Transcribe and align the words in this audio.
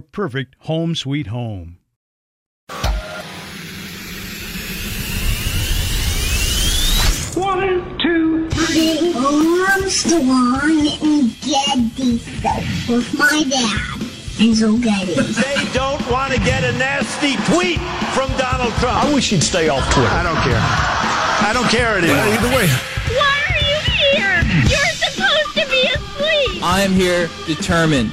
perfect 0.00 0.56
home 0.60 0.94
sweet 0.94 1.28
home. 1.28 1.78
One, 7.34 7.98
two, 7.98 8.48
three. 8.50 9.14
Armstrong 9.14 10.86
and 11.02 11.34
Getty 11.40 12.18
stuff 12.18 12.88
with 12.88 13.18
my 13.18 13.44
dad. 13.48 14.02
Hazel 14.36 14.78
Getty. 14.78 15.14
They 15.14 15.64
don't 15.72 16.04
want 16.10 16.32
to 16.32 16.38
get 16.40 16.64
a 16.64 16.72
nasty 16.72 17.36
tweet 17.52 17.80
from 18.14 18.30
Donald 18.38 18.72
Trump. 18.74 19.04
I 19.04 19.12
wish 19.14 19.30
he'd 19.30 19.42
stay 19.42 19.68
off 19.68 19.82
Twitter. 19.92 20.08
I 20.10 20.22
don't 20.22 20.36
care. 20.42 20.60
I 20.60 21.52
don't 21.52 21.68
care 21.68 21.98
anymore. 21.98 22.16
Either 22.16 22.48
way. 22.56 22.68
Why 23.16 23.38
are 23.50 23.60
you 23.60 23.78
here? 24.12 24.42
You're 24.68 24.94
supposed 24.94 25.54
to 25.54 25.66
be 25.70 25.82
asleep. 25.88 26.62
I 26.62 26.82
am 26.82 26.92
here 26.92 27.28
determined 27.46 28.12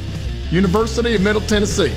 University 0.51 1.15
of 1.15 1.21
Middle 1.21 1.41
Tennessee. 1.41 1.93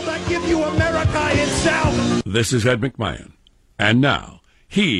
I 0.00 0.18
give 0.28 0.44
you 0.48 0.64
America 0.64 1.28
itself. 1.30 2.24
This 2.24 2.52
is 2.52 2.66
Ed 2.66 2.80
McMahon. 2.80 3.34
And 3.78 4.00
now, 4.00 4.40
here's 4.66 4.90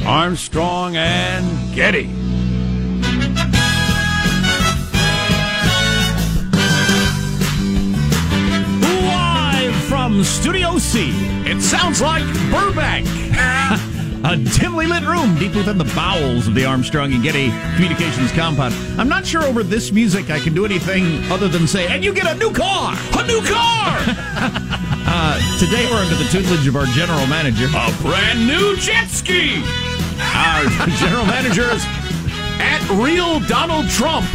Armstrong 0.00 0.96
and 0.96 1.74
Getty. 1.76 2.10
Live 8.82 9.74
from 9.84 10.24
Studio 10.24 10.78
C, 10.78 11.10
it 11.48 11.62
sounds 11.62 12.02
like 12.02 12.24
Burbank. 12.50 13.06
A 14.24 14.36
dimly 14.36 14.86
lit 14.86 15.04
room 15.04 15.36
deep 15.38 15.54
within 15.54 15.78
the 15.78 15.90
bowels 15.94 16.48
of 16.48 16.54
the 16.54 16.64
Armstrong 16.64 17.12
and 17.12 17.22
Getty 17.22 17.50
Communications 17.76 18.32
compound. 18.32 18.74
I'm 18.98 19.08
not 19.08 19.24
sure 19.24 19.44
over 19.44 19.62
this 19.62 19.92
music 19.92 20.28
I 20.28 20.40
can 20.40 20.54
do 20.54 20.64
anything 20.64 21.22
other 21.30 21.46
than 21.48 21.66
say, 21.66 21.86
and 21.86 22.04
you 22.04 22.12
get 22.12 22.26
a 22.26 22.34
new 22.38 22.52
car! 22.52 22.94
A 23.16 23.26
new 23.26 23.40
car! 23.42 23.96
uh, 25.06 25.58
today 25.58 25.86
we're 25.90 25.98
under 26.02 26.16
the 26.16 26.28
tutelage 26.30 26.66
of 26.66 26.74
our 26.76 26.86
general 26.86 27.26
manager. 27.28 27.66
A 27.66 28.02
brand 28.02 28.46
new 28.46 28.76
jet 28.76 29.06
ski! 29.08 29.62
Our 30.34 30.64
general 30.98 31.24
manager 31.24 31.70
is 31.70 31.84
at 32.60 32.84
Real 33.00 33.38
Donald 33.46 33.88
Trump. 33.88 34.26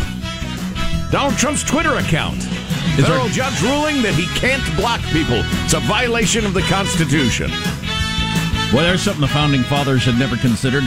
Donald 1.12 1.38
Trump's 1.38 1.64
Twitter 1.64 1.96
account. 1.98 2.38
Is 2.38 3.06
Federal 3.06 3.26
there- 3.26 3.34
judge 3.34 3.62
ruling 3.62 4.02
that 4.02 4.14
he 4.16 4.26
can't 4.40 4.64
block 4.78 5.02
people. 5.12 5.42
It's 5.66 5.74
a 5.74 5.82
violation 5.82 6.46
of 6.46 6.54
the 6.54 6.62
Constitution. 6.64 7.52
Well, 8.74 8.82
there's 8.84 9.04
something 9.04 9.22
the 9.22 9.28
founding 9.28 9.62
fathers 9.64 10.04
had 10.04 10.18
never 10.18 10.36
considered 10.36 10.84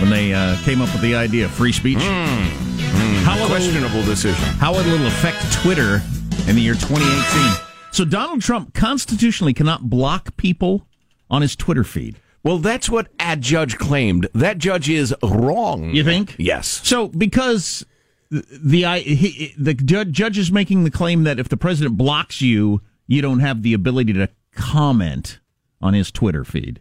when 0.00 0.10
they 0.10 0.34
uh, 0.34 0.56
came 0.64 0.82
up 0.82 0.92
with 0.92 1.00
the 1.00 1.14
idea 1.14 1.46
of 1.46 1.50
free 1.50 1.72
speech. 1.72 1.96
How 1.98 3.36
it'll- 3.36 3.46
Questionable 3.48 4.02
decision. 4.04 4.44
how 4.58 4.74
it'll 4.74 5.06
affect 5.06 5.50
Twitter 5.62 6.02
in 6.46 6.56
the 6.56 6.60
year 6.62 6.74
2018. 6.74 7.66
So 7.92 8.04
Donald 8.04 8.42
Trump 8.42 8.74
constitutionally 8.74 9.54
cannot 9.54 9.88
block 9.88 10.36
people 10.36 10.86
on 11.30 11.40
his 11.40 11.56
Twitter 11.56 11.84
feed. 11.84 12.16
Well, 12.42 12.58
that's 12.58 12.90
what 12.90 13.08
a 13.18 13.34
judge 13.36 13.78
claimed. 13.78 14.28
That 14.34 14.58
judge 14.58 14.90
is 14.90 15.14
wrong. 15.22 15.94
You 15.94 16.04
think? 16.04 16.36
Yes. 16.38 16.80
So 16.84 17.08
because 17.08 17.84
the 18.30 18.84
I 18.84 18.98
he, 19.00 19.54
the 19.58 19.72
judge 19.74 20.36
is 20.38 20.52
making 20.52 20.84
the 20.84 20.90
claim 20.90 21.24
that 21.24 21.38
if 21.38 21.48
the 21.48 21.56
president 21.56 21.96
blocks 21.96 22.42
you, 22.42 22.82
you 23.06 23.22
don't 23.22 23.40
have 23.40 23.62
the 23.62 23.72
ability 23.72 24.12
to 24.14 24.28
comment 24.52 25.38
on 25.82 25.94
his 25.94 26.10
Twitter 26.10 26.44
feed. 26.44 26.80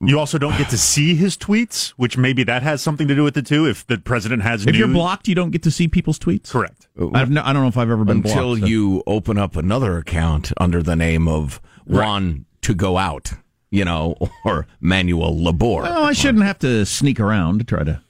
You 0.00 0.18
also 0.18 0.38
don't 0.38 0.56
get 0.58 0.68
to 0.70 0.78
see 0.78 1.14
his 1.14 1.36
tweets, 1.36 1.90
which 1.90 2.16
maybe 2.18 2.44
that 2.44 2.62
has 2.62 2.82
something 2.82 3.08
to 3.08 3.14
do 3.14 3.24
with 3.24 3.36
it 3.36 3.46
too. 3.46 3.66
If 3.66 3.86
the 3.86 3.98
president 3.98 4.42
has 4.42 4.62
If 4.62 4.66
news. 4.68 4.78
you're 4.78 4.88
blocked, 4.88 5.28
you 5.28 5.34
don't 5.34 5.50
get 5.50 5.62
to 5.62 5.70
see 5.70 5.88
people's 5.88 6.18
tweets. 6.18 6.50
Correct. 6.50 6.88
Uh, 7.00 7.08
I've 7.14 7.30
no, 7.30 7.42
I 7.44 7.52
don't 7.52 7.62
know 7.62 7.68
if 7.68 7.78
I've 7.78 7.90
ever 7.90 8.04
been 8.04 8.18
until 8.18 8.48
blocked, 8.48 8.60
so- 8.60 8.66
you 8.66 9.02
open 9.06 9.38
up 9.38 9.56
another 9.56 9.96
account 9.96 10.52
under 10.58 10.82
the 10.82 10.96
name 10.96 11.26
of 11.28 11.60
Juan 11.86 12.44
to 12.62 12.74
go 12.74 12.98
out, 12.98 13.32
you 13.70 13.84
know, 13.84 14.16
or 14.44 14.66
Manuel 14.80 15.36
Labor. 15.36 15.82
Well, 15.82 16.04
I 16.04 16.12
shouldn't 16.12 16.44
have 16.44 16.58
to 16.60 16.84
sneak 16.84 17.18
around 17.20 17.58
to 17.60 17.64
try 17.64 17.84
to. 17.84 18.02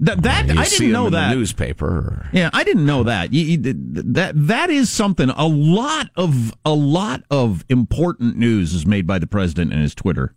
That, 0.00 0.22
that 0.22 0.46
you 0.46 0.52
I 0.60 0.64
didn't 0.64 0.86
him 0.86 0.92
know 0.92 1.06
in 1.08 1.12
that. 1.14 1.30
the 1.30 1.34
newspaper. 1.34 2.28
Yeah, 2.32 2.50
I 2.52 2.62
didn't 2.62 2.86
know 2.86 3.02
that. 3.02 3.32
You, 3.32 3.42
you, 3.44 3.56
that 4.12 4.32
that 4.36 4.70
is 4.70 4.90
something. 4.90 5.28
A 5.30 5.46
lot 5.46 6.10
of 6.14 6.54
a 6.64 6.72
lot 6.72 7.24
of 7.32 7.64
important 7.68 8.36
news 8.36 8.74
is 8.74 8.86
made 8.86 9.08
by 9.08 9.18
the 9.18 9.26
president 9.26 9.72
and 9.72 9.82
his 9.82 9.96
Twitter. 9.96 10.34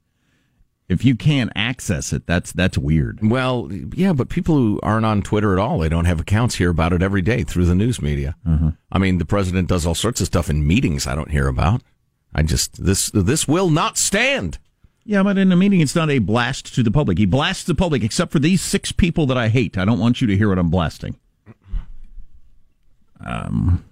If 0.92 1.06
you 1.06 1.16
can't 1.16 1.54
access 1.56 2.12
it, 2.12 2.28
that's 2.28 2.52
that's 2.52 2.78
weird. 2.78 3.20
Well, 3.22 3.70
yeah, 3.96 4.12
but 4.12 4.28
people 4.28 4.56
who 4.56 4.78
aren't 4.84 5.06
on 5.06 5.22
Twitter 5.22 5.54
at 5.54 5.60
all, 5.60 5.80
they 5.80 5.88
don't 5.88 6.04
have 6.04 6.20
accounts, 6.20 6.56
hear 6.56 6.70
about 6.70 6.92
it 6.92 7.02
every 7.02 7.22
day 7.22 7.44
through 7.44 7.64
the 7.64 7.76
news 7.76 8.02
media. 8.02 8.36
Uh-huh. 8.46 8.72
I 8.92 8.98
mean, 9.00 9.18
the 9.18 9.26
president 9.26 9.70
does 9.70 9.86
all 9.86 9.96
sorts 9.96 10.20
of 10.20 10.28
stuff 10.28 10.50
in 10.50 10.68
meetings 10.68 11.08
I 11.08 11.16
don't 11.16 11.32
hear 11.32 11.48
about. 11.48 11.82
I 12.36 12.44
just 12.44 12.84
this 12.84 13.10
this 13.14 13.48
will 13.48 13.70
not 13.70 13.98
stand. 13.98 14.60
Yeah, 15.06 15.24
but 15.24 15.38
in 15.38 15.50
a 15.54 15.56
meeting, 15.56 15.80
it's 15.80 15.96
not 15.96 16.10
a 16.10 16.20
blast 16.20 16.76
to 16.76 16.84
the 16.84 16.92
public. 16.92 17.18
He 17.18 17.26
blasts 17.26 17.64
the 17.64 17.74
public, 17.74 18.04
except 18.04 18.34
for 18.34 18.40
these 18.40 18.62
six 18.62 18.92
people 18.92 19.26
that 19.28 19.38
I 19.38 19.48
hate. 19.48 19.78
I 19.78 19.86
don't 19.86 19.98
want 19.98 20.20
you 20.20 20.28
to 20.28 20.36
hear 20.36 20.50
what 20.50 20.60
I'm 20.60 20.70
blasting. 20.70 21.18
Um, 23.26 23.86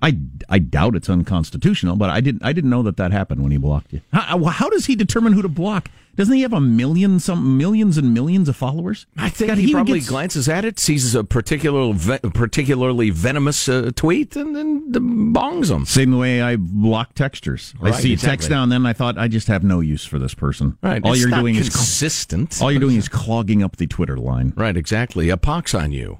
I, 0.00 0.16
I 0.48 0.60
doubt 0.60 0.96
it's 0.96 1.10
unconstitutional, 1.10 1.96
but 1.96 2.08
I 2.08 2.20
didn't 2.20 2.42
I 2.42 2.54
didn't 2.54 2.70
know 2.70 2.82
that 2.84 2.96
that 2.96 3.12
happened 3.12 3.42
when 3.42 3.52
he 3.52 3.58
blocked 3.58 3.92
you. 3.92 4.00
How, 4.12 4.42
how 4.44 4.70
does 4.70 4.86
he 4.86 4.96
determine 4.96 5.34
who 5.34 5.42
to 5.42 5.48
block? 5.48 5.90
Doesn't 6.18 6.34
he 6.34 6.42
have 6.42 6.52
a 6.52 6.60
million 6.60 7.20
some 7.20 7.56
millions 7.56 7.96
and 7.96 8.12
millions 8.12 8.48
of 8.48 8.56
followers? 8.56 9.06
I 9.16 9.28
think 9.28 9.50
God, 9.50 9.58
he, 9.58 9.62
even 9.68 9.74
probably 9.74 10.00
gets- 10.00 10.08
glances 10.08 10.48
at 10.48 10.64
it, 10.64 10.80
sees 10.80 11.14
a 11.14 11.22
particular, 11.22 11.92
ve- 11.94 12.18
particularly 12.34 13.10
venomous 13.10 13.68
uh, 13.68 13.92
tweet, 13.94 14.34
and 14.34 14.56
then 14.56 14.92
bongs 15.32 15.68
them. 15.68 15.86
Same 15.86 16.18
way 16.18 16.42
I 16.42 16.56
block 16.56 17.14
texters. 17.14 17.72
I 17.80 17.92
see 17.92 18.14
exactly. 18.14 18.16
text 18.36 18.50
now 18.50 18.64
and 18.64 18.72
then 18.72 18.84
I 18.84 18.94
thought 18.94 19.16
I 19.16 19.28
just 19.28 19.46
have 19.46 19.62
no 19.62 19.78
use 19.78 20.04
for 20.04 20.18
this 20.18 20.34
person. 20.34 20.76
Right, 20.82 21.00
All 21.04 21.12
it's 21.12 21.20
you're 21.22 21.30
doing 21.30 21.54
is 21.54 21.68
consistent. 21.68 22.60
all 22.60 22.72
you're 22.72 22.80
doing 22.80 22.96
is 22.96 23.08
clogging 23.08 23.62
up 23.62 23.76
the 23.76 23.86
Twitter 23.86 24.16
line. 24.16 24.52
Right, 24.56 24.76
exactly. 24.76 25.28
A 25.28 25.36
pox 25.36 25.72
on 25.72 25.92
you. 25.92 26.18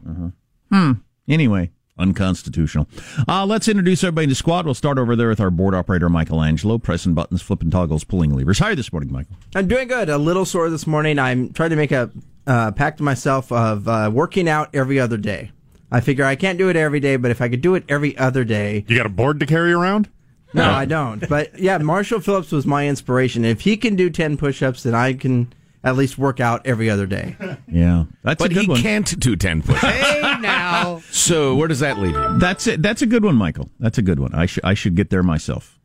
Hmm. 0.71 0.93
Anyway, 1.27 1.73
unconstitutional. 1.99 2.89
Uh, 3.27 3.45
let's 3.47 3.69
introduce 3.69 4.05
everybody 4.05 4.27
to 4.27 4.31
the 4.31 4.35
squad. 4.35 4.65
We'll 4.65 4.75
start 4.75 4.99
over 4.99 5.17
there 5.17 5.29
with 5.29 5.41
our 5.41 5.51
board 5.51 5.75
operator, 5.75 6.09
Michelangelo, 6.09 6.79
pressing 6.79 7.15
buttons, 7.15 7.43
flipping 7.43 7.71
toggles, 7.71 8.05
pulling 8.05 8.35
levers. 8.35 8.59
Hi 8.59 8.75
this 8.75 8.93
morning, 8.93 9.13
Michael. 9.13 9.37
I'm 9.55 9.69
doing 9.69 9.89
good. 9.89 10.09
A 10.09 10.19
little 10.19 10.45
sore 10.45 10.71
this 10.71 10.87
morning. 10.87 11.19
I'm 11.19 11.53
trying 11.53 11.71
to 11.71 11.77
make 11.77 11.93
a 11.93 12.11
uh, 12.47 12.73
pact 12.73 12.99
to 12.99 13.05
myself 13.05 13.53
of 13.53 13.87
uh, 13.89 14.11
working 14.13 14.49
out 14.49 14.75
every 14.75 14.99
other 14.99 15.17
day. 15.17 15.51
I 15.91 16.01
figure 16.01 16.25
I 16.25 16.37
can't 16.37 16.59
do 16.59 16.69
it 16.69 16.77
every 16.77 17.01
day, 17.01 17.17
but 17.17 17.31
if 17.31 17.41
I 17.41 17.49
could 17.49 17.63
do 17.63 17.75
it 17.75 17.85
every 17.89 18.17
other 18.19 18.45
day. 18.45 18.85
You 18.89 18.97
got 18.97 19.07
a 19.07 19.11
board 19.11 19.41
to 19.41 19.47
carry 19.47 19.73
around? 19.73 20.09
No, 20.55 20.65
I 20.65 20.87
don't. 20.87 21.29
But 21.29 21.59
yeah, 21.59 21.77
Marshall 21.79 22.21
Phillips 22.21 22.53
was 22.53 22.67
my 22.67 22.89
inspiration. 22.89 23.45
If 23.45 23.63
he 23.63 23.77
can 23.77 23.97
do 23.97 24.09
10 24.09 24.37
push 24.39 24.63
ups, 24.63 24.83
then 24.83 24.95
I 24.95 25.13
can 25.13 25.53
at 25.85 25.97
least 25.97 26.19
work 26.19 26.41
out 26.41 26.67
every 26.67 26.91
other 26.91 27.07
day. 27.07 27.37
Yeah, 27.71 28.05
that's 28.23 28.39
but 28.43 28.51
a 28.51 28.55
good 28.55 28.63
he 28.63 28.69
one. 28.69 28.81
can't 28.81 29.21
do 29.21 29.37
10 29.37 29.63
push 29.63 29.79
Hey, 29.81 30.21
now. 30.41 31.03
So 31.11 31.55
where 31.55 31.69
does 31.69 31.81
that 31.81 31.99
leave 31.99 32.15
you? 32.15 32.39
That's 32.39 32.67
it. 32.67 32.81
That's 32.83 33.03
a 33.03 33.07
good 33.07 33.25
one, 33.25 33.37
Michael. 33.37 33.71
That's 33.79 33.99
a 33.99 34.03
good 34.03 34.19
one. 34.19 34.35
I 34.35 34.47
should 34.47 34.65
I 34.65 34.75
should 34.75 34.95
get 34.97 35.11
there 35.11 35.23
myself. 35.23 35.79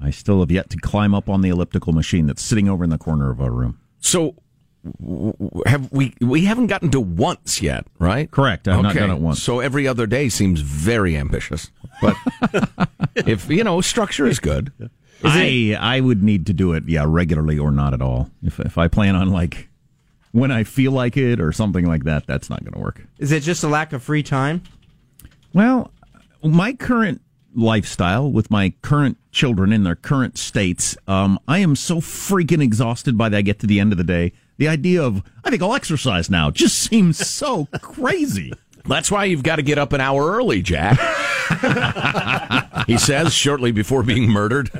I 0.00 0.10
still 0.10 0.40
have 0.40 0.50
yet 0.50 0.70
to 0.70 0.76
climb 0.76 1.14
up 1.14 1.28
on 1.28 1.40
the 1.40 1.48
elliptical 1.48 1.92
machine 1.92 2.26
that's 2.26 2.42
sitting 2.42 2.68
over 2.68 2.84
in 2.84 2.90
the 2.90 2.98
corner 2.98 3.30
of 3.30 3.40
our 3.40 3.50
room. 3.50 3.80
So 4.00 4.36
w- 5.00 5.32
w- 5.32 5.62
have 5.66 5.90
we 5.90 6.14
we 6.20 6.44
haven't 6.44 6.66
gotten 6.68 6.90
to 6.90 7.00
once 7.00 7.60
yet, 7.62 7.86
right? 7.98 8.30
Correct. 8.30 8.68
I've 8.68 8.82
not 8.82 8.94
done 8.94 9.10
it 9.10 9.18
once. 9.18 9.42
So 9.42 9.60
every 9.60 9.88
other 9.88 10.06
day 10.06 10.28
seems 10.28 10.60
very 10.60 11.16
ambitious. 11.16 11.70
But 12.02 12.14
if 13.16 13.48
you 13.50 13.64
know, 13.64 13.80
structure 13.80 14.26
is 14.26 14.38
good. 14.38 14.72
I 15.24 15.76
I 15.78 16.00
would 16.00 16.22
need 16.22 16.46
to 16.46 16.52
do 16.52 16.72
it, 16.72 16.84
yeah, 16.86 17.04
regularly 17.06 17.58
or 17.58 17.70
not 17.70 17.94
at 17.94 18.02
all. 18.02 18.30
If 18.42 18.60
if 18.60 18.78
I 18.78 18.88
plan 18.88 19.16
on 19.16 19.30
like 19.30 19.68
when 20.32 20.50
I 20.50 20.64
feel 20.64 20.92
like 20.92 21.16
it 21.16 21.40
or 21.40 21.52
something 21.52 21.86
like 21.86 22.04
that, 22.04 22.26
that's 22.26 22.50
not 22.50 22.62
going 22.62 22.74
to 22.74 22.78
work. 22.80 23.02
Is 23.18 23.32
it 23.32 23.42
just 23.42 23.64
a 23.64 23.68
lack 23.68 23.92
of 23.92 24.02
free 24.02 24.22
time? 24.22 24.62
Well, 25.52 25.90
my 26.42 26.74
current 26.74 27.20
lifestyle 27.54 28.30
with 28.30 28.50
my 28.50 28.72
current 28.82 29.16
children 29.32 29.72
in 29.72 29.84
their 29.84 29.96
current 29.96 30.38
states, 30.38 30.96
um, 31.08 31.38
I 31.48 31.58
am 31.58 31.74
so 31.74 31.96
freaking 31.96 32.62
exhausted 32.62 33.16
by 33.16 33.28
that. 33.30 33.38
I 33.38 33.42
get 33.42 33.58
to 33.60 33.66
the 33.66 33.80
end 33.80 33.92
of 33.92 33.98
the 33.98 34.04
day. 34.04 34.32
The 34.58 34.68
idea 34.68 35.02
of 35.02 35.22
I 35.44 35.50
think 35.50 35.62
I'll 35.62 35.74
exercise 35.74 36.30
now 36.30 36.50
just 36.50 36.78
seems 36.90 37.18
so 37.26 37.66
crazy. 37.80 38.52
That's 38.84 39.10
why 39.10 39.24
you've 39.24 39.42
got 39.42 39.56
to 39.56 39.62
get 39.62 39.78
up 39.78 39.92
an 39.92 40.00
hour 40.00 40.32
early, 40.32 40.62
Jack. 40.62 40.98
He 42.86 42.98
says 42.98 43.32
shortly 43.34 43.72
before 43.72 44.02
being 44.02 44.28
murdered. 44.30 44.70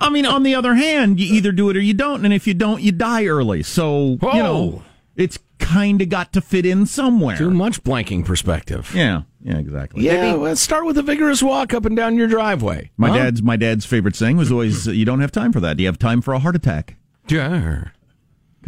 I 0.00 0.10
mean, 0.10 0.26
on 0.26 0.42
the 0.42 0.54
other 0.54 0.74
hand, 0.74 1.20
you 1.20 1.34
either 1.34 1.52
do 1.52 1.70
it 1.70 1.76
or 1.76 1.80
you 1.80 1.94
don't, 1.94 2.24
and 2.24 2.32
if 2.32 2.46
you 2.46 2.54
don't, 2.54 2.82
you 2.82 2.92
die 2.92 3.26
early. 3.26 3.62
So 3.62 4.18
you 4.22 4.42
know, 4.42 4.82
it's 5.16 5.38
kind 5.58 6.00
of 6.00 6.08
got 6.08 6.32
to 6.32 6.40
fit 6.40 6.64
in 6.64 6.86
somewhere. 6.86 7.36
Too 7.36 7.50
much 7.50 7.82
blanking 7.82 8.24
perspective. 8.24 8.92
Yeah, 8.94 9.22
yeah, 9.42 9.58
exactly. 9.58 10.04
Yeah, 10.04 10.32
let's 10.34 10.60
start 10.60 10.86
with 10.86 10.96
a 10.98 11.02
vigorous 11.02 11.42
walk 11.42 11.74
up 11.74 11.84
and 11.84 11.96
down 11.96 12.16
your 12.16 12.28
driveway. 12.28 12.90
My 12.96 13.08
Huh? 13.08 13.16
dad's 13.16 13.42
my 13.42 13.56
dad's 13.56 13.84
favorite 13.84 14.16
saying 14.16 14.36
was 14.36 14.50
always, 14.52 14.86
"You 14.86 15.04
don't 15.04 15.20
have 15.20 15.32
time 15.32 15.52
for 15.52 15.60
that. 15.60 15.76
Do 15.76 15.82
you 15.82 15.88
have 15.88 15.98
time 15.98 16.20
for 16.22 16.32
a 16.34 16.38
heart 16.38 16.56
attack?" 16.56 16.96
Yeah. 17.28 17.88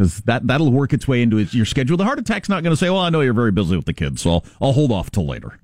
Because 0.00 0.22
that 0.22 0.46
that'll 0.46 0.72
work 0.72 0.94
its 0.94 1.06
way 1.06 1.20
into 1.20 1.36
it- 1.36 1.52
your 1.52 1.66
schedule. 1.66 1.98
The 1.98 2.04
heart 2.04 2.18
attack's 2.18 2.48
not 2.48 2.62
going 2.62 2.72
to 2.72 2.76
say, 2.76 2.88
"Well, 2.88 3.00
I 3.00 3.10
know 3.10 3.20
you're 3.20 3.34
very 3.34 3.52
busy 3.52 3.76
with 3.76 3.84
the 3.84 3.92
kids, 3.92 4.22
so 4.22 4.30
I'll, 4.30 4.44
I'll 4.58 4.72
hold 4.72 4.90
off 4.90 5.10
till 5.10 5.26
later." 5.26 5.58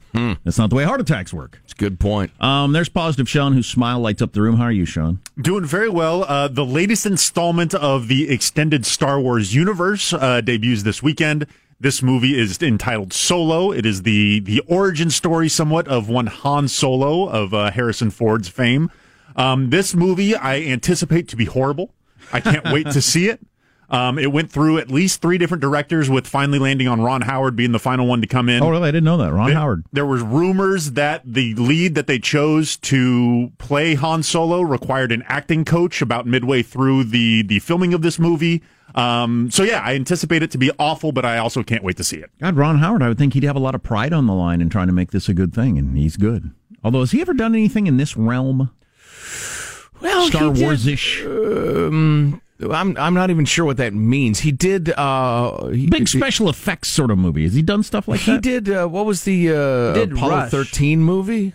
That's 0.45 0.57
not 0.57 0.71
the 0.71 0.77
way 0.77 0.85
heart 0.85 1.01
attacks 1.01 1.33
work. 1.33 1.61
It's 1.65 1.75
a 1.75 1.77
good 1.77 1.99
point. 2.01 2.31
Um, 2.43 2.73
there's 2.73 2.89
positive 2.89 3.29
Sean, 3.29 3.53
whose 3.53 3.67
smile 3.67 4.01
lights 4.01 4.21
up 4.23 4.33
the 4.33 4.41
room. 4.43 4.57
How 4.57 4.65
are 4.65 4.73
you, 4.73 4.85
Sean? 4.87 5.21
Doing 5.41 5.65
very 5.67 5.91
well. 5.91 6.25
Uh, 6.25 6.49
the 6.49 6.65
latest 6.65 7.05
installment 7.07 7.75
of 7.75 8.09
the 8.09 8.29
extended 8.31 8.85
Star 8.87 9.19
Wars 9.21 9.55
universe 9.55 10.13
uh, 10.15 10.41
debuts 10.43 10.83
this 10.85 11.03
weekend. 11.03 11.47
This 11.81 12.03
movie 12.03 12.39
is 12.39 12.63
entitled 12.63 13.13
Solo. 13.15 13.73
It 13.73 13.87
is 13.87 14.03
the 14.03 14.41
the 14.41 14.61
origin 14.67 15.09
story, 15.11 15.49
somewhat, 15.49 15.89
of 15.89 16.09
one 16.11 16.27
Han 16.27 16.69
Solo 16.69 17.27
of 17.29 17.55
uh, 17.55 17.71
Harrison 17.71 18.11
Ford's 18.11 18.49
fame. 18.49 18.91
Um, 19.35 19.71
this 19.71 19.95
movie 19.95 20.35
I 20.37 20.61
anticipate 20.61 21.27
to 21.29 21.37
be 21.37 21.47
horrible. 21.47 21.93
I 22.35 22.41
can't 22.41 22.65
wait 22.73 22.91
to 22.91 23.01
see 23.03 23.29
it. 23.29 23.41
Um, 23.89 24.19
it 24.19 24.33
went 24.33 24.51
through 24.51 24.79
at 24.79 24.91
least 24.91 25.23
three 25.23 25.39
different 25.39 25.61
directors, 25.61 26.11
with 26.11 26.27
finally 26.27 26.59
landing 26.59 26.89
on 26.89 27.01
Ron 27.01 27.21
Howard 27.23 27.55
being 27.55 27.71
the 27.73 27.79
final 27.79 28.07
one 28.07 28.21
to 28.21 28.27
come 28.27 28.49
in. 28.49 28.63
Oh, 28.63 28.69
really? 28.71 28.89
I 28.89 28.91
didn't 28.91 29.05
know 29.05 29.17
that. 29.19 29.33
Ron 29.33 29.47
There- 29.51 29.57
Howard. 29.57 29.85
There 29.93 30.07
was 30.07 30.23
rumors 30.23 30.93
that 30.93 31.23
the 31.25 31.55
lead 31.55 31.95
that 31.95 32.07
they 32.09 32.19
chose 32.19 32.77
to 32.79 33.53
play 33.59 33.95
Han 33.95 34.23
Solo 34.25 34.61
required 34.63 35.13
an 35.13 35.23
acting 35.29 35.65
coach 35.65 36.03
about 36.03 36.27
midway 36.27 36.63
through 36.63 37.05
the 37.05 37.43
the 37.43 37.61
filming 37.61 37.95
of 37.95 38.03
this 38.03 38.19
movie. 38.19 38.63
Um, 38.95 39.51
so 39.51 39.63
yeah, 39.63 39.83
I 39.85 39.95
anticipate 39.95 40.43
it 40.43 40.51
to 40.53 40.59
be 40.59 40.71
awful, 40.79 41.13
but 41.13 41.25
I 41.25 41.39
also 41.39 41.63
can't 41.63 41.85
wait 41.85 41.97
to 41.99 42.05
see 42.05 42.17
it. 42.17 42.31
God, 42.41 42.57
Ron 42.57 42.79
Howard. 42.79 43.03
I 43.03 43.09
would 43.09 43.19
think 43.19 43.35
he'd 43.35 43.43
have 43.45 43.57
a 43.57 43.61
lot 43.61 43.75
of 43.75 43.83
pride 43.83 44.13
on 44.13 44.27
the 44.27 44.33
line 44.35 44.61
in 44.61 44.69
trying 44.69 44.87
to 44.87 44.93
make 44.93 45.11
this 45.13 45.29
a 45.29 45.35
good 45.35 45.55
thing, 45.55 45.79
and 45.79 45.97
he's 45.99 46.17
good. 46.17 46.51
Although, 46.83 47.01
has 47.01 47.11
he 47.13 47.21
ever 47.21 47.35
done 47.35 47.55
anything 47.55 47.87
in 47.87 47.99
this 47.99 48.17
realm? 48.17 48.71
Well, 50.01 50.27
Star 50.29 50.51
Wars 50.51 50.87
ish. 50.87 51.25
Um, 51.25 52.41
I'm 52.61 52.97
I'm 52.97 53.15
not 53.15 53.31
even 53.31 53.45
sure 53.45 53.65
what 53.65 53.77
that 53.77 53.93
means. 53.93 54.41
He 54.41 54.53
did 54.53 54.91
uh, 54.91 55.67
he, 55.69 55.87
Big 55.89 56.09
special 56.09 56.49
effects 56.49 56.89
sort 56.89 57.11
of 57.11 57.19
movie. 57.19 57.45
Has 57.45 57.55
he 57.55 57.63
done 57.63 57.83
stuff 57.83 58.09
like 58.09 58.21
He 58.21 58.33
that? 58.33 58.45
He 58.45 58.61
did 58.61 58.71
uh, 58.71 58.87
what 58.87 59.05
was 59.05 59.25
the 59.25 59.51
uh, 59.51 59.93
did 59.93 60.13
Apollo 60.13 60.37
Rush. 60.37 60.51
13 60.51 61.01
movie? 61.01 61.55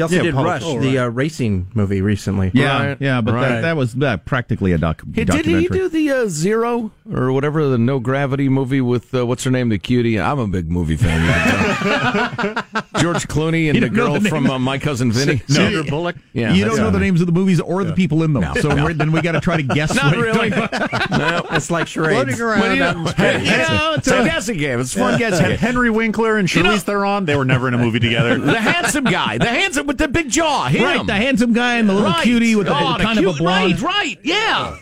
He 0.00 0.02
also 0.02 0.16
Yeah, 0.16 0.22
did 0.22 0.32
Apollo- 0.32 0.46
Rush, 0.48 0.62
oh, 0.64 0.80
the 0.80 0.98
uh, 0.98 1.06
racing 1.08 1.66
movie 1.74 2.00
recently. 2.00 2.50
Yeah, 2.54 2.86
Right, 2.88 2.96
yeah, 3.00 3.20
but 3.20 3.34
right. 3.34 3.48
that, 3.50 3.60
that 3.60 3.76
was 3.76 3.94
uh, 4.00 4.16
practically 4.18 4.72
a 4.72 4.78
doc. 4.78 5.02
Hey, 5.04 5.24
did 5.24 5.28
documentary. 5.28 5.60
he 5.62 5.68
do 5.68 5.88
the 5.90 6.10
uh, 6.10 6.26
Zero 6.28 6.90
or 7.12 7.32
whatever 7.32 7.68
the 7.68 7.76
no 7.76 7.98
gravity 7.98 8.48
movie 8.48 8.80
with 8.80 9.14
uh, 9.14 9.26
what's 9.26 9.44
her 9.44 9.50
name, 9.50 9.68
the 9.68 9.78
cutie? 9.78 10.18
I'm 10.18 10.38
a 10.38 10.46
big 10.48 10.70
movie 10.70 10.96
fan. 10.96 11.20
you 11.20 11.32
can 11.34 12.54
tell. 12.64 13.02
George 13.02 13.28
Clooney 13.28 13.68
and 13.70 13.82
the 13.82 13.88
girl 13.90 14.18
the 14.18 14.28
from 14.28 14.48
uh, 14.48 14.58
My 14.58 14.78
Cousin 14.78 15.12
Vinny. 15.12 15.42
no. 15.48 15.54
Sandra 15.54 15.84
Bullock. 15.84 16.16
Yeah, 16.32 16.52
you 16.54 16.64
don't 16.64 16.78
know 16.78 16.90
the 16.90 16.98
names 16.98 17.20
of 17.20 17.26
the 17.26 17.32
movies 17.32 17.60
or 17.60 17.84
the 17.84 17.92
people 17.94 18.22
in 18.22 18.32
them, 18.32 18.42
No, 18.42 18.54
so 18.54 18.68
no. 18.68 18.84
we're- 18.84 18.94
then 18.94 19.12
we 19.12 19.20
got 19.20 19.32
to 19.32 19.40
try 19.40 19.56
to 19.58 19.62
guess. 19.74 19.94
Not 19.94 20.16
what 20.16 20.24
really. 20.24 20.50
No. 21.10 21.46
It's 21.50 21.70
like 21.70 21.86
charades. 21.88 22.40
What 22.40 22.68
do 22.68 22.76
you? 22.76 23.04
Hey, 23.16 23.44
you 23.44 23.50
know, 23.50 23.94
it's 23.98 24.06
a 24.08 24.24
guessing 24.24 24.56
game. 24.56 24.80
It's 24.80 24.94
a 24.96 24.98
fun 24.98 25.18
guessing 25.18 25.46
game. 25.48 25.58
Henry 25.58 25.90
Winkler 25.90 26.38
and 26.38 26.52
You 26.52 26.62
know- 26.62 26.70
Charlize 26.70 26.82
Theron, 26.82 27.24
they 27.26 27.36
were 27.36 27.44
never 27.44 27.68
in 27.68 27.74
a 27.74 27.78
movie 27.78 27.98
together. 28.00 28.38
The 28.38 28.60
handsome 28.60 29.04
guy, 29.04 29.38
the 29.38 29.46
handsome 29.46 29.86
with 29.90 29.98
the 29.98 30.06
big 30.06 30.30
jaw, 30.30 30.68
him. 30.68 30.84
Right, 30.84 31.04
the 31.04 31.14
handsome 31.14 31.52
guy 31.52 31.74
and 31.78 31.88
the 31.88 31.92
little 31.94 32.10
Right. 32.10 32.22
cutie 32.22 32.54
with 32.54 32.68
the, 32.68 32.72
Oh, 32.78 32.96
the 32.96 33.02
kind 33.02 33.18
cute- 33.18 33.28
of 33.28 33.34
a 33.34 33.38
blonde. 33.38 33.80
Right, 33.82 34.16
right, 34.16 34.18
yeah. 34.22 34.76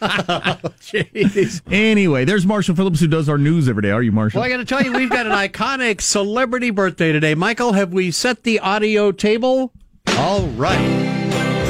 Anyway, 1.70 2.24
there's 2.24 2.46
Marshall 2.46 2.76
Phillips 2.76 3.00
who 3.00 3.08
does 3.08 3.28
our 3.28 3.36
news 3.36 3.68
every 3.68 3.82
day. 3.82 3.90
Are 3.90 4.00
you, 4.02 4.12
Marshall? 4.12 4.38
Well, 4.40 4.46
I 4.46 4.50
got 4.50 4.58
to 4.58 4.64
tell 4.64 4.80
you, 4.82 4.92
we've 4.92 5.10
got 5.10 5.26
an 5.26 5.32
iconic 5.48 6.00
celebrity 6.00 6.70
birthday 6.70 7.10
today. 7.10 7.34
Michael, 7.34 7.72
have 7.72 7.92
we 7.92 8.12
set 8.12 8.44
the 8.44 8.60
audio 8.60 9.10
table? 9.10 9.72
All 10.16 10.46
right. 10.50 10.78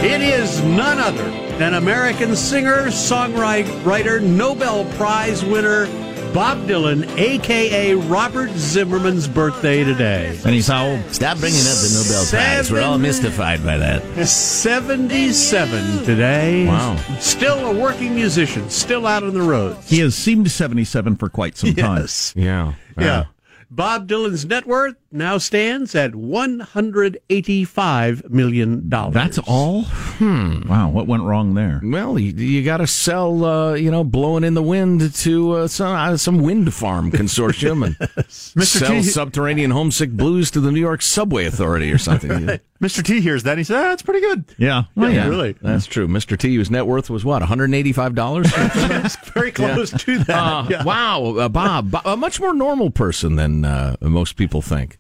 It 0.04 0.20
is 0.20 0.62
none 0.62 0.98
other 0.98 1.30
than 1.58 1.72
American 1.74 2.36
singer, 2.36 2.88
songwriter, 2.88 4.20
Nobel 4.22 4.84
Prize 4.96 5.42
winner 5.44 5.86
Bob 6.34 6.66
Dylan, 6.66 7.08
aka 7.16 7.94
Robert 7.94 8.50
Zimmerman's 8.50 9.28
birthday 9.28 9.84
today. 9.84 10.36
And 10.44 10.52
he's 10.52 10.66
how 10.66 10.84
old? 10.88 11.14
Stop 11.14 11.38
bringing 11.38 11.60
up 11.60 11.76
the 11.76 11.90
Nobel 11.94 12.26
Prize. 12.28 12.72
We're 12.72 12.82
all 12.82 12.98
mystified 12.98 13.64
by 13.64 13.76
that. 13.76 14.26
77 14.26 16.04
today. 16.04 16.66
Wow. 16.66 16.96
Still 17.20 17.64
a 17.70 17.80
working 17.80 18.16
musician, 18.16 18.68
still 18.68 19.06
out 19.06 19.22
on 19.22 19.32
the 19.32 19.42
road. 19.42 19.76
He 19.84 20.00
has 20.00 20.16
seemed 20.16 20.50
77 20.50 21.14
for 21.14 21.28
quite 21.28 21.56
some 21.56 21.72
time. 21.72 22.00
Yes. 22.00 22.34
Yeah. 22.36 22.72
Yeah. 22.98 23.26
Bob 23.70 24.08
Dylan's 24.08 24.44
net 24.44 24.66
worth 24.66 24.96
now 25.10 25.38
stands 25.38 25.94
at 25.94 26.12
$185 26.12 28.30
million. 28.30 28.88
That's 28.88 29.38
all? 29.38 29.82
Hmm. 29.82 30.68
Wow, 30.68 30.90
what 30.90 31.06
went 31.06 31.24
wrong 31.24 31.54
there? 31.54 31.80
Well, 31.82 32.18
you, 32.18 32.32
you 32.32 32.64
got 32.64 32.78
to 32.78 32.86
sell, 32.86 33.44
uh, 33.44 33.74
you 33.74 33.90
know, 33.90 34.04
blowing 34.04 34.44
in 34.44 34.54
the 34.54 34.62
wind 34.62 35.14
to 35.14 35.52
uh, 35.52 35.68
some 35.68 35.94
uh, 35.94 36.16
some 36.16 36.38
wind 36.38 36.72
farm 36.74 37.10
consortium 37.10 37.86
and 37.86 37.96
sell 38.30 38.88
T- 38.88 39.02
subterranean 39.02 39.70
homesick 39.70 40.10
blues 40.12 40.50
to 40.52 40.60
the 40.60 40.72
New 40.72 40.80
York 40.80 41.02
Subway 41.02 41.44
Authority 41.46 41.92
or 41.92 41.98
something. 41.98 42.60
Mr. 42.84 43.02
T 43.02 43.20
hears 43.20 43.44
that 43.44 43.52
and 43.52 43.58
he 43.60 43.64
says, 43.64 43.76
ah, 43.76 43.88
that's 43.88 44.02
pretty 44.02 44.20
good. 44.20 44.44
Yeah. 44.58 44.84
Well, 44.94 45.10
yeah, 45.10 45.26
really. 45.26 45.52
That's 45.62 45.86
true. 45.86 46.06
Mr. 46.06 46.36
T, 46.38 46.54
whose 46.54 46.70
net 46.70 46.86
worth 46.86 47.08
was 47.08 47.24
what, 47.24 47.42
$185? 47.42 49.04
It's 49.04 49.16
very 49.30 49.50
close 49.52 49.90
to 49.90 50.18
that. 50.24 50.30
Uh, 50.30 50.66
Yeah. 50.68 50.84
Wow, 50.84 51.36
uh, 51.38 51.48
Bob, 51.48 51.90
Bo- 51.90 52.00
a 52.04 52.16
much 52.16 52.40
more 52.40 52.52
normal 52.52 52.90
person 52.90 53.36
than 53.36 53.64
uh, 53.64 53.96
most 54.02 54.36
people 54.36 54.60
think, 54.62 54.98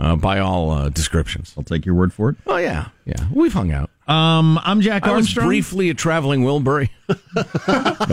uh, 0.00 0.16
by 0.16 0.38
all 0.38 0.70
uh, 0.70 0.88
descriptions. 0.90 1.54
I'll 1.56 1.64
take 1.64 1.84
your 1.86 1.94
word 1.94 2.12
for 2.12 2.28
it. 2.30 2.36
Oh 2.46 2.56
yeah, 2.56 2.88
yeah, 3.06 3.26
we've 3.32 3.52
hung 3.52 3.72
out. 3.72 3.90
Um, 4.06 4.58
I'm 4.62 4.80
Jack 4.82 5.04
I 5.06 5.12
was 5.12 5.26
Armstrong. 5.26 5.46
briefly 5.46 5.88
a 5.90 5.94
traveling 5.94 6.42
Wilbury, 6.42 6.90
but 7.06 7.16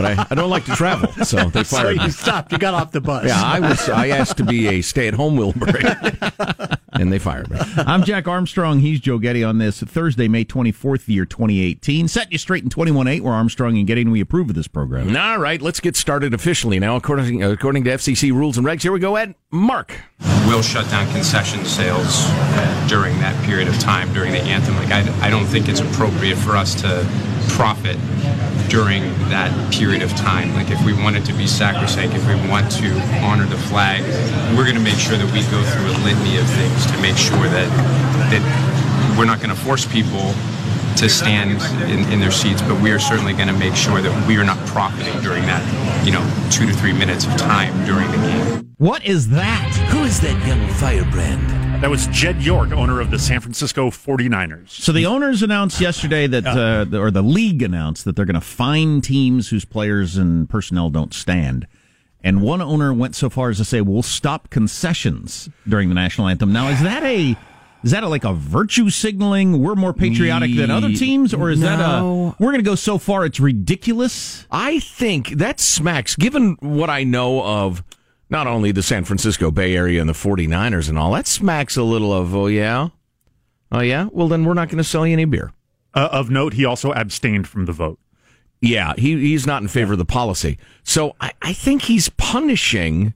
I, 0.04 0.26
I 0.30 0.34
don't 0.34 0.48
like 0.50 0.64
to 0.66 0.72
travel, 0.74 1.12
so 1.24 1.50
they 1.50 1.64
So 1.64 1.76
fired 1.76 1.96
you 1.98 2.04
me. 2.04 2.10
stopped. 2.10 2.50
You 2.52 2.58
got 2.58 2.72
off 2.74 2.92
the 2.92 3.00
bus. 3.02 3.26
Yeah, 3.26 3.40
I 3.42 3.60
was. 3.60 3.88
I 3.88 4.08
asked 4.08 4.38
to 4.38 4.44
be 4.44 4.68
a 4.68 4.80
stay-at-home 4.82 5.36
Wilbury, 5.36 6.78
and 7.02 7.12
they 7.12 7.18
fired 7.18 7.50
me. 7.50 7.58
I'm 7.76 8.04
Jack 8.04 8.26
Armstrong. 8.26 8.80
He's 8.80 9.00
Joe 9.00 9.18
Getty 9.18 9.44
on 9.44 9.58
this 9.58 9.80
Thursday, 9.80 10.28
May 10.28 10.44
24th, 10.44 11.08
year 11.08 11.26
2018. 11.26 12.08
Setting 12.08 12.32
you 12.32 12.38
straight 12.38 12.62
in 12.62 12.70
21.8. 12.70 13.20
We're 13.20 13.32
Armstrong 13.32 13.76
and 13.76 13.86
Getty, 13.86 14.02
and 14.02 14.12
we 14.12 14.20
approve 14.20 14.48
of 14.48 14.54
this 14.54 14.68
program. 14.68 15.14
All 15.14 15.38
right, 15.38 15.60
let's 15.60 15.80
get 15.80 15.96
started 15.96 16.32
officially 16.32 16.78
now. 16.78 16.96
According 16.96 17.42
according 17.42 17.84
to 17.84 17.90
FCC 17.90 18.32
rules 18.32 18.56
and 18.56 18.66
regs, 18.66 18.82
here 18.82 18.92
we 18.92 19.00
go. 19.00 19.16
Ed, 19.16 19.34
Mark. 19.50 19.94
We'll 20.46 20.62
shut 20.62 20.88
down 20.90 21.10
concession 21.12 21.64
sales 21.64 22.26
during 22.88 23.18
that 23.18 23.40
period 23.44 23.68
of 23.68 23.78
time 23.78 24.12
during 24.12 24.32
the 24.32 24.40
anthem. 24.40 24.76
Like 24.76 24.90
I, 24.90 25.26
I 25.26 25.30
don't 25.30 25.46
think 25.46 25.68
it's 25.68 25.80
appropriate 25.80 26.36
for 26.36 26.56
us 26.56 26.80
to 26.82 27.04
profit 27.48 27.96
during 28.68 29.02
that 29.28 29.52
period 29.72 30.02
of 30.02 30.10
time. 30.16 30.54
Like 30.54 30.70
if 30.70 30.82
we 30.84 30.92
want 30.92 31.16
it 31.16 31.24
to 31.26 31.32
be 31.32 31.46
sacrosanct, 31.46 32.14
if 32.14 32.26
we 32.26 32.34
want 32.48 32.70
to 32.72 32.88
honor 33.20 33.46
the 33.46 33.58
flag, 33.68 34.02
we're 34.56 34.64
going 34.64 34.76
to 34.76 34.82
make 34.82 34.98
sure 34.98 35.16
that 35.16 35.30
we 35.32 35.42
go 35.50 35.60
through 35.62 35.90
a 35.90 35.98
litany 36.04 36.38
of 36.38 36.46
things 36.48 36.86
to 36.86 36.96
make 37.00 37.16
sure 37.16 37.48
that 37.52 37.68
that 38.32 38.42
we're 39.18 39.26
not 39.26 39.38
going 39.38 39.50
to 39.50 39.60
force 39.60 39.84
people 39.84 40.32
to 40.96 41.08
stand 41.08 41.60
in, 41.90 42.10
in 42.12 42.20
their 42.20 42.30
seats, 42.30 42.62
but 42.62 42.80
we 42.80 42.90
are 42.90 42.98
certainly 42.98 43.32
going 43.32 43.48
to 43.48 43.54
make 43.54 43.74
sure 43.74 44.00
that 44.00 44.28
we 44.28 44.36
are 44.36 44.44
not 44.44 44.58
profiting 44.66 45.20
during 45.22 45.42
that, 45.44 45.62
you 46.04 46.12
know, 46.12 46.22
two 46.50 46.66
to 46.66 46.72
three 46.72 46.92
minutes 46.92 47.26
of 47.26 47.36
time 47.36 47.72
during 47.84 48.10
the 48.10 48.16
game. 48.16 48.74
What 48.78 49.04
is 49.04 49.28
that? 49.30 49.74
Who 49.90 50.04
is 50.04 50.20
that 50.20 50.46
young 50.46 50.68
firebrand? 50.74 51.82
That 51.82 51.90
was 51.90 52.06
Jed 52.08 52.42
York, 52.42 52.70
owner 52.72 53.00
of 53.00 53.10
the 53.10 53.18
San 53.18 53.40
Francisco 53.40 53.90
49ers. 53.90 54.70
So 54.70 54.92
the 54.92 55.06
owners 55.06 55.42
announced 55.42 55.80
yesterday 55.80 56.26
that, 56.28 56.46
uh, 56.46 56.86
or 56.96 57.10
the 57.10 57.22
league 57.22 57.62
announced 57.62 58.04
that 58.04 58.14
they're 58.14 58.24
going 58.24 58.34
to 58.34 58.40
fine 58.40 59.00
teams 59.00 59.48
whose 59.48 59.64
players 59.64 60.16
and 60.16 60.48
personnel 60.48 60.90
don't 60.90 61.12
stand. 61.12 61.66
And 62.24 62.40
one 62.40 62.62
owner 62.62 62.92
went 62.92 63.16
so 63.16 63.28
far 63.28 63.50
as 63.50 63.56
to 63.56 63.64
say, 63.64 63.80
"We'll 63.80 64.02
stop 64.02 64.48
concessions 64.50 65.48
during 65.68 65.88
the 65.88 65.96
national 65.96 66.28
anthem." 66.28 66.52
Now, 66.52 66.68
is 66.68 66.80
that 66.82 67.02
a 67.02 67.36
is 67.82 67.90
that 67.90 68.02
a, 68.02 68.08
like 68.08 68.24
a 68.24 68.32
virtue 68.32 68.90
signaling? 68.90 69.62
We're 69.62 69.74
more 69.74 69.92
patriotic 69.92 70.54
than 70.56 70.70
other 70.70 70.92
teams, 70.92 71.34
or 71.34 71.50
is 71.50 71.60
that 71.60 71.80
a 71.80 72.34
we're 72.38 72.52
going 72.52 72.58
to 72.58 72.62
go 72.62 72.74
so 72.74 72.98
far 72.98 73.24
it's 73.24 73.40
ridiculous? 73.40 74.46
I 74.50 74.78
think 74.80 75.30
that 75.30 75.60
smacks, 75.60 76.16
given 76.16 76.56
what 76.60 76.90
I 76.90 77.04
know 77.04 77.42
of 77.42 77.82
not 78.30 78.46
only 78.46 78.72
the 78.72 78.82
San 78.82 79.04
Francisco 79.04 79.50
Bay 79.50 79.76
Area 79.76 80.00
and 80.00 80.08
the 80.08 80.14
49ers 80.14 80.88
and 80.88 80.98
all, 80.98 81.12
that 81.12 81.26
smacks 81.26 81.76
a 81.76 81.82
little 81.82 82.12
of, 82.12 82.34
oh, 82.34 82.46
yeah? 82.46 82.88
Oh, 83.70 83.80
yeah? 83.80 84.08
Well, 84.10 84.28
then 84.28 84.44
we're 84.44 84.54
not 84.54 84.68
going 84.68 84.78
to 84.78 84.84
sell 84.84 85.06
you 85.06 85.12
any 85.12 85.26
beer. 85.26 85.52
Uh, 85.94 86.08
of 86.10 86.30
note, 86.30 86.54
he 86.54 86.64
also 86.64 86.92
abstained 86.92 87.46
from 87.46 87.66
the 87.66 87.72
vote. 87.72 87.98
Yeah, 88.62 88.94
he, 88.96 89.18
he's 89.18 89.46
not 89.46 89.60
in 89.60 89.68
favor 89.68 89.92
of 89.92 89.98
the 89.98 90.04
policy. 90.04 90.56
So 90.82 91.14
I, 91.20 91.32
I 91.42 91.52
think 91.52 91.82
he's 91.82 92.08
punishing 92.10 93.12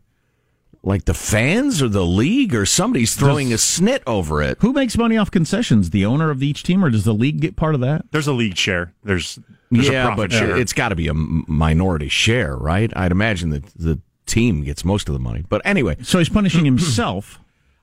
like 0.86 1.04
the 1.04 1.14
fans 1.14 1.82
or 1.82 1.88
the 1.88 2.06
league 2.06 2.54
or 2.54 2.64
somebody's 2.64 3.16
throwing 3.16 3.52
a 3.52 3.56
snit 3.56 4.02
over 4.06 4.40
it. 4.40 4.56
Who 4.60 4.72
makes 4.72 4.96
money 4.96 5.16
off 5.16 5.30
concessions? 5.32 5.90
The 5.90 6.06
owner 6.06 6.30
of 6.30 6.42
each 6.42 6.62
team, 6.62 6.84
or 6.84 6.90
does 6.90 7.04
the 7.04 7.12
league 7.12 7.40
get 7.40 7.56
part 7.56 7.74
of 7.74 7.80
that? 7.80 8.06
There's 8.12 8.28
a 8.28 8.32
league 8.32 8.56
share. 8.56 8.94
There's, 9.02 9.38
there's 9.70 9.88
a 9.88 9.92
yeah, 9.92 10.06
profit 10.06 10.30
but 10.30 10.32
share. 10.32 10.56
it's 10.56 10.72
got 10.72 10.90
to 10.90 10.94
be 10.94 11.08
a 11.08 11.14
minority 11.14 12.08
share, 12.08 12.56
right? 12.56 12.92
I'd 12.96 13.10
imagine 13.10 13.50
that 13.50 13.66
the 13.74 13.98
team 14.26 14.62
gets 14.62 14.84
most 14.84 15.08
of 15.08 15.12
the 15.12 15.18
money. 15.18 15.44
But 15.48 15.60
anyway, 15.64 15.96
So 16.02 16.18
he's 16.18 16.28
punishing 16.28 16.64
himself. 16.64 17.40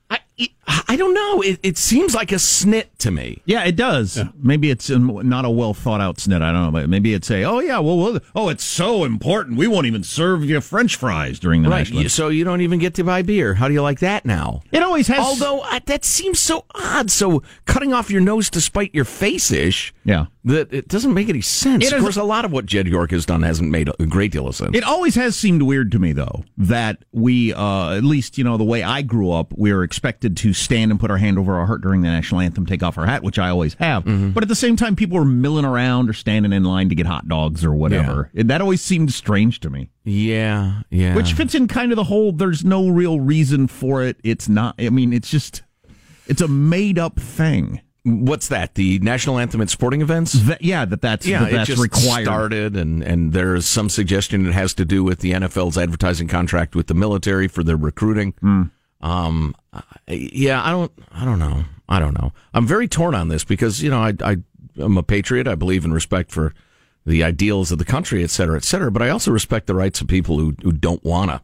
I, 0.10 0.20
I 0.66 0.96
don't 0.96 1.14
know. 1.14 1.42
It, 1.42 1.60
it 1.62 1.78
seems 1.78 2.16
like 2.16 2.32
a 2.32 2.36
snit 2.36 2.86
to 3.00 3.12
me. 3.12 3.42
Yeah, 3.46 3.64
it 3.66 3.76
does. 3.76 4.20
Maybe 4.38 4.70
it's 4.72 4.90
um, 4.90 5.28
not 5.28 5.44
a 5.46 5.50
well 5.50 5.74
thought 5.74 6.02
out 6.02 6.18
snit. 6.18 6.42
I 6.42 6.52
don't 6.52 6.64
know, 6.66 6.72
but 6.72 6.90
maybe 6.90 7.14
it's 7.14 7.30
a 7.30 7.44
oh 7.44 7.60
yeah, 7.60 7.80
well, 7.80 7.98
well 7.98 8.20
oh 8.36 8.50
it's 8.50 8.64
so 8.64 9.04
important 9.04 9.58
we 9.58 9.68
won't 9.68 9.86
even 9.88 10.04
serve 10.04 10.44
you 10.46 10.62
French 10.62 10.96
fries 10.96 11.40
during 11.40 11.64
the 11.64 11.70
Right. 11.70 11.80
national. 11.80 12.10
So 12.10 12.30
you 12.30 12.44
don't 12.44 12.62
even 12.62 12.80
get 12.80 12.94
to 12.96 13.04
buy 13.04 13.22
beer. 13.24 13.56
How 13.56 13.68
do 13.68 13.74
you 13.74 13.82
like 13.82 14.00
that 14.00 14.26
now? 14.26 14.62
It 14.72 14.82
always 14.82 15.08
has. 15.08 15.20
Although 15.20 15.60
uh, 15.62 15.80
that 15.86 16.06
seems 16.06 16.40
so 16.40 16.66
odd. 16.74 17.12
So 17.12 17.44
cutting 17.66 17.92
off 17.94 18.10
your 18.10 18.22
nose 18.22 18.50
to 18.52 18.62
spite 18.62 18.94
your 18.96 19.06
face 19.06 19.52
ish. 19.52 19.94
Yeah. 20.06 20.26
That 20.46 20.74
it 20.74 20.88
doesn't 20.90 21.14
make 21.14 21.30
any 21.30 21.42
sense. 21.42 21.86
It 21.86 21.94
of 21.94 21.98
is- 22.00 22.04
course, 22.04 22.18
a 22.18 22.24
lot 22.24 22.46
of 22.46 22.52
what 22.52 22.66
Jed 22.66 22.88
York 22.88 23.12
has 23.12 23.26
done 23.26 23.44
hasn't 23.44 23.70
made 23.70 23.90
a 24.00 24.06
great 24.06 24.32
deal 24.32 24.48
of 24.48 24.56
sense. 24.56 24.76
It 24.76 24.84
always 24.84 25.16
has 25.16 25.36
seemed 25.38 25.62
weird 25.62 25.92
to 25.94 26.00
me, 26.00 26.12
though, 26.12 26.44
that 26.58 26.98
we, 27.14 27.54
uh, 27.54 27.92
at 27.96 28.04
least, 28.04 28.38
you 28.38 28.44
know, 28.44 28.58
the 28.58 28.64
way 28.66 28.84
I 28.84 29.04
grew 29.04 29.32
up, 29.32 29.54
we 29.58 29.74
were 29.74 29.84
expected 29.84 30.23
to 30.30 30.54
stand 30.54 30.92
and 30.92 31.00
put 31.00 31.12
our 31.12 31.18
hand 31.18 31.38
over 31.38 31.56
our 31.56 31.66
heart 31.66 31.82
during 31.82 32.02
the 32.02 32.08
national 32.08 32.42
anthem, 32.42 32.66
take 32.66 32.82
off 32.84 32.98
our 32.98 33.06
hat, 33.06 33.24
which 33.24 33.38
I 33.40 33.50
always 33.50 33.74
have. 33.76 34.04
Mm-hmm. 34.06 34.32
But 34.32 34.44
at 34.44 34.50
the 34.50 34.56
same 34.56 34.76
time, 34.76 34.96
people 34.96 35.18
were 35.18 35.26
milling 35.26 35.66
around 35.66 36.10
or 36.10 36.14
standing 36.14 36.54
in 36.54 36.64
line 36.64 36.90
to 36.90 36.96
get 36.96 37.06
hot 37.06 37.28
dogs 37.28 37.64
or 37.66 37.74
whatever. 37.74 38.30
It- 38.34 38.48
that 38.48 38.62
always 38.62 38.82
seemed 38.82 39.14
strange 39.14 39.60
to 39.62 39.70
me. 39.70 39.90
yeah, 40.04 40.82
yeah. 40.90 41.16
Which 41.16 41.34
fits 41.34 41.56
in 41.56 41.68
kind 41.68 41.92
of 41.92 41.96
the 41.96 42.04
whole 42.06 42.32
there's 42.32 42.64
no 42.66 42.88
real 42.90 43.20
reason 43.20 43.68
for 43.68 44.04
it. 44.04 44.18
It's 44.24 44.48
not, 44.50 44.76
I 44.80 44.90
mean, 44.90 45.14
it's 45.14 45.30
just, 45.30 45.64
it's 46.28 46.42
a 46.42 46.48
made 46.48 46.98
up 47.00 47.20
thing. 47.20 47.82
What's 48.06 48.50
that? 48.50 48.76
The 48.76 49.00
national 49.00 49.40
anthem 49.40 49.62
at 49.62 49.70
sporting 49.70 50.02
events? 50.02 50.34
That, 50.34 50.62
yeah, 50.62 50.84
that 50.84 51.00
that's, 51.00 51.26
yeah, 51.26 51.46
that 51.46 51.52
that's 51.52 51.70
it 51.70 51.76
just 51.78 51.82
required. 51.82 52.26
started, 52.26 52.76
and 52.76 53.02
and 53.02 53.32
there's 53.32 53.66
some 53.66 53.88
suggestion 53.88 54.46
it 54.46 54.52
has 54.52 54.74
to 54.74 54.84
do 54.84 55.06
with 55.06 55.20
the 55.20 55.32
NFL's 55.32 55.78
advertising 55.78 56.28
contract 56.28 56.76
with 56.76 56.88
the 56.88 56.94
military 56.94 57.48
for 57.48 57.64
their 57.64 57.78
recruiting. 57.78 58.34
Hmm. 58.42 58.64
Um, 59.04 59.54
yeah, 60.08 60.64
I 60.64 60.72
don't, 60.72 60.92
I 61.12 61.26
don't 61.26 61.38
know, 61.38 61.66
I 61.90 62.00
don't 62.00 62.18
know. 62.20 62.32
I'm 62.54 62.66
very 62.66 62.88
torn 62.88 63.14
on 63.14 63.28
this 63.28 63.44
because 63.44 63.84
you 63.84 63.90
know 63.90 64.00
I 64.00 64.14
I 64.24 64.38
am 64.80 64.98
a 64.98 65.04
patriot. 65.04 65.46
I 65.46 65.56
believe 65.56 65.84
in 65.84 65.92
respect 65.92 66.32
for 66.32 66.54
the 67.06 67.22
ideals 67.22 67.70
of 67.72 67.80
the 67.80 67.86
country, 67.86 68.24
et 68.24 68.30
cetera, 68.30 68.56
et 68.56 68.64
cetera. 68.64 68.92
But 68.92 69.02
I 69.02 69.10
also 69.10 69.30
respect 69.30 69.68
the 69.68 69.76
rights 69.76 70.00
of 70.00 70.08
people 70.08 70.40
who 70.40 70.56
who 70.64 70.72
don't 70.72 71.04
wanna. 71.04 71.44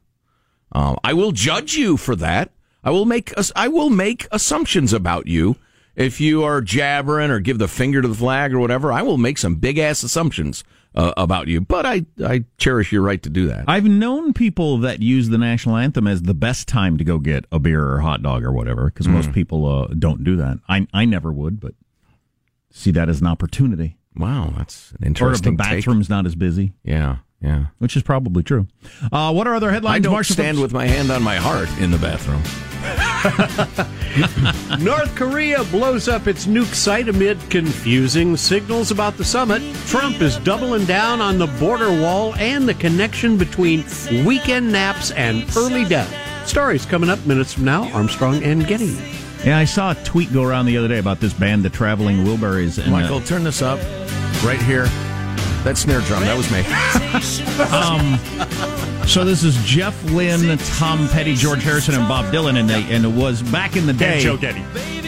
Um, 0.71 0.97
I 1.03 1.11
will 1.11 1.33
judge 1.33 1.73
you 1.73 1.97
for 1.97 2.15
that. 2.15 2.51
I 2.81 2.91
will 2.91 3.05
make. 3.05 3.33
I 3.57 3.67
will 3.67 3.89
make 3.89 4.25
assumptions 4.31 4.93
about 4.93 5.27
you 5.27 5.57
if 5.97 6.21
you 6.21 6.45
are 6.45 6.61
jabbering 6.61 7.29
or 7.29 7.41
give 7.41 7.57
the 7.57 7.67
finger 7.67 8.01
to 8.01 8.07
the 8.07 8.15
flag 8.15 8.53
or 8.53 8.59
whatever. 8.59 8.93
I 8.93 9.01
will 9.01 9.17
make 9.17 9.37
some 9.37 9.55
big 9.55 9.77
ass 9.77 10.01
assumptions 10.01 10.63
uh, 11.00 11.13
about 11.18 11.48
you. 11.48 11.62
But 11.62 11.86
I 11.86 12.06
I 12.24 12.44
cherish 12.58 12.91
your 12.91 13.01
right 13.01 13.22
to 13.24 13.29
do 13.29 13.48
that. 13.48 13.65
I've 13.68 13.86
known 13.86 14.34
people 14.34 14.77
that 14.79 15.01
use 15.01 15.29
the 15.29 15.38
national 15.38 15.77
anthem 15.77 16.08
as 16.08 16.24
the 16.24 16.34
best 16.34 16.68
time 16.68 16.98
to 16.98 17.03
go 17.03 17.18
get 17.20 17.46
a 17.51 17.60
beer 17.60 17.84
or 17.86 17.98
a 18.00 18.03
hot 18.03 18.22
dog 18.22 18.44
or 18.44 18.51
whatever, 18.51 18.86
because 18.86 19.06
Hmm. 19.06 19.13
most 19.13 19.32
people 19.32 19.65
uh, 19.65 19.88
don't 19.98 20.24
do 20.24 20.36
that. 20.38 20.60
I 20.68 20.88
I 20.94 21.06
never 21.06 21.32
would, 21.32 21.60
but 21.60 21.74
see 22.72 22.91
that 22.91 23.10
as 23.10 23.22
an 23.22 23.27
opportunity. 23.27 23.98
Wow, 24.15 24.53
that's 24.58 24.91
an 24.91 24.96
Or 24.96 24.96
if 24.98 25.01
the 25.01 25.08
interesting 25.08 25.58
take. 25.58 25.68
bathroom's 25.86 26.10
not 26.10 26.25
as 26.25 26.36
busy, 26.36 26.74
Yeah, 26.84 27.18
yeah. 27.41 27.67
which 27.77 27.96
is 27.96 28.03
probably 28.03 28.43
true. 28.43 28.67
Uh, 29.12 29.31
what 29.31 29.48
are 29.48 29.55
other 29.55 29.72
headlines? 29.72 29.96
I 29.96 30.00
don't 30.00 30.13
Marshall 30.13 30.34
stand 30.34 30.58
Phillips? 30.58 30.74
with 30.74 30.74
my 30.74 30.88
hand 30.88 31.12
on 31.12 31.24
my 31.24 31.36
heart 31.36 31.69
in 31.79 31.91
the 31.91 31.98
bathroom. 31.98 32.43
North 34.79 35.13
Korea 35.15 35.63
blows 35.65 36.08
up 36.08 36.27
its 36.27 36.46
nuke 36.46 36.74
site 36.74 37.10
amid 37.10 37.38
confusing 37.50 38.38
signals 38.38 38.91
about 38.91 39.17
the 39.17 39.25
summit. 39.25 39.62
Trump 39.88 40.22
is 40.22 40.38
doubling 40.38 40.86
down 40.86 41.22
on 41.22 41.38
the 41.38 41.48
border 41.60 41.89
wall 42.01 42.34
and 42.36 42.67
the 42.67 42.74
connection 42.74 43.38
between 43.38 43.84
weekend 44.25 44.72
naps 44.72 45.12
and 45.12 45.46
early 45.58 45.86
death. 45.86 46.48
Stories 46.48 46.86
coming 46.86 47.10
up 47.10 47.24
minutes 47.25 47.53
from 47.53 47.65
now. 47.65 47.89
Armstrong 47.91 48.41
and 48.43 48.65
Getty. 48.65 48.98
Yeah, 49.46 49.58
I 49.58 49.65
saw 49.65 49.91
a 49.91 49.96
tweet 49.96 50.34
go 50.34 50.43
around 50.43 50.65
the 50.65 50.77
other 50.77 50.88
day 50.88 51.00
about 51.00 51.19
this 51.19 51.34
band, 51.34 51.63
the 51.63 51.69
Traveling 51.69 52.25
Wilburys. 52.25 52.81
And, 52.81 52.91
Michael, 52.91 53.17
uh, 53.17 53.24
turn 53.24 53.43
this 53.43 53.62
up 53.62 53.79
right 54.43 54.62
here. 54.62 54.88
That 55.63 55.77
snare 55.77 56.01
drum, 56.01 56.21
that 56.23 56.37
was 56.37 56.49
me. 56.51 56.59
um, 57.75 58.17
so 59.07 59.25
this 59.25 59.43
is 59.43 59.57
Jeff 59.65 60.01
Lynne, 60.11 60.57
Tom 60.77 61.07
Petty, 61.09 61.35
George 61.35 61.63
Harrison, 61.63 61.95
and 61.95 62.07
Bob 62.07 62.33
Dylan, 62.33 62.57
and 62.57 62.69
they 62.69 62.83
and 62.93 63.03
it 63.05 63.11
was 63.11 63.41
back 63.41 63.75
in 63.75 63.85
the 63.85 63.93
day. 63.93 64.13
And 64.13 64.21
Joe 64.21 64.37
Getty. 64.37 64.63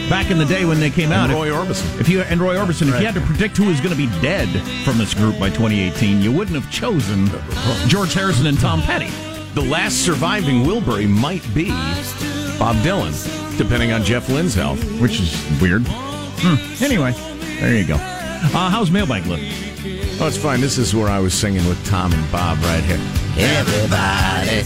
Back 0.08 0.30
in 0.30 0.36
the 0.38 0.44
day 0.44 0.64
when 0.64 0.78
they 0.80 0.90
came 0.90 1.10
out, 1.12 1.30
And 1.30 1.38
Roy 1.38 1.48
if, 1.48 1.54
Orbison. 1.54 2.00
If 2.00 2.08
you 2.08 2.20
and 2.22 2.40
Roy 2.40 2.56
Orbison, 2.56 2.88
if 2.88 3.00
you 3.00 3.06
had 3.06 3.14
to 3.14 3.20
predict 3.22 3.56
who 3.56 3.66
was 3.66 3.80
going 3.80 3.96
to 3.96 3.96
be 3.96 4.08
dead 4.20 4.48
from 4.84 4.98
this 4.98 5.14
group 5.14 5.38
by 5.38 5.48
2018, 5.48 6.20
you 6.20 6.32
wouldn't 6.32 6.60
have 6.60 6.70
chosen 6.70 7.28
George 7.88 8.12
Harrison 8.12 8.46
and 8.46 8.58
Tom 8.60 8.82
Petty. 8.82 9.08
The 9.54 9.62
last 9.62 10.04
surviving 10.04 10.64
Wilbury 10.64 11.08
might 11.08 11.42
be 11.54 11.68
Bob 12.58 12.76
Dylan, 12.84 13.12
depending 13.56 13.92
on 13.92 14.02
Jeff 14.02 14.28
Lynne's 14.28 14.54
health. 14.54 14.82
which 15.00 15.18
is 15.20 15.32
weird. 15.62 15.82
Hmm. 15.86 16.84
Anyway, 16.84 17.12
there 17.60 17.76
you 17.78 17.86
go. 17.86 17.94
Uh, 17.94 18.68
how's 18.68 18.90
mailbag 18.90 19.24
look? 19.26 19.40
Oh, 20.24 20.28
it's 20.28 20.36
fine. 20.36 20.60
This 20.60 20.78
is 20.78 20.94
where 20.94 21.08
I 21.08 21.18
was 21.18 21.34
singing 21.34 21.66
with 21.68 21.84
Tom 21.84 22.12
and 22.12 22.30
Bob 22.32 22.56
right 22.62 22.84
here. 22.84 23.00
Everybody 23.36 24.62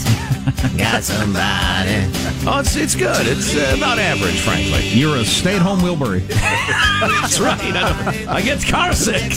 got 0.76 1.02
somebody. 1.02 2.12
Oh, 2.48 2.60
it's 2.60 2.76
it's 2.76 2.94
good. 2.94 3.26
It's 3.26 3.56
uh, 3.56 3.74
about 3.76 3.98
average, 3.98 4.38
frankly. 4.38 4.86
You're 4.90 5.16
a 5.16 5.24
stay-at-home 5.24 5.80
Wilbury. 5.80 6.24
That's 6.28 7.40
right. 7.40 7.58
I, 7.60 8.36
I 8.36 8.40
get 8.40 8.64
car 8.64 8.92
sick. 8.92 9.32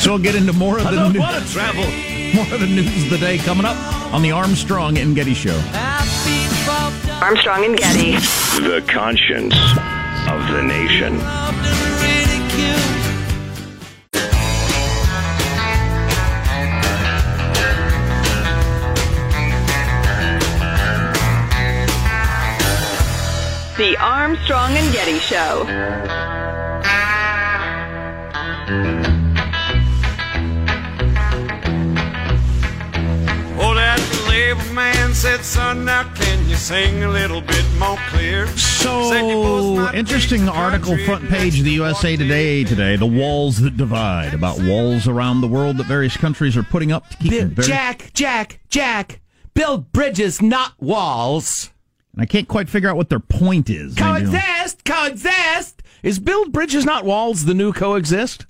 So 0.00 0.12
we'll 0.12 0.22
get 0.22 0.34
into 0.34 0.54
more 0.54 0.78
of 0.78 0.86
I 0.86 0.92
the 0.92 0.96
don't 0.96 1.12
new- 1.12 1.18
want 1.20 1.44
to 1.44 1.52
travel. 1.52 1.82
more 2.34 2.44
of 2.54 2.60
the 2.60 2.66
news 2.66 3.04
of 3.04 3.10
the 3.10 3.18
day 3.18 3.36
coming 3.36 3.66
up 3.66 3.76
on 4.14 4.22
the 4.22 4.30
Armstrong 4.32 4.96
and 4.96 5.14
Getty 5.14 5.34
Show. 5.34 5.60
Armstrong 7.20 7.66
and 7.66 7.76
Getty. 7.76 8.12
The 8.62 8.82
conscience 8.88 9.54
of 10.26 10.48
the 10.54 10.62
nation. 10.62 11.20
Armstrong 24.46 24.76
and 24.76 24.92
Getty 24.92 25.18
Show. 25.20 25.64
Oh, 33.56 33.72
that 33.74 34.00
label 34.28 34.74
man 34.74 35.14
said, 35.14 35.42
son, 35.44 35.84
now 35.84 36.02
can 36.14 36.46
you 36.48 36.56
sing 36.56 37.04
a 37.04 37.08
little 37.08 37.40
bit 37.40 37.64
more 37.78 37.96
clear? 38.08 38.46
Said 38.48 39.20
you 39.28 39.34
both 39.36 39.90
So, 39.90 39.94
interesting 39.96 40.48
article, 40.48 40.98
front 40.98 41.28
page 41.30 41.58
of 41.58 41.64
the 41.64 41.70
USA 41.72 42.16
Today 42.16 42.64
today. 42.64 42.96
The 42.96 43.06
walls 43.06 43.60
that 43.60 43.76
divide 43.76 44.34
about 44.34 44.60
walls 44.60 45.08
around 45.08 45.40
the 45.40 45.46
world 45.48 45.78
that 45.78 45.86
various 45.86 46.16
countries 46.16 46.56
are 46.56 46.62
putting 46.62 46.92
up 46.92 47.08
to 47.10 47.16
keep 47.16 47.32
them 47.32 47.50
very- 47.50 47.68
Jack, 47.68 48.10
Jack, 48.12 48.60
Jack. 48.68 49.20
Build 49.54 49.92
bridges, 49.92 50.42
not 50.42 50.72
walls. 50.80 51.70
And 52.14 52.22
I 52.22 52.26
can't 52.26 52.46
quite 52.46 52.68
figure 52.68 52.88
out 52.88 52.96
what 52.96 53.08
their 53.08 53.20
point 53.20 53.68
is. 53.68 53.98
Maybe, 53.98 54.20
you 54.20 54.26
know, 54.26 54.30
Coexist, 54.30 54.84
coexist. 54.84 55.82
Is 56.04 56.20
build 56.20 56.52
bridges, 56.52 56.84
not 56.84 57.04
walls, 57.04 57.44
the 57.44 57.54
new 57.54 57.72
coexist? 57.72 58.46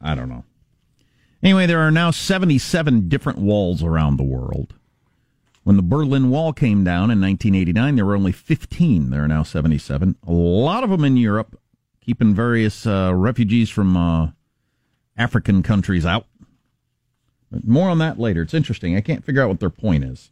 I 0.00 0.14
don't 0.14 0.30
know. 0.30 0.44
Anyway, 1.42 1.66
there 1.66 1.80
are 1.80 1.90
now 1.90 2.10
77 2.10 3.08
different 3.08 3.38
walls 3.38 3.82
around 3.82 4.16
the 4.16 4.22
world. 4.22 4.74
When 5.64 5.76
the 5.76 5.82
Berlin 5.82 6.30
Wall 6.30 6.52
came 6.52 6.84
down 6.84 7.10
in 7.10 7.20
1989, 7.20 7.96
there 7.96 8.06
were 8.06 8.16
only 8.16 8.32
15. 8.32 9.10
There 9.10 9.24
are 9.24 9.28
now 9.28 9.42
77. 9.42 10.16
A 10.26 10.32
lot 10.32 10.82
of 10.82 10.90
them 10.90 11.04
in 11.04 11.16
Europe, 11.16 11.60
keeping 12.00 12.34
various 12.34 12.86
uh, 12.86 13.12
refugees 13.14 13.68
from 13.68 13.96
uh, 13.96 14.30
African 15.16 15.62
countries 15.62 16.06
out. 16.06 16.26
But 17.50 17.66
more 17.66 17.90
on 17.90 17.98
that 17.98 18.18
later. 18.18 18.42
It's 18.42 18.54
interesting. 18.54 18.96
I 18.96 19.02
can't 19.02 19.24
figure 19.24 19.42
out 19.42 19.50
what 19.50 19.60
their 19.60 19.70
point 19.70 20.04
is. 20.04 20.30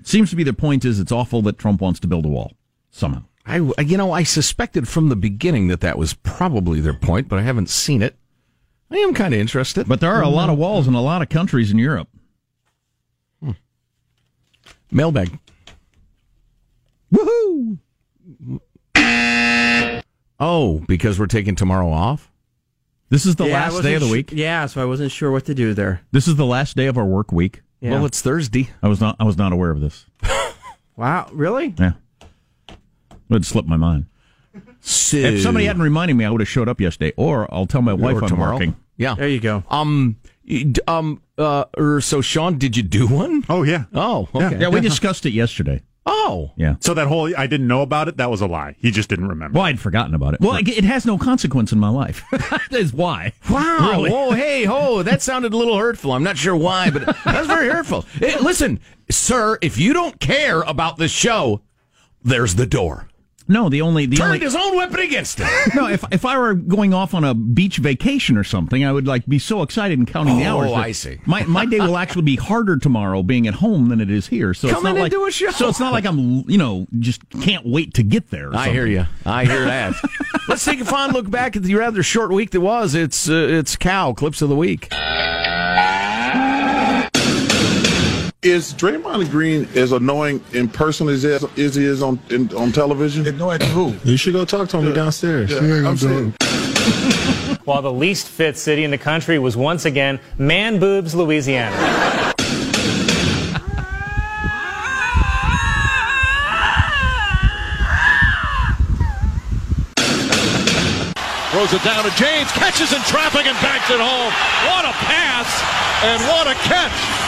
It 0.00 0.06
seems 0.06 0.30
to 0.30 0.36
be 0.36 0.44
their 0.44 0.52
point 0.52 0.84
is 0.84 1.00
it's 1.00 1.12
awful 1.12 1.42
that 1.42 1.58
Trump 1.58 1.80
wants 1.80 2.00
to 2.00 2.06
build 2.06 2.24
a 2.24 2.28
wall 2.28 2.52
somehow. 2.90 3.24
I, 3.46 3.56
you 3.80 3.96
know, 3.96 4.12
I 4.12 4.24
suspected 4.24 4.86
from 4.86 5.08
the 5.08 5.16
beginning 5.16 5.68
that 5.68 5.80
that 5.80 5.96
was 5.96 6.12
probably 6.12 6.80
their 6.80 6.92
point, 6.92 7.28
but 7.28 7.38
I 7.38 7.42
haven't 7.42 7.70
seen 7.70 8.02
it. 8.02 8.16
I 8.90 8.96
am 8.98 9.14
kind 9.14 9.32
of 9.32 9.40
interested. 9.40 9.88
But 9.88 10.00
there 10.00 10.12
are 10.12 10.22
a 10.22 10.26
mm-hmm. 10.26 10.34
lot 10.34 10.50
of 10.50 10.58
walls 10.58 10.86
in 10.86 10.94
a 10.94 11.00
lot 11.00 11.22
of 11.22 11.30
countries 11.30 11.70
in 11.70 11.78
Europe. 11.78 12.08
Hmm. 13.42 13.52
Mailbag. 14.90 15.38
Woohoo! 17.12 17.78
Oh, 20.40 20.84
because 20.86 21.18
we're 21.18 21.26
taking 21.26 21.54
tomorrow 21.54 21.90
off? 21.90 22.30
This 23.10 23.24
is 23.26 23.36
the 23.36 23.46
Yeah, 23.46 23.54
last 23.54 23.82
day 23.82 23.94
of 23.94 24.00
the 24.02 24.06
su- 24.06 24.12
week. 24.12 24.30
yeah, 24.32 24.66
so 24.66 24.82
I 24.82 24.84
wasn't 24.84 25.10
sure 25.10 25.30
what 25.32 25.46
to 25.46 25.54
do 25.54 25.74
there. 25.74 26.02
This 26.12 26.28
is 26.28 26.36
the 26.36 26.46
last 26.46 26.76
day 26.76 26.86
of 26.86 26.98
our 26.98 27.06
work 27.06 27.32
week. 27.32 27.62
Yeah. 27.80 27.92
Well, 27.92 28.06
it's 28.06 28.20
Thursday. 28.20 28.70
I 28.82 28.88
was 28.88 29.00
not. 29.00 29.16
I 29.20 29.24
was 29.24 29.36
not 29.36 29.52
aware 29.52 29.70
of 29.70 29.80
this. 29.80 30.06
Wow, 30.98 31.28
really? 31.32 31.76
Yeah, 31.78 31.92
it 33.30 33.44
slipped 33.44 33.68
my 33.68 33.76
mind. 33.76 34.06
So, 34.80 35.16
If 35.16 35.42
somebody 35.42 35.66
hadn't 35.66 35.82
reminded 35.82 36.14
me, 36.14 36.24
I 36.24 36.30
would 36.30 36.40
have 36.40 36.48
showed 36.48 36.68
up 36.68 36.80
yesterday. 36.80 37.12
Or 37.16 37.52
I'll 37.54 37.66
tell 37.66 37.82
my 37.82 37.92
wife 37.92 38.20
I'm 38.20 38.28
tomorrow. 38.28 38.54
working. 38.54 38.74
Yeah. 38.96 39.14
There 39.14 39.28
you 39.28 39.38
go. 39.38 39.62
Um, 39.70 40.16
um, 40.88 41.22
uh, 41.38 41.66
er, 41.78 42.00
so 42.00 42.20
Sean, 42.20 42.58
did 42.58 42.76
you 42.76 42.82
do 42.82 43.06
one? 43.06 43.44
Oh 43.48 43.62
yeah. 43.62 43.84
Oh, 43.94 44.28
okay. 44.34 44.58
Yeah, 44.58 44.70
we 44.70 44.80
discussed 44.80 45.24
it 45.24 45.30
yesterday. 45.30 45.82
Oh, 46.10 46.52
Yeah. 46.56 46.76
So 46.80 46.94
that 46.94 47.06
whole 47.06 47.30
I 47.36 47.46
didn't 47.46 47.68
know 47.68 47.82
about 47.82 48.08
it, 48.08 48.16
that 48.16 48.30
was 48.30 48.40
a 48.40 48.46
lie. 48.46 48.74
He 48.78 48.90
just 48.90 49.08
didn't 49.08 49.28
remember. 49.28 49.56
Well, 49.58 49.66
I'd 49.66 49.78
forgotten 49.78 50.14
about 50.14 50.34
it. 50.34 50.40
Well, 50.40 50.56
it, 50.56 50.66
it 50.68 50.84
has 50.84 51.04
no 51.04 51.18
consequence 51.18 51.70
in 51.72 51.78
my 51.78 51.90
life. 51.90 52.24
that 52.32 52.72
is 52.72 52.92
why. 52.92 53.32
Wow. 53.50 53.90
Really? 53.92 54.10
Oh, 54.12 54.32
hey, 54.32 54.64
ho. 54.64 55.02
That 55.02 55.20
sounded 55.22 55.52
a 55.52 55.56
little 55.56 55.76
hurtful. 55.78 56.12
I'm 56.12 56.22
not 56.22 56.38
sure 56.38 56.56
why, 56.56 56.90
but 56.90 57.04
that's 57.24 57.46
very 57.46 57.68
hurtful. 57.68 58.02
Hey, 58.14 58.38
listen, 58.40 58.80
sir, 59.10 59.58
if 59.60 59.78
you 59.78 59.92
don't 59.92 60.18
care 60.20 60.62
about 60.62 60.96
the 60.96 61.08
show, 61.08 61.60
there's 62.22 62.54
the 62.54 62.66
door. 62.66 63.07
No, 63.50 63.68
the 63.70 63.80
only 63.80 64.04
the 64.06 64.16
Turned 64.16 64.28
only 64.34 64.40
his 64.40 64.54
own 64.54 64.76
weapon 64.76 65.00
against 65.00 65.38
him. 65.38 65.48
no. 65.74 65.88
If 65.88 66.04
if 66.12 66.24
I 66.26 66.38
were 66.38 66.52
going 66.54 66.92
off 66.92 67.14
on 67.14 67.24
a 67.24 67.32
beach 67.34 67.78
vacation 67.78 68.36
or 68.36 68.44
something, 68.44 68.84
I 68.84 68.92
would 68.92 69.06
like 69.06 69.24
be 69.26 69.38
so 69.38 69.62
excited 69.62 69.98
and 69.98 70.06
counting 70.06 70.36
the 70.38 70.44
Oh, 70.46 70.58
hours. 70.60 70.70
that 70.70 70.76
I 70.76 70.92
see. 70.92 71.18
My 71.24 71.44
my 71.44 71.64
day 71.64 71.80
will 71.80 71.96
actually 71.96 72.22
be 72.22 72.36
harder 72.36 72.76
tomorrow 72.76 73.22
being 73.22 73.46
at 73.48 73.54
home 73.54 73.88
than 73.88 74.00
it 74.02 74.10
is 74.10 74.26
here. 74.26 74.52
So 74.52 74.68
Come 74.68 74.76
it's 74.78 74.84
not 74.84 74.96
like 74.96 75.10
do 75.12 75.26
a 75.26 75.30
show. 75.30 75.50
so 75.50 75.68
it's 75.68 75.80
not 75.80 75.92
like 75.92 76.04
I'm 76.04 76.44
you 76.48 76.58
know 76.58 76.86
just 76.98 77.22
can't 77.40 77.64
wait 77.66 77.94
to 77.94 78.02
get 78.02 78.30
there. 78.30 78.48
or 78.50 78.56
I 78.56 78.68
hear 78.68 78.86
you. 78.86 79.06
I 79.24 79.44
hear 79.46 79.64
that. 79.64 79.94
Let's 80.48 80.64
take 80.64 80.80
a 80.80 80.84
fond 80.84 81.14
look 81.14 81.30
back 81.30 81.56
at 81.56 81.62
the 81.62 81.74
rather 81.74 82.02
short 82.02 82.30
week 82.30 82.50
that 82.50 82.60
was. 82.60 82.94
It's 82.94 83.28
uh, 83.30 83.32
it's 83.50 83.76
cow 83.76 84.12
clips 84.12 84.42
of 84.42 84.48
the 84.50 84.56
week. 84.56 84.88
Is 88.42 88.72
Draymond 88.72 89.30
Green 89.32 89.68
as 89.74 89.90
annoying 89.90 90.40
in 90.52 90.68
person 90.68 91.08
as 91.08 91.24
as 91.24 91.74
he 91.74 91.84
is 91.84 92.02
on 92.02 92.20
in, 92.30 92.54
on 92.54 92.70
television? 92.70 93.26
Annoying 93.26 93.60
who? 93.62 93.96
You 94.04 94.16
should 94.16 94.32
go 94.32 94.44
talk 94.44 94.68
to 94.68 94.78
him 94.78 94.94
downstairs. 94.94 95.50
Yeah, 95.50 95.60
You 95.60 95.86
I'm 95.88 95.96
saying- 95.96 96.34
while 97.64 97.82
the 97.82 97.92
least 97.92 98.28
fit 98.28 98.56
city 98.56 98.84
in 98.84 98.92
the 98.92 98.98
country 98.98 99.40
was 99.40 99.56
once 99.56 99.86
again 99.86 100.20
Man 100.38 100.78
Boobs, 100.78 101.16
Louisiana. 101.16 101.74
Throws 111.50 111.72
it 111.72 111.82
down 111.82 112.04
to 112.04 112.10
James, 112.16 112.50
catches 112.52 112.92
in 112.92 113.00
traffic 113.02 113.46
and 113.46 113.56
banks 113.64 113.88
it 113.90 113.98
home. 113.98 114.30
What 114.68 114.84
a 114.84 114.92
pass 115.08 115.48
and 116.04 116.20
what 116.28 116.46
a 116.46 116.54
catch. 116.68 117.27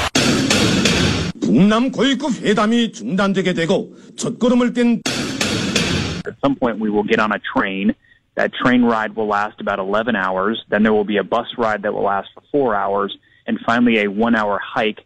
북남 1.50 1.92
고위급 1.92 2.42
회담이 2.42 2.92
중단되게 2.92 3.54
되고 3.54 3.94
첫걸음을 4.18 4.74
뗀 4.74 5.02
At 6.26 6.36
some 6.42 6.56
point, 6.56 6.80
we 6.80 6.90
will 6.90 7.04
get 7.04 7.20
on 7.20 7.32
a 7.32 7.40
train. 7.40 7.94
That 8.36 8.52
train 8.54 8.84
ride 8.84 9.16
will 9.16 9.28
last 9.28 9.62
about 9.62 9.78
11 9.78 10.16
hours. 10.16 10.60
Then 10.70 10.82
there 10.82 10.92
will 10.92 11.06
be 11.06 11.18
a 11.18 11.24
bus 11.24 11.46
ride 11.58 11.84
that 11.84 11.94
will 11.94 12.04
last 12.04 12.30
for 12.34 12.42
four 12.52 12.76
hours. 12.76 13.16
And 13.46 13.60
finally, 13.64 14.00
a 14.04 14.08
one 14.08 14.36
hour 14.36 14.60
hike 14.60 15.06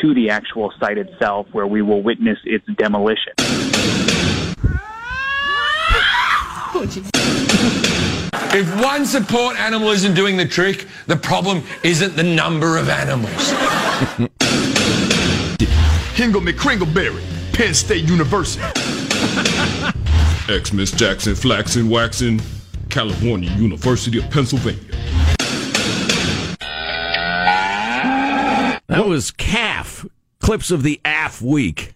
to 0.00 0.14
the 0.14 0.30
actual 0.30 0.72
site 0.78 0.96
itself 0.96 1.48
where 1.52 1.66
we 1.66 1.82
will 1.82 2.02
witness 2.02 2.38
its 2.44 2.64
demolition. 2.78 3.32
If 8.52 8.82
one 8.82 9.06
support 9.06 9.58
animal 9.58 9.90
isn't 9.90 10.14
doing 10.14 10.36
the 10.36 10.46
trick, 10.46 10.86
the 11.06 11.16
problem 11.16 11.62
isn't 11.82 12.16
the 12.16 12.22
number 12.22 12.78
of 12.78 12.88
animals. 12.88 13.52
Hingle 16.15 16.41
McCringleberry, 16.41 17.21
Penn 17.53 17.73
State 17.73 18.05
University. 18.05 18.61
Ex 20.53 20.71
Miss 20.71 20.91
Jackson 20.91 21.35
Flaxen 21.35 21.89
Waxen, 21.89 22.39
California 22.89 23.51
University 23.51 24.19
of 24.19 24.29
Pennsylvania. 24.29 24.79
That 28.87 29.07
was 29.07 29.31
calf 29.31 30.05
clips 30.39 30.71
of 30.71 30.83
the 30.83 31.01
AF 31.03 31.41
week. 31.41 31.95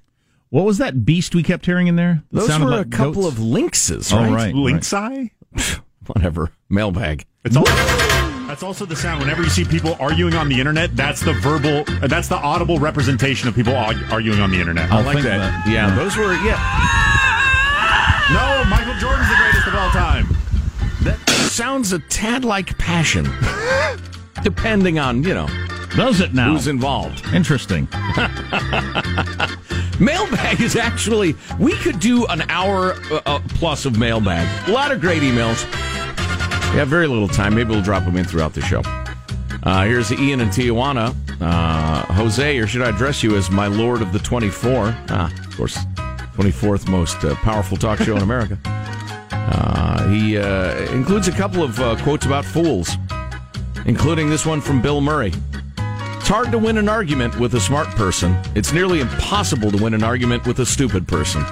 What 0.50 0.66
was 0.66 0.80
that 0.80 1.06
beast 1.06 1.36
we 1.36 1.44
kept 1.44 1.66
hearing 1.66 1.88
in 1.88 1.96
there? 1.96 2.24
That 2.32 2.42
Those 2.48 2.60
were 2.60 2.66
like 2.66 2.88
a 2.88 2.90
couple 2.90 3.24
goats? 3.24 3.38
of 3.38 3.44
lynxes, 3.44 4.12
Oh, 4.12 4.18
right? 4.22 4.32
right, 4.34 4.56
Lynx 4.56 4.92
eye? 4.92 5.32
Whatever. 6.08 6.52
Mailbag. 6.70 7.26
It's 7.46 7.56
all. 7.56 7.64
That's 8.60 8.68
also 8.68 8.86
the 8.86 8.98
sound. 8.98 9.22
Whenever 9.22 9.42
you 9.42 9.48
see 9.48 9.64
people 9.64 9.96
arguing 10.02 10.34
on 10.34 10.50
the 10.50 10.60
internet, 10.60 10.94
that's 10.94 11.22
the 11.22 11.32
verbal, 11.32 11.86
uh, 12.04 12.08
that's 12.08 12.28
the 12.28 12.36
audible 12.36 12.78
representation 12.78 13.48
of 13.48 13.56
people 13.56 13.74
arguing 13.74 14.42
on 14.42 14.52
the 14.52 14.60
internet. 14.60 14.92
I 14.92 15.02
like 15.02 15.24
that. 15.24 15.66
Yeah, 15.66 15.96
those 15.96 16.18
were 16.18 16.34
yeah. 16.44 16.60
No, 18.34 18.66
Michael 18.70 19.00
Jordan's 19.00 19.30
the 19.30 19.36
greatest 19.38 19.66
of 19.66 19.76
all 19.76 19.90
time. 19.92 20.28
That 21.04 21.18
sounds 21.50 21.94
a 21.94 22.00
tad 22.00 22.44
like 22.44 22.78
passion, 22.78 23.30
depending 24.44 25.00
on 25.00 25.24
you 25.24 25.36
know 25.36 25.48
Does 25.96 26.20
it 26.20 26.34
now? 26.34 26.52
who's 26.52 26.68
involved. 26.68 27.26
Interesting. 27.34 27.88
Mailbag 30.02 30.60
is 30.60 30.76
actually 30.76 31.34
we 31.60 31.72
could 31.78 32.02
do 32.02 32.26
an 32.26 32.42
hour 32.50 32.96
uh, 33.10 33.22
uh, 33.26 33.40
plus 33.52 33.86
of 33.86 33.98
mailbag. 33.98 34.46
A 34.68 34.72
lot 34.74 34.92
of 34.92 35.00
great 35.00 35.22
emails. 35.22 35.66
Have 36.80 36.88
very 36.88 37.08
little 37.08 37.28
time. 37.28 37.56
Maybe 37.56 37.72
we'll 37.72 37.82
drop 37.82 38.06
them 38.06 38.16
in 38.16 38.24
throughout 38.24 38.54
the 38.54 38.62
show. 38.62 38.82
Uh, 39.64 39.84
here's 39.84 40.14
Ian 40.14 40.40
and 40.40 40.50
Tijuana. 40.50 41.14
Uh, 41.42 42.06
Jose, 42.14 42.58
or 42.58 42.68
should 42.68 42.82
I 42.82 42.88
address 42.88 43.22
you 43.22 43.36
as 43.36 43.52
my 43.52 43.68
Lord 43.68 44.02
of 44.02 44.14
the 44.14 44.20
24? 44.20 44.96
Ah, 45.10 45.30
of 45.46 45.58
course, 45.58 45.76
24th 46.38 46.88
most 46.88 47.22
uh, 47.26 47.36
powerful 47.36 47.76
talk 47.76 48.00
show 48.00 48.16
in 48.16 48.22
America. 48.22 48.58
Uh, 48.66 50.08
he 50.08 50.38
uh, 50.38 50.78
includes 50.94 51.28
a 51.28 51.34
couple 51.34 51.64
of 51.64 51.78
uh, 51.82 51.98
quotes 52.02 52.26
about 52.26 52.46
fools, 52.46 52.92
including 53.86 54.30
this 54.30 54.46
one 54.46 54.62
from 54.62 54.82
Bill 54.82 55.02
Murray. 55.02 55.34
It's 56.16 56.30
hard 56.30 56.50
to 56.52 56.58
win 56.58 56.78
an 56.78 56.88
argument 56.88 57.38
with 57.38 57.56
a 57.56 57.60
smart 57.60 57.90
person. 57.90 58.38
It's 58.56 58.72
nearly 58.72 59.02
impossible 59.02 59.70
to 59.72 59.84
win 59.84 59.94
an 59.94 60.04
argument 60.04 60.48
with 60.48 60.60
a 60.60 60.66
stupid 60.66 61.10
person. 61.10 61.44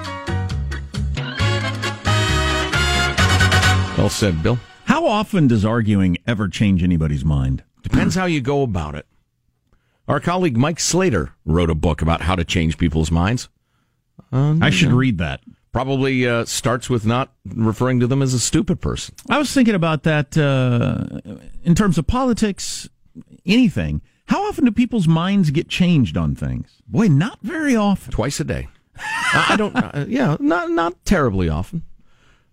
Well 3.98 4.08
said, 4.08 4.42
Bill. 4.42 4.58
How 4.98 5.06
often 5.06 5.46
does 5.46 5.64
arguing 5.64 6.18
ever 6.26 6.48
change 6.48 6.82
anybody's 6.82 7.24
mind? 7.24 7.62
Depends 7.84 8.16
how 8.16 8.24
you 8.24 8.40
go 8.40 8.62
about 8.62 8.96
it. 8.96 9.06
Our 10.08 10.18
colleague 10.18 10.56
Mike 10.56 10.80
Slater 10.80 11.34
wrote 11.44 11.70
a 11.70 11.76
book 11.76 12.02
about 12.02 12.22
how 12.22 12.34
to 12.34 12.44
change 12.44 12.78
people's 12.78 13.12
minds. 13.12 13.48
Um, 14.32 14.60
I 14.60 14.70
should 14.70 14.90
read 14.90 15.18
that. 15.18 15.40
Probably 15.70 16.26
uh, 16.26 16.46
starts 16.46 16.90
with 16.90 17.06
not 17.06 17.32
referring 17.46 18.00
to 18.00 18.08
them 18.08 18.22
as 18.22 18.34
a 18.34 18.40
stupid 18.40 18.80
person. 18.80 19.14
I 19.30 19.38
was 19.38 19.52
thinking 19.52 19.76
about 19.76 20.02
that 20.02 20.36
uh, 20.36 21.20
in 21.62 21.76
terms 21.76 21.96
of 21.96 22.08
politics, 22.08 22.88
anything. 23.46 24.02
How 24.26 24.48
often 24.48 24.64
do 24.64 24.72
people's 24.72 25.06
minds 25.06 25.50
get 25.50 25.68
changed 25.68 26.16
on 26.16 26.34
things? 26.34 26.82
Boy, 26.88 27.06
not 27.06 27.38
very 27.42 27.76
often. 27.76 28.10
Twice 28.10 28.40
a 28.40 28.44
day. 28.44 28.66
I 29.32 29.54
don't. 29.56 29.76
Uh, 29.76 30.06
yeah, 30.08 30.36
not 30.40 30.72
not 30.72 31.04
terribly 31.04 31.48
often. 31.48 31.84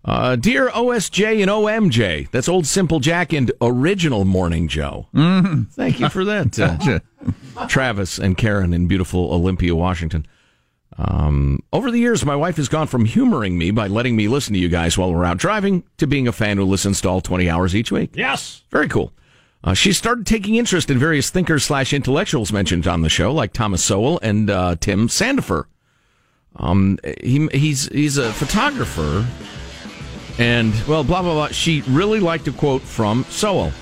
Uh, 0.06 0.36
dear 0.36 0.68
OSJ 0.68 1.42
and 1.42 1.50
OMJ, 1.50 2.30
that's 2.30 2.48
old 2.48 2.64
Simple 2.64 3.00
Jack 3.00 3.32
and 3.32 3.50
original 3.60 4.24
Morning 4.24 4.68
Joe. 4.68 5.08
Mm-hmm. 5.12 5.64
Thank 5.64 5.98
you 5.98 6.08
for 6.08 6.24
that, 6.24 6.56
uh, 6.60 7.66
Travis 7.66 8.18
and 8.18 8.38
Karen 8.38 8.72
in 8.72 8.86
beautiful 8.86 9.32
Olympia, 9.34 9.74
Washington. 9.74 10.24
Um, 10.96 11.62
over 11.72 11.90
the 11.90 11.98
years, 11.98 12.24
my 12.24 12.36
wife 12.36 12.56
has 12.56 12.68
gone 12.68 12.86
from 12.86 13.04
humoring 13.04 13.58
me 13.58 13.72
by 13.72 13.88
letting 13.88 14.14
me 14.16 14.28
listen 14.28 14.54
to 14.54 14.60
you 14.60 14.68
guys 14.68 14.96
while 14.96 15.12
we're 15.12 15.24
out 15.24 15.38
driving 15.38 15.82
to 15.98 16.06
being 16.06 16.28
a 16.28 16.32
fan 16.32 16.56
who 16.56 16.64
listens 16.64 17.00
to 17.00 17.08
all 17.08 17.20
20 17.20 17.50
hours 17.50 17.74
each 17.74 17.90
week. 17.90 18.10
Yes. 18.14 18.62
Very 18.70 18.88
cool. 18.88 19.12
Uh, 19.64 19.74
she 19.74 19.92
started 19.92 20.24
taking 20.24 20.54
interest 20.54 20.88
in 20.88 20.98
various 20.98 21.28
thinkers 21.30 21.64
slash 21.64 21.92
intellectuals 21.92 22.52
mentioned 22.52 22.86
on 22.86 23.02
the 23.02 23.08
show, 23.08 23.32
like 23.32 23.52
Thomas 23.52 23.82
Sowell 23.82 24.20
and 24.22 24.48
uh, 24.48 24.76
Tim 24.78 25.08
Sandefur. 25.08 25.64
Um, 26.54 26.98
he, 27.20 27.48
he's 27.48 27.88
he's 27.88 28.16
a 28.16 28.32
photographer, 28.32 29.26
and 30.38 30.72
well, 30.86 31.04
blah 31.04 31.22
blah 31.22 31.32
blah. 31.32 31.48
She 31.48 31.82
really 31.82 32.20
liked 32.20 32.48
a 32.48 32.52
quote 32.52 32.82
from 32.82 33.24
Sowell. 33.28 33.72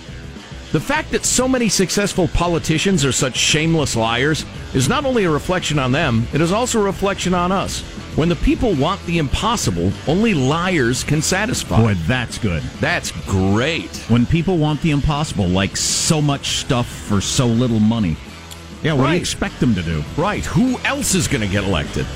The 0.72 0.80
fact 0.80 1.12
that 1.12 1.24
so 1.24 1.46
many 1.46 1.68
successful 1.68 2.26
politicians 2.28 3.04
are 3.04 3.12
such 3.12 3.36
shameless 3.36 3.94
liars 3.94 4.44
is 4.74 4.88
not 4.88 5.04
only 5.04 5.24
a 5.24 5.30
reflection 5.30 5.78
on 5.78 5.92
them; 5.92 6.26
it 6.32 6.40
is 6.40 6.52
also 6.52 6.80
a 6.80 6.84
reflection 6.84 7.34
on 7.34 7.52
us. 7.52 7.80
When 8.16 8.28
the 8.28 8.36
people 8.36 8.74
want 8.74 9.04
the 9.06 9.18
impossible, 9.18 9.92
only 10.06 10.34
liars 10.34 11.02
can 11.02 11.20
satisfy. 11.20 11.80
Boy, 11.80 11.94
that's 12.06 12.38
good. 12.38 12.62
That's 12.80 13.10
great. 13.26 13.90
When 14.08 14.24
people 14.24 14.58
want 14.58 14.80
the 14.82 14.90
impossible, 14.90 15.48
like 15.48 15.76
so 15.76 16.20
much 16.20 16.58
stuff 16.58 16.86
for 16.86 17.20
so 17.20 17.46
little 17.46 17.80
money. 17.80 18.16
Yeah, 18.84 18.92
what 18.92 19.06
do 19.06 19.12
you 19.12 19.18
expect 19.18 19.58
them 19.60 19.74
to 19.74 19.82
do? 19.82 20.04
Right. 20.16 20.44
Who 20.44 20.78
else 20.80 21.14
is 21.14 21.26
going 21.26 21.40
to 21.40 21.48
get 21.48 21.64
elected? 21.64 22.06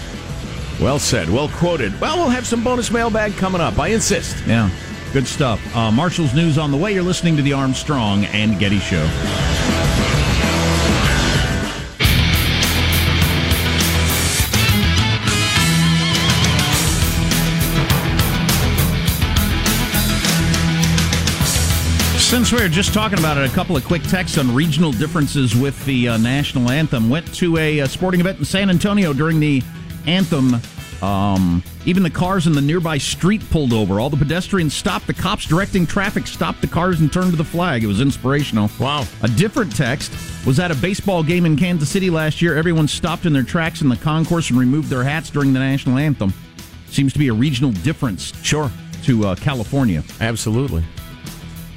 Well 0.80 1.00
said. 1.00 1.28
Well 1.28 1.48
quoted. 1.48 2.00
Well, 2.00 2.18
we'll 2.18 2.28
have 2.28 2.46
some 2.46 2.62
bonus 2.62 2.90
mailbag 2.90 3.32
coming 3.36 3.60
up. 3.60 3.78
I 3.78 3.88
insist. 3.88 4.36
Yeah, 4.46 4.70
good 5.12 5.26
stuff. 5.26 5.60
Uh, 5.74 5.90
Marshall's 5.90 6.34
News 6.34 6.56
on 6.56 6.70
the 6.70 6.76
way. 6.76 6.94
You're 6.94 7.02
listening 7.02 7.36
to 7.36 7.42
the 7.42 7.52
Armstrong 7.52 8.24
and 8.26 8.58
Getty 8.60 8.78
Show. 8.78 9.04
Since 22.18 22.52
we 22.52 22.60
were 22.60 22.68
just 22.68 22.92
talking 22.92 23.18
about 23.18 23.38
it, 23.38 23.50
a 23.50 23.54
couple 23.54 23.74
of 23.74 23.84
quick 23.86 24.02
texts 24.02 24.36
on 24.36 24.54
regional 24.54 24.92
differences 24.92 25.56
with 25.56 25.82
the 25.86 26.08
uh, 26.08 26.16
national 26.18 26.70
anthem. 26.70 27.08
Went 27.08 27.34
to 27.36 27.56
a, 27.56 27.80
uh 27.80 27.86
sporting 27.86 28.20
event 28.20 28.38
in 28.38 28.44
San 28.44 28.68
Antonio 28.68 29.14
during 29.14 29.40
the 29.40 29.62
anthem. 30.06 30.60
Um, 31.02 31.62
even 31.84 32.02
the 32.02 32.10
cars 32.10 32.46
in 32.46 32.52
the 32.54 32.60
nearby 32.60 32.98
street 32.98 33.48
pulled 33.50 33.72
over. 33.72 34.00
All 34.00 34.10
the 34.10 34.16
pedestrians 34.16 34.74
stopped. 34.74 35.06
The 35.06 35.14
cops 35.14 35.46
directing 35.46 35.86
traffic 35.86 36.26
stopped 36.26 36.60
the 36.60 36.66
cars 36.66 37.00
and 37.00 37.12
turned 37.12 37.30
to 37.30 37.36
the 37.36 37.44
flag. 37.44 37.84
It 37.84 37.86
was 37.86 38.00
inspirational. 38.00 38.68
Wow. 38.80 39.06
A 39.22 39.28
different 39.28 39.74
text 39.76 40.12
was 40.44 40.58
at 40.58 40.72
a 40.72 40.74
baseball 40.74 41.22
game 41.22 41.46
in 41.46 41.56
Kansas 41.56 41.88
City 41.88 42.10
last 42.10 42.42
year. 42.42 42.56
Everyone 42.56 42.88
stopped 42.88 43.26
in 43.26 43.32
their 43.32 43.44
tracks 43.44 43.80
in 43.80 43.88
the 43.88 43.96
concourse 43.96 44.50
and 44.50 44.58
removed 44.58 44.88
their 44.88 45.04
hats 45.04 45.30
during 45.30 45.52
the 45.52 45.60
national 45.60 45.98
anthem. 45.98 46.32
Seems 46.88 47.12
to 47.12 47.18
be 47.18 47.28
a 47.28 47.34
regional 47.34 47.70
difference. 47.70 48.32
Sure. 48.42 48.70
To 49.04 49.26
uh, 49.28 49.34
California. 49.36 50.02
Absolutely. 50.20 50.82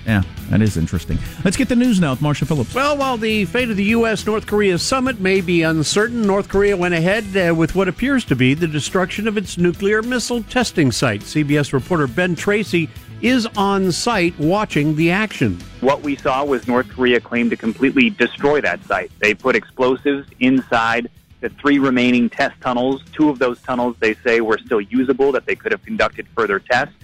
Yeah, 0.06 0.24
that 0.50 0.62
is 0.62 0.78
interesting. 0.78 1.20
Let's 1.46 1.58
get 1.58 1.70
the 1.70 1.76
news 1.76 2.00
now 2.00 2.12
with 2.12 2.22
Marshall 2.22 2.48
Phillips. 2.48 2.74
Well, 2.74 2.98
while 2.98 3.18
the 3.18 3.46
fate 3.46 3.70
of 3.70 3.78
the 3.78 3.84
U.S. 3.86 4.26
North 4.26 4.48
Korea 4.48 4.78
summit 4.80 5.20
may 5.20 5.42
be 5.42 5.62
uncertain, 5.62 6.24
North 6.24 6.50
Korea 6.50 6.76
went 6.76 6.94
ahead 6.94 7.38
uh, 7.38 7.54
with 7.54 7.76
what 7.76 7.88
appears 7.88 8.26
to 8.26 8.36
be 8.36 8.54
the 8.54 8.68
destruction 8.68 9.28
of 9.28 9.38
its 9.38 9.58
nuclear 9.58 10.02
missile 10.02 10.42
testing 10.44 10.92
site. 10.92 11.22
CBS 11.22 11.72
reporter 11.72 12.08
Ben 12.08 12.36
Tracy 12.36 12.90
is 13.22 13.46
on 13.56 13.92
site 13.92 14.38
watching 14.40 14.96
the 14.96 15.12
action. 15.12 15.60
What 15.82 16.02
we 16.02 16.16
saw 16.16 16.44
was 16.44 16.68
North 16.68 16.90
Korea 16.90 17.20
claimed 17.20 17.52
to 17.52 17.58
completely 17.58 18.10
destroy 18.10 18.62
that 18.62 18.84
site. 18.86 19.12
They 19.20 19.36
put 19.36 19.56
explosives 19.56 20.28
inside 20.40 21.10
the 21.42 21.50
three 21.50 21.80
remaining 21.80 22.30
test 22.30 22.60
tunnels. 22.62 23.04
Two 23.14 23.30
of 23.30 23.40
those 23.40 23.62
tunnels 23.62 23.96
they 24.00 24.16
say 24.16 24.42
were 24.42 24.58
still 24.58 24.82
usable, 24.82 25.32
that 25.34 25.46
they 25.46 25.56
could 25.56 25.72
have 25.72 25.84
conducted 25.84 26.28
further 26.36 26.60
tests, 26.60 26.96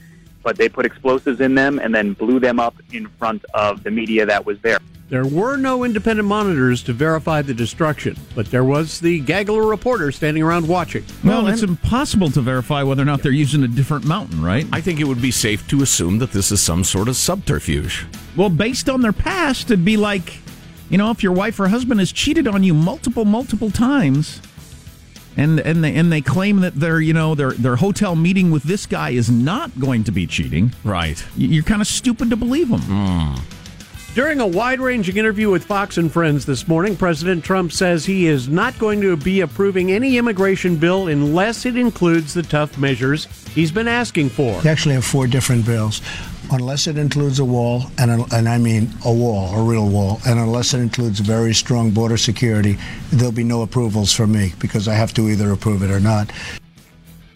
but 0.48 0.56
they 0.56 0.70
put 0.70 0.86
explosives 0.86 1.42
in 1.42 1.56
them 1.56 1.78
and 1.78 1.94
then 1.94 2.14
blew 2.14 2.40
them 2.40 2.58
up 2.58 2.74
in 2.94 3.06
front 3.20 3.44
of 3.54 3.84
the 3.84 3.92
media 3.92 4.26
that 4.26 4.46
was 4.46 4.58
there. 4.62 4.80
There 5.10 5.26
were 5.26 5.58
no 5.58 5.84
independent 5.84 6.26
monitors 6.26 6.82
to 6.84 6.94
verify 6.94 7.42
the 7.42 7.54
destruction, 7.54 8.16
but 8.34 8.50
there 8.50 8.64
was 8.64 9.02
the 9.02 9.20
gaggle 9.20 9.60
of 9.62 9.66
reporters 9.66 10.16
standing 10.16 10.42
around 10.42 10.66
watching. 10.66 11.04
Well, 11.22 11.48
it's 11.48 11.64
impossible 11.64 12.30
to 12.30 12.40
verify 12.40 12.82
whether 12.82 13.02
or 13.02 13.06
not 13.06 13.24
they're 13.24 13.34
using 13.34 13.62
a 13.64 13.68
different 13.68 14.06
mountain, 14.06 14.42
right? 14.42 14.66
I 14.72 14.80
think 14.80 15.02
it 15.02 15.04
would 15.04 15.22
be 15.22 15.32
safe 15.32 15.68
to 15.68 15.84
assume 15.84 16.20
that 16.20 16.32
this 16.32 16.50
is 16.50 16.62
some 16.62 16.86
sort 16.86 17.10
of 17.10 17.18
subterfuge. 17.18 18.06
Well, 18.38 18.50
based 18.50 18.88
on 18.88 19.02
their 19.02 19.12
past, 19.12 19.70
it'd 19.70 19.84
be 19.84 19.98
like, 19.98 20.40
you 20.90 20.98
know, 20.98 21.12
if 21.12 21.24
your 21.24 21.34
wife 21.34 21.60
or 21.60 21.68
husband 21.68 22.00
has 22.00 22.14
cheated 22.14 22.48
on 22.48 22.64
you 22.64 22.74
multiple, 22.74 23.26
multiple 23.26 23.70
times, 23.70 24.42
and 25.38 25.60
and 25.60 25.84
they 25.84 25.94
and 25.94 26.12
they 26.12 26.22
claim 26.22 26.60
that 26.62 26.76
their 26.76 27.00
you 27.00 27.14
know 27.14 27.36
their 27.36 27.52
their 27.52 27.78
hotel 27.78 28.16
meeting 28.16 28.52
with 28.52 28.64
this 28.64 28.86
guy 28.86 29.12
is 29.12 29.30
not 29.30 29.80
going 29.80 30.04
to 30.04 30.12
be 30.12 30.28
cheating, 30.28 30.74
right? 30.84 31.24
You're 31.38 31.64
kind 31.64 31.82
of 31.82 31.88
stupid 31.88 32.30
to 32.32 32.36
believe 32.36 32.70
them. 32.70 32.82
Hmm. 32.82 33.36
During 34.16 34.40
a 34.40 34.48
wide 34.48 34.80
ranging 34.80 35.18
interview 35.18 35.52
with 35.52 35.64
Fox 35.64 36.00
and 36.00 36.12
Friends 36.12 36.44
this 36.48 36.68
morning, 36.68 36.96
President 36.96 37.44
Trump 37.44 37.72
says 37.72 38.04
he 38.04 38.26
is 38.26 38.50
not 38.50 38.80
going 38.80 39.00
to 39.02 39.16
be 39.16 39.42
approving 39.42 39.92
any 39.92 40.18
immigration 40.18 40.76
bill 40.76 41.08
unless 41.08 41.68
it 41.68 41.78
includes 41.78 42.34
the 42.34 42.42
tough 42.42 42.80
measures 42.80 43.28
he's 43.54 43.72
been 43.72 43.88
asking 43.88 44.30
for. 44.30 44.60
They 44.62 44.72
actually 44.72 44.96
have 44.96 45.06
four 45.06 45.28
different 45.28 45.68
bills. 45.68 46.02
Unless 46.50 46.88
it 46.88 46.98
includes 46.98 47.40
a 47.40 47.46
wall, 47.46 47.84
and, 47.98 48.10
a, 48.10 48.26
and 48.36 48.48
I 48.48 48.58
mean 48.58 48.90
a 49.04 49.12
wall, 49.12 49.54
a 49.54 49.64
real 49.64 49.90
wall, 49.90 50.22
and 50.26 50.40
unless 50.40 50.74
it 50.74 50.80
includes 50.80 51.20
very 51.20 51.54
strong 51.54 51.92
border 51.92 52.16
security, 52.16 52.78
there'll 53.12 53.34
be 53.34 53.44
no 53.44 53.64
approvals 53.64 54.14
for 54.14 54.26
me 54.26 54.54
because 54.60 54.88
I 54.88 54.94
have 54.94 55.14
to 55.16 55.28
either 55.28 55.52
approve 55.52 55.84
it 55.84 55.92
or 55.92 56.00
not. 56.00 56.32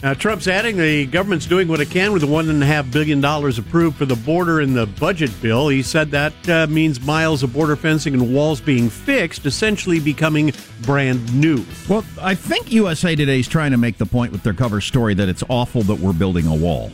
Now, 0.01 0.15
Trump's 0.15 0.47
adding 0.47 0.77
the 0.77 1.05
government's 1.05 1.45
doing 1.45 1.67
what 1.67 1.79
it 1.79 1.91
can 1.91 2.11
with 2.11 2.23
the 2.23 2.27
$1.5 2.27 2.91
billion 2.91 3.23
approved 3.23 3.97
for 3.97 4.05
the 4.05 4.15
border 4.15 4.59
in 4.59 4.73
the 4.73 4.87
budget 4.87 5.29
bill. 5.41 5.67
He 5.67 5.83
said 5.83 6.09
that 6.11 6.49
uh, 6.49 6.65
means 6.67 6.99
miles 7.01 7.43
of 7.43 7.53
border 7.53 7.75
fencing 7.75 8.15
and 8.15 8.33
walls 8.33 8.59
being 8.59 8.89
fixed, 8.89 9.45
essentially 9.45 9.99
becoming 9.99 10.53
brand 10.81 11.35
new. 11.39 11.63
Well, 11.87 12.03
I 12.19 12.33
think 12.33 12.71
USA 12.71 13.15
Today 13.15 13.41
is 13.41 13.47
trying 13.47 13.71
to 13.71 13.77
make 13.77 13.99
the 13.99 14.07
point 14.07 14.31
with 14.31 14.41
their 14.41 14.55
cover 14.55 14.81
story 14.81 15.13
that 15.13 15.29
it's 15.29 15.43
awful 15.49 15.83
that 15.83 15.99
we're 15.99 16.13
building 16.13 16.47
a 16.47 16.55
wall. 16.55 16.91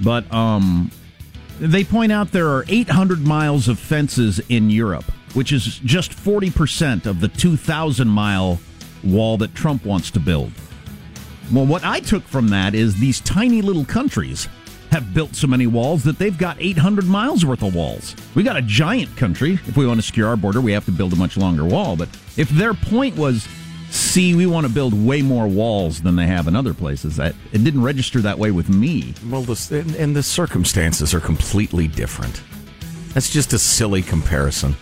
But 0.00 0.32
um, 0.32 0.90
they 1.58 1.84
point 1.84 2.12
out 2.12 2.32
there 2.32 2.48
are 2.48 2.64
800 2.68 3.26
miles 3.26 3.68
of 3.68 3.78
fences 3.78 4.40
in 4.48 4.70
Europe, 4.70 5.04
which 5.34 5.52
is 5.52 5.78
just 5.84 6.12
40% 6.12 7.06
of 7.06 7.20
the 7.20 7.28
2,000 7.28 8.08
mile 8.08 8.60
wall 9.04 9.36
that 9.38 9.54
Trump 9.54 9.84
wants 9.84 10.10
to 10.12 10.20
build. 10.20 10.52
Well, 11.52 11.66
what 11.66 11.84
I 11.84 12.00
took 12.00 12.22
from 12.24 12.48
that 12.48 12.74
is 12.74 12.98
these 12.98 13.20
tiny 13.20 13.62
little 13.62 13.84
countries 13.84 14.48
have 14.90 15.12
built 15.12 15.34
so 15.34 15.46
many 15.46 15.66
walls 15.66 16.02
that 16.04 16.18
they've 16.18 16.36
got 16.36 16.56
800 16.60 17.06
miles 17.06 17.44
worth 17.44 17.62
of 17.62 17.74
walls. 17.74 18.14
We 18.34 18.42
got 18.42 18.56
a 18.56 18.62
giant 18.62 19.14
country. 19.16 19.54
If 19.66 19.76
we 19.76 19.86
want 19.86 20.00
to 20.00 20.06
secure 20.06 20.28
our 20.28 20.36
border, 20.36 20.60
we 20.60 20.72
have 20.72 20.84
to 20.86 20.92
build 20.92 21.12
a 21.12 21.16
much 21.16 21.36
longer 21.36 21.64
wall. 21.64 21.96
But 21.96 22.08
if 22.36 22.48
their 22.50 22.74
point 22.74 23.16
was, 23.16 23.46
see, 23.90 24.34
we 24.34 24.46
want 24.46 24.66
to 24.66 24.72
build 24.72 24.94
way 24.94 25.22
more 25.22 25.46
walls 25.46 26.02
than 26.02 26.16
they 26.16 26.26
have 26.26 26.48
in 26.48 26.56
other 26.56 26.74
places, 26.74 27.16
that 27.16 27.34
it 27.52 27.64
didn't 27.64 27.82
register 27.82 28.20
that 28.20 28.38
way 28.38 28.50
with 28.50 28.68
me. 28.68 29.14
Well, 29.28 29.42
the, 29.42 29.78
and, 29.78 29.94
and 29.96 30.16
the 30.16 30.22
circumstances 30.22 31.14
are 31.14 31.20
completely 31.20 31.88
different. 31.88 32.42
That's 33.14 33.30
just 33.30 33.52
a 33.52 33.58
silly 33.58 34.02
comparison. 34.02 34.76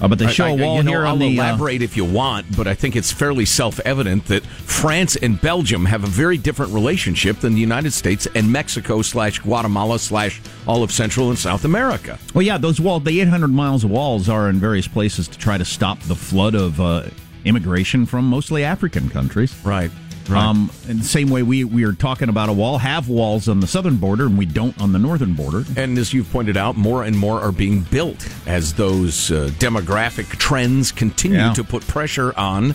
Uh, 0.00 0.08
but 0.08 0.18
they 0.18 0.26
show 0.28 0.44
I- 0.46 0.50
a 0.50 0.56
I- 0.56 0.60
wall 0.62 0.76
you 0.76 0.82
know, 0.82 0.90
here 0.90 1.06
I'll 1.06 1.12
on 1.14 1.18
the. 1.18 1.26
uh, 1.26 1.42
elaborate 1.44 1.82
if 1.82 1.96
you 1.96 2.04
want, 2.04 2.56
but 2.56 2.66
I 2.66 2.74
think 2.74 2.96
it's 2.96 3.10
fairly 3.12 3.44
self-evident 3.44 4.26
that 4.26 4.44
France 4.44 5.16
and 5.16 5.40
Belgium 5.40 5.86
have 5.86 6.04
a 6.04 6.06
very 6.06 6.36
different 6.36 6.72
relationship 6.72 7.40
than 7.40 7.54
the 7.54 7.60
United 7.60 7.92
States 7.92 8.26
and 8.34 8.50
Mexico 8.52 9.02
slash 9.02 9.38
Guatemala 9.40 9.98
slash 9.98 10.40
all 10.66 10.82
of 10.82 10.92
Central 10.92 11.30
and 11.30 11.38
South 11.38 11.64
America. 11.64 12.18
Well, 12.34 12.42
yeah, 12.42 12.58
those 12.58 12.80
walls, 12.80 13.04
the 13.04 13.20
800 13.20 13.48
miles 13.48 13.84
of 13.84 13.90
walls 13.90 14.28
are 14.28 14.50
in 14.50 14.58
various 14.60 14.86
places 14.88 15.28
to 15.28 15.38
try 15.38 15.56
to 15.58 15.64
stop 15.64 15.98
the 16.00 16.14
flood 16.16 16.54
of 16.54 16.80
uh, 16.80 17.04
immigration 17.44 18.06
from 18.06 18.24
mostly 18.26 18.64
African 18.64 19.08
countries. 19.08 19.54
Right. 19.64 19.90
Um, 20.30 20.70
in 20.88 20.98
the 20.98 21.04
same 21.04 21.30
way 21.30 21.42
we, 21.42 21.62
we 21.64 21.84
are 21.84 21.92
talking 21.92 22.28
about 22.28 22.48
a 22.48 22.52
wall, 22.52 22.78
have 22.78 23.08
walls 23.08 23.48
on 23.48 23.60
the 23.60 23.66
southern 23.66 23.96
border, 23.96 24.26
and 24.26 24.36
we 24.36 24.46
don't 24.46 24.76
on 24.80 24.92
the 24.92 24.98
northern 24.98 25.34
border. 25.34 25.64
And 25.76 25.96
as 25.98 26.12
you've 26.12 26.30
pointed 26.32 26.56
out, 26.56 26.76
more 26.76 27.04
and 27.04 27.16
more 27.16 27.40
are 27.40 27.52
being 27.52 27.82
built 27.82 28.26
as 28.46 28.74
those 28.74 29.30
uh, 29.30 29.50
demographic 29.58 30.26
trends 30.38 30.90
continue 30.92 31.38
Yeah. 31.38 31.52
to 31.54 31.62
put 31.64 31.86
pressure 31.86 32.32
on 32.36 32.74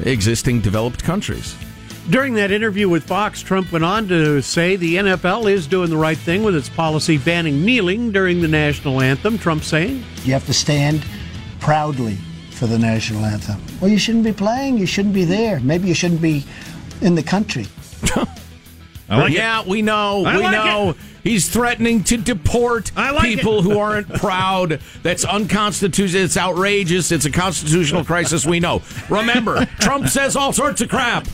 existing 0.00 0.60
developed 0.60 1.02
countries. 1.04 1.54
During 2.10 2.34
that 2.34 2.50
interview 2.50 2.86
with 2.88 3.04
Fox, 3.04 3.40
Trump 3.40 3.72
went 3.72 3.84
on 3.84 4.08
to 4.08 4.42
say 4.42 4.76
the 4.76 4.96
NFL 4.96 5.50
is 5.50 5.66
doing 5.66 5.88
the 5.88 5.96
right 5.96 6.18
thing 6.18 6.42
with 6.42 6.54
its 6.54 6.68
policy 6.68 7.16
banning 7.16 7.64
kneeling 7.64 8.12
during 8.12 8.42
the 8.42 8.48
national 8.48 9.00
anthem. 9.00 9.38
Trump 9.38 9.62
saying, 9.64 10.04
You 10.24 10.34
have 10.34 10.44
to 10.46 10.52
stand 10.52 11.02
proudly 11.60 12.16
for 12.50 12.66
the 12.66 12.78
national 12.78 13.24
anthem. 13.24 13.58
Well, 13.80 13.90
you 13.90 13.96
shouldn't 13.98 14.24
be 14.24 14.32
playing. 14.34 14.76
You 14.76 14.84
shouldn't 14.86 15.14
be 15.14 15.24
there. 15.24 15.60
Maybe 15.60 15.88
you 15.88 15.94
shouldn't 15.94 16.20
be 16.20 16.44
in 17.04 17.14
the 17.14 17.22
country. 17.22 17.66
yeah, 19.08 19.62
we 19.66 19.82
know. 19.82 20.24
I 20.24 20.36
we 20.36 20.42
like 20.42 20.52
know. 20.52 20.94
He's 21.22 21.48
threatening 21.48 22.04
to 22.04 22.18
deport 22.18 22.94
like 22.96 23.22
people 23.22 23.62
who 23.62 23.78
aren't 23.78 24.08
proud. 24.14 24.80
That's 25.02 25.24
unconstitutional. 25.24 26.22
It's 26.22 26.36
outrageous. 26.36 27.12
It's 27.12 27.24
a 27.24 27.30
constitutional 27.30 28.04
crisis. 28.06 28.44
We 28.44 28.60
know. 28.60 28.82
Remember, 29.08 29.64
Trump 29.80 30.08
says 30.08 30.36
all 30.36 30.52
sorts 30.52 30.80
of 30.80 30.90
crap. 30.90 31.26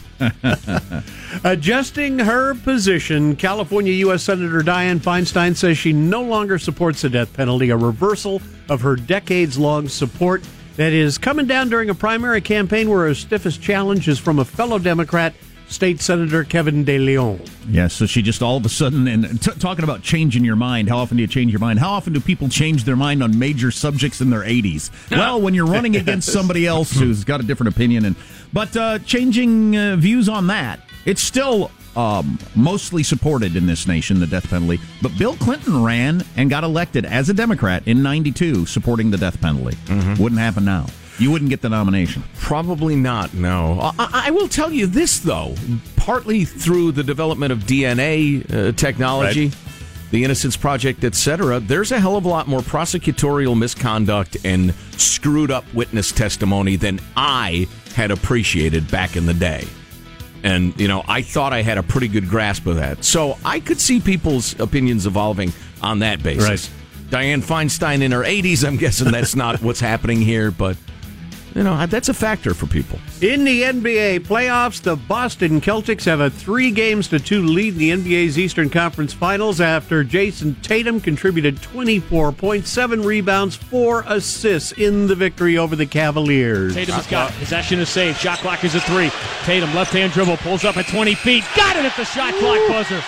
Adjusting 1.44 2.18
her 2.20 2.54
position, 2.54 3.34
California 3.34 3.92
U.S. 3.94 4.22
Senator 4.22 4.60
Dianne 4.60 5.00
Feinstein 5.00 5.56
says 5.56 5.78
she 5.78 5.92
no 5.92 6.22
longer 6.22 6.58
supports 6.58 7.02
the 7.02 7.08
death 7.08 7.32
penalty, 7.32 7.70
a 7.70 7.76
reversal 7.76 8.42
of 8.68 8.82
her 8.82 8.94
decades 8.96 9.58
long 9.58 9.88
support 9.88 10.42
that 10.76 10.92
is 10.92 11.18
coming 11.18 11.46
down 11.46 11.68
during 11.68 11.90
a 11.90 11.94
primary 11.94 12.40
campaign 12.40 12.88
where 12.88 13.06
her 13.06 13.14
stiffest 13.14 13.60
challenge 13.60 14.08
is 14.08 14.18
from 14.18 14.38
a 14.38 14.44
fellow 14.44 14.78
Democrat, 14.78 15.34
State 15.70 16.00
Senator 16.00 16.42
Kevin 16.42 16.82
De 16.84 16.98
Leon. 16.98 17.40
Yeah, 17.68 17.86
so 17.86 18.04
she 18.04 18.22
just 18.22 18.42
all 18.42 18.56
of 18.56 18.66
a 18.66 18.68
sudden, 18.68 19.06
and 19.06 19.40
t- 19.40 19.52
talking 19.52 19.84
about 19.84 20.02
changing 20.02 20.44
your 20.44 20.56
mind, 20.56 20.88
how 20.88 20.98
often 20.98 21.16
do 21.16 21.22
you 21.22 21.28
change 21.28 21.52
your 21.52 21.60
mind? 21.60 21.78
How 21.78 21.90
often 21.90 22.12
do 22.12 22.20
people 22.20 22.48
change 22.48 22.82
their 22.84 22.96
mind 22.96 23.22
on 23.22 23.38
major 23.38 23.70
subjects 23.70 24.20
in 24.20 24.30
their 24.30 24.40
80s? 24.40 24.90
Well, 25.12 25.40
when 25.40 25.54
you're 25.54 25.66
running 25.66 25.94
against 25.94 26.28
somebody 26.32 26.66
else 26.66 26.90
who's 26.90 27.22
got 27.22 27.38
a 27.40 27.44
different 27.44 27.72
opinion, 27.72 28.04
and 28.04 28.16
but 28.52 28.76
uh, 28.76 28.98
changing 28.98 29.76
uh, 29.76 29.94
views 29.96 30.28
on 30.28 30.48
that, 30.48 30.80
it's 31.06 31.22
still 31.22 31.70
um, 31.94 32.38
mostly 32.56 33.04
supported 33.04 33.54
in 33.54 33.66
this 33.66 33.86
nation, 33.86 34.18
the 34.18 34.26
death 34.26 34.50
penalty. 34.50 34.80
But 35.02 35.16
Bill 35.16 35.36
Clinton 35.36 35.84
ran 35.84 36.24
and 36.36 36.50
got 36.50 36.64
elected 36.64 37.04
as 37.06 37.28
a 37.28 37.34
Democrat 37.34 37.86
in 37.86 38.02
'92, 38.02 38.66
supporting 38.66 39.12
the 39.12 39.18
death 39.18 39.40
penalty. 39.40 39.76
Wouldn't 40.20 40.40
happen 40.40 40.64
now. 40.64 40.86
You 41.20 41.30
wouldn't 41.30 41.50
get 41.50 41.60
the 41.60 41.68
nomination. 41.68 42.24
Probably 42.38 42.96
not. 42.96 43.34
No. 43.34 43.78
I, 43.98 44.22
I 44.26 44.30
will 44.30 44.48
tell 44.48 44.72
you 44.72 44.86
this 44.86 45.18
though. 45.18 45.54
Partly 45.96 46.44
through 46.44 46.92
the 46.92 47.04
development 47.04 47.52
of 47.52 47.60
DNA 47.60 48.42
uh, 48.52 48.72
technology, 48.72 49.52
the 50.10 50.24
Innocence 50.24 50.56
Project, 50.56 51.04
etc. 51.04 51.60
There's 51.60 51.92
a 51.92 52.00
hell 52.00 52.16
of 52.16 52.24
a 52.24 52.28
lot 52.28 52.48
more 52.48 52.60
prosecutorial 52.60 53.56
misconduct 53.56 54.38
and 54.44 54.74
screwed 54.92 55.50
up 55.50 55.64
witness 55.74 56.10
testimony 56.10 56.76
than 56.76 57.00
I 57.16 57.68
had 57.94 58.10
appreciated 58.10 58.90
back 58.90 59.14
in 59.14 59.26
the 59.26 59.34
day. 59.34 59.66
And, 60.42 60.78
you 60.80 60.88
know, 60.88 61.04
I 61.06 61.20
thought 61.20 61.52
I 61.52 61.60
had 61.60 61.76
a 61.76 61.82
pretty 61.82 62.08
good 62.08 62.28
grasp 62.28 62.66
of 62.66 62.76
that. 62.76 63.04
So 63.04 63.36
I 63.44 63.60
could 63.60 63.78
see 63.78 64.00
people's 64.00 64.58
opinions 64.58 65.06
evolving 65.06 65.52
on 65.82 65.98
that 65.98 66.22
basis. 66.22 66.70
Right. 66.70 66.70
Dianne 67.10 67.42
Feinstein 67.42 68.02
in 68.02 68.12
her 68.12 68.22
80s, 68.22 68.66
I'm 68.66 68.76
guessing 68.76 69.10
that's 69.10 69.36
not 69.36 69.60
what's 69.62 69.80
happening 69.80 70.20
here, 70.22 70.50
but, 70.50 70.76
you 71.54 71.62
know, 71.62 71.86
that's 71.86 72.08
a 72.08 72.14
factor 72.14 72.54
for 72.54 72.66
people. 72.66 72.98
In 73.20 73.44
the 73.44 73.62
NBA 73.62 74.20
playoffs, 74.20 74.80
the 74.80 74.96
Boston 74.96 75.60
Celtics 75.60 76.04
have 76.04 76.20
a 76.20 76.30
three 76.30 76.70
games 76.70 77.08
to 77.08 77.18
two 77.18 77.42
lead 77.42 77.74
in 77.74 77.78
the 77.78 77.90
NBA's 77.90 78.38
Eastern 78.38 78.70
Conference 78.70 79.12
Finals 79.12 79.60
after 79.60 80.04
Jayson 80.04 80.56
Tatum 80.62 81.00
contributed 81.00 81.60
24 81.62 82.32
points, 82.32 82.70
seven 82.70 83.02
rebounds, 83.02 83.56
four 83.56 84.04
assists 84.06 84.72
in 84.72 85.06
the 85.06 85.14
victory 85.14 85.58
over 85.58 85.76
the 85.76 85.86
Cavaliers. 85.86 86.74
Tatum 86.74 86.94
has 86.94 87.06
got 87.06 87.32
possession 87.32 87.80
is 87.80 87.88
saved. 87.88 88.18
Shot 88.18 88.38
clock 88.38 88.62
is 88.64 88.74
at 88.74 88.82
three. 88.82 89.10
Tatum 89.44 89.74
left 89.74 89.92
hand 89.92 90.12
dribble 90.12 90.36
pulls 90.38 90.64
up 90.64 90.76
at 90.76 90.86
20 90.86 91.14
feet. 91.16 91.44
Got 91.56 91.76
it 91.76 91.84
at 91.84 91.96
the 91.96 92.04
shot 92.04 92.34
clock 92.34 92.58
buzzer. 92.68 93.02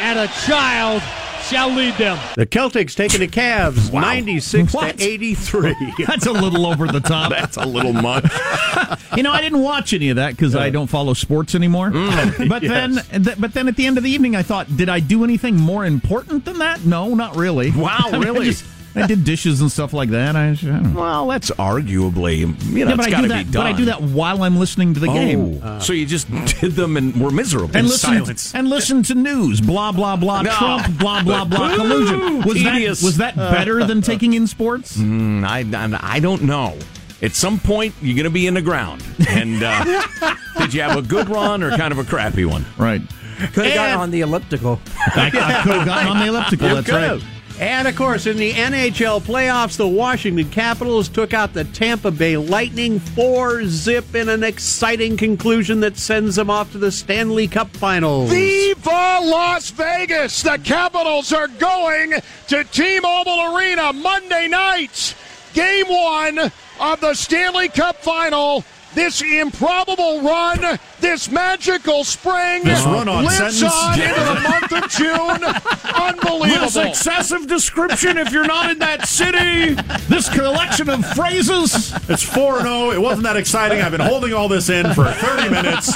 And 0.00 0.18
a 0.18 0.26
child 0.46 1.02
shall 1.52 1.70
lead 1.70 1.94
them. 1.94 2.18
The 2.36 2.46
Celtics 2.46 2.94
taking 2.96 3.20
the 3.20 3.28
Cavs 3.28 3.92
96 3.92 4.72
What? 4.72 4.98
to 4.98 5.04
83. 5.04 5.74
That's 6.06 6.26
a 6.26 6.32
little 6.32 6.66
over 6.66 6.86
the 6.86 7.00
top. 7.00 7.30
That's 7.30 7.56
a 7.58 7.66
little 7.66 7.92
much. 7.92 8.24
you 9.16 9.22
know, 9.22 9.32
I 9.32 9.40
didn't 9.42 9.60
watch 9.60 9.92
any 9.92 10.08
of 10.08 10.16
that 10.16 10.30
because 10.34 10.56
I 10.56 10.70
don't 10.70 10.86
follow 10.86 11.12
sports 11.14 11.54
anymore. 11.54 11.90
Mm, 11.90 12.48
but 12.48 12.62
Yes. 12.62 13.06
then, 13.08 13.24
th- 13.24 13.38
but 13.38 13.52
then 13.52 13.68
at 13.68 13.76
the 13.76 13.86
end 13.86 13.98
of 13.98 14.04
the 14.04 14.10
evening, 14.10 14.34
I 14.34 14.42
thought, 14.42 14.74
did 14.76 14.88
I 14.88 15.00
do 15.00 15.24
anything 15.24 15.56
more 15.56 15.84
important 15.84 16.44
than 16.44 16.58
that? 16.58 16.84
No, 16.86 17.14
not 17.14 17.36
really. 17.36 17.70
Wow, 17.70 17.98
I 18.04 18.12
mean, 18.12 18.22
I 18.22 18.24
really? 18.24 18.46
just- 18.46 18.64
I 18.94 19.06
did 19.06 19.24
dishes 19.24 19.60
and 19.60 19.70
stuff 19.72 19.92
like 19.92 20.10
that. 20.10 20.36
I, 20.36 20.50
I 20.50 20.54
don't 20.54 20.92
know. 20.94 21.00
Well, 21.00 21.28
that's 21.28 21.50
arguably, 21.52 22.38
you 22.38 22.46
know, 22.84 22.90
yeah, 22.90 22.96
but 22.96 22.98
it's 22.98 23.06
I 23.06 23.10
got 23.10 23.16
do 23.18 23.22
to 23.22 23.28
that. 23.28 23.46
be 23.46 23.52
done. 23.52 23.62
But 23.64 23.66
I 23.66 23.72
do 23.76 23.84
that 23.86 24.02
while 24.02 24.42
I'm 24.42 24.58
listening 24.58 24.94
to 24.94 25.00
the 25.00 25.06
game. 25.06 25.60
Oh, 25.62 25.78
so 25.78 25.92
you 25.92 26.04
just 26.06 26.28
did 26.60 26.72
them 26.72 26.96
and 26.96 27.18
were 27.20 27.30
miserable 27.30 27.68
And 27.76 27.86
in 27.86 27.86
listen, 27.86 28.10
silence. 28.14 28.54
and 28.54 28.68
listen 28.68 29.02
to 29.04 29.14
news, 29.14 29.60
blah 29.60 29.92
blah 29.92 30.16
blah, 30.16 30.42
No. 30.42 30.50
Trump, 30.52 30.98
blah 30.98 31.22
blah 31.22 31.44
blah, 31.44 31.74
collusion. 31.76 32.42
Was 32.42 32.54
Tedious. 32.56 33.00
that 33.00 33.06
was 33.06 33.16
that 33.18 33.36
better 33.36 33.84
than 33.86 34.02
taking 34.02 34.34
in 34.34 34.46
sports? 34.46 34.96
Mm, 35.02 35.44
I, 35.44 35.60
I 35.76 36.16
I 36.16 36.20
don't 36.20 36.42
know. 36.42 36.76
At 37.22 37.32
some 37.34 37.58
point, 37.58 37.94
you're 38.02 38.14
going 38.16 38.24
to 38.24 38.30
be 38.30 38.46
in 38.46 38.54
the 38.54 38.62
ground. 38.62 39.02
And 39.28 39.62
uh, 39.62 40.02
did 40.58 40.74
you 40.74 40.82
have 40.82 40.96
a 40.96 41.02
good 41.02 41.28
run 41.28 41.62
or 41.62 41.70
kind 41.76 41.92
of 41.92 41.98
a 41.98 42.04
crappy 42.04 42.44
one? 42.44 42.64
Right. 42.76 43.00
Could 43.52 43.66
have 43.66 43.74
gotten 43.74 43.98
on 43.98 44.10
the 44.10 44.20
elliptical. 44.22 44.80
I, 45.14 45.26
I 45.26 45.30
could 45.30 45.40
have 45.72 45.86
gotten 45.86 46.08
on 46.08 46.18
the 46.18 46.26
elliptical. 46.26 46.68
You 46.68 46.74
that's 46.76 46.86
could've. 46.90 47.22
right. 47.22 47.30
And 47.60 47.86
of 47.86 47.94
course, 47.96 48.26
in 48.26 48.36
the 48.36 48.52
NHL 48.52 49.22
playoffs, 49.22 49.76
the 49.76 49.86
Washington 49.86 50.50
Capitals 50.50 51.08
took 51.08 51.32
out 51.32 51.52
the 51.52 51.64
Tampa 51.64 52.10
Bay 52.10 52.36
Lightning 52.36 52.98
4 52.98 53.66
zip 53.66 54.14
in 54.14 54.28
an 54.28 54.42
exciting 54.42 55.16
conclusion 55.16 55.80
that 55.80 55.96
sends 55.96 56.36
them 56.36 56.50
off 56.50 56.72
to 56.72 56.78
the 56.78 56.90
Stanley 56.90 57.46
Cup 57.46 57.70
Finals. 57.76 58.30
Viva 58.30 59.20
Las 59.22 59.70
Vegas! 59.70 60.42
The 60.42 60.58
Capitals 60.58 61.32
are 61.32 61.48
going 61.48 62.14
to 62.48 62.64
T-Mobile 62.64 63.54
Arena 63.54 63.92
Monday 63.92 64.48
night. 64.48 65.14
Game 65.54 65.86
one 65.86 66.38
of 66.80 67.00
the 67.00 67.14
Stanley 67.14 67.68
Cup 67.68 67.96
Final. 68.02 68.64
This 68.94 69.22
improbable 69.22 70.22
run, 70.22 70.78
this 71.00 71.30
magical 71.30 72.04
spring. 72.04 72.64
This 72.64 72.84
run-on 72.84 73.24
lives 73.24 73.58
sentence. 73.58 73.74
on 73.74 74.00
into 74.00 74.20
the 74.20 74.40
month 74.40 74.72
of 74.72 74.90
June. 74.90 75.94
Unbelievable. 75.94 76.66
This 76.66 76.76
excessive 76.76 77.46
description 77.46 78.18
if 78.18 78.32
you're 78.32 78.46
not 78.46 78.70
in 78.70 78.78
that 78.80 79.08
city. 79.08 79.74
This 80.08 80.28
collection 80.28 80.88
of 80.88 81.04
phrases. 81.14 81.92
It's 82.08 82.22
4 82.22 82.62
0. 82.62 82.90
It 82.90 83.00
wasn't 83.00 83.24
that 83.24 83.36
exciting. 83.36 83.80
I've 83.80 83.92
been 83.92 84.00
holding 84.00 84.32
all 84.32 84.48
this 84.48 84.68
in 84.68 84.92
for 84.94 85.10
30 85.10 85.48
minutes. 85.50 85.92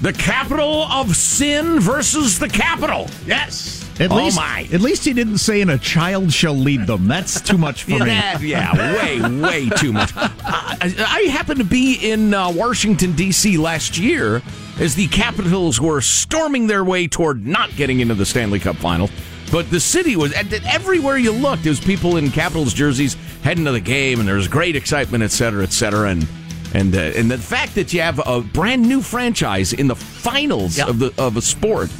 The 0.00 0.12
capital 0.12 0.84
of 0.84 1.16
sin 1.16 1.80
versus 1.80 2.38
the 2.38 2.48
capital. 2.48 3.08
Yes. 3.26 3.85
At 3.98 4.12
oh 4.12 4.16
least, 4.16 4.36
my. 4.36 4.68
At 4.72 4.80
least 4.80 5.04
he 5.04 5.12
didn't 5.14 5.38
say, 5.38 5.60
"And 5.62 5.70
a 5.70 5.78
child 5.78 6.32
shall 6.32 6.54
lead 6.54 6.86
them." 6.86 7.08
That's 7.08 7.40
too 7.40 7.56
much 7.56 7.84
for 7.84 7.92
me. 7.92 8.06
Yeah, 8.06 8.38
yeah, 8.40 8.94
way, 8.94 9.40
way 9.40 9.68
too 9.76 9.92
much. 9.92 10.12
I, 10.14 10.94
I 10.98 11.20
happened 11.30 11.58
to 11.60 11.64
be 11.64 11.94
in 11.94 12.34
uh, 12.34 12.50
Washington 12.50 13.12
D.C. 13.12 13.56
last 13.56 13.96
year 13.96 14.42
as 14.78 14.94
the 14.94 15.06
Capitals 15.08 15.80
were 15.80 16.02
storming 16.02 16.66
their 16.66 16.84
way 16.84 17.08
toward 17.08 17.46
not 17.46 17.74
getting 17.76 18.00
into 18.00 18.14
the 18.14 18.26
Stanley 18.26 18.58
Cup 18.58 18.76
Final. 18.76 19.08
But 19.50 19.70
the 19.70 19.80
city 19.80 20.16
was 20.16 20.32
and 20.32 20.52
everywhere 20.66 21.16
you 21.16 21.32
looked. 21.32 21.62
There 21.62 21.70
was 21.70 21.80
people 21.80 22.16
in 22.16 22.30
Capitals 22.30 22.74
jerseys 22.74 23.16
heading 23.42 23.64
to 23.64 23.72
the 23.72 23.80
game, 23.80 24.18
and 24.18 24.28
there 24.28 24.36
was 24.36 24.48
great 24.48 24.76
excitement, 24.76 25.22
et 25.24 25.30
cetera, 25.30 25.62
et 25.62 25.72
cetera, 25.72 26.10
and. 26.10 26.26
And 26.74 26.94
uh, 26.94 26.98
and 26.98 27.30
the 27.30 27.38
fact 27.38 27.76
that 27.76 27.92
you 27.94 28.00
have 28.02 28.20
a 28.26 28.40
brand 28.40 28.82
new 28.82 29.00
franchise 29.00 29.72
in 29.72 29.86
the 29.86 29.94
finals 29.94 30.80
of 30.80 30.98
the 30.98 31.14
of 31.16 31.36
a 31.36 31.40
sport, 31.40 31.90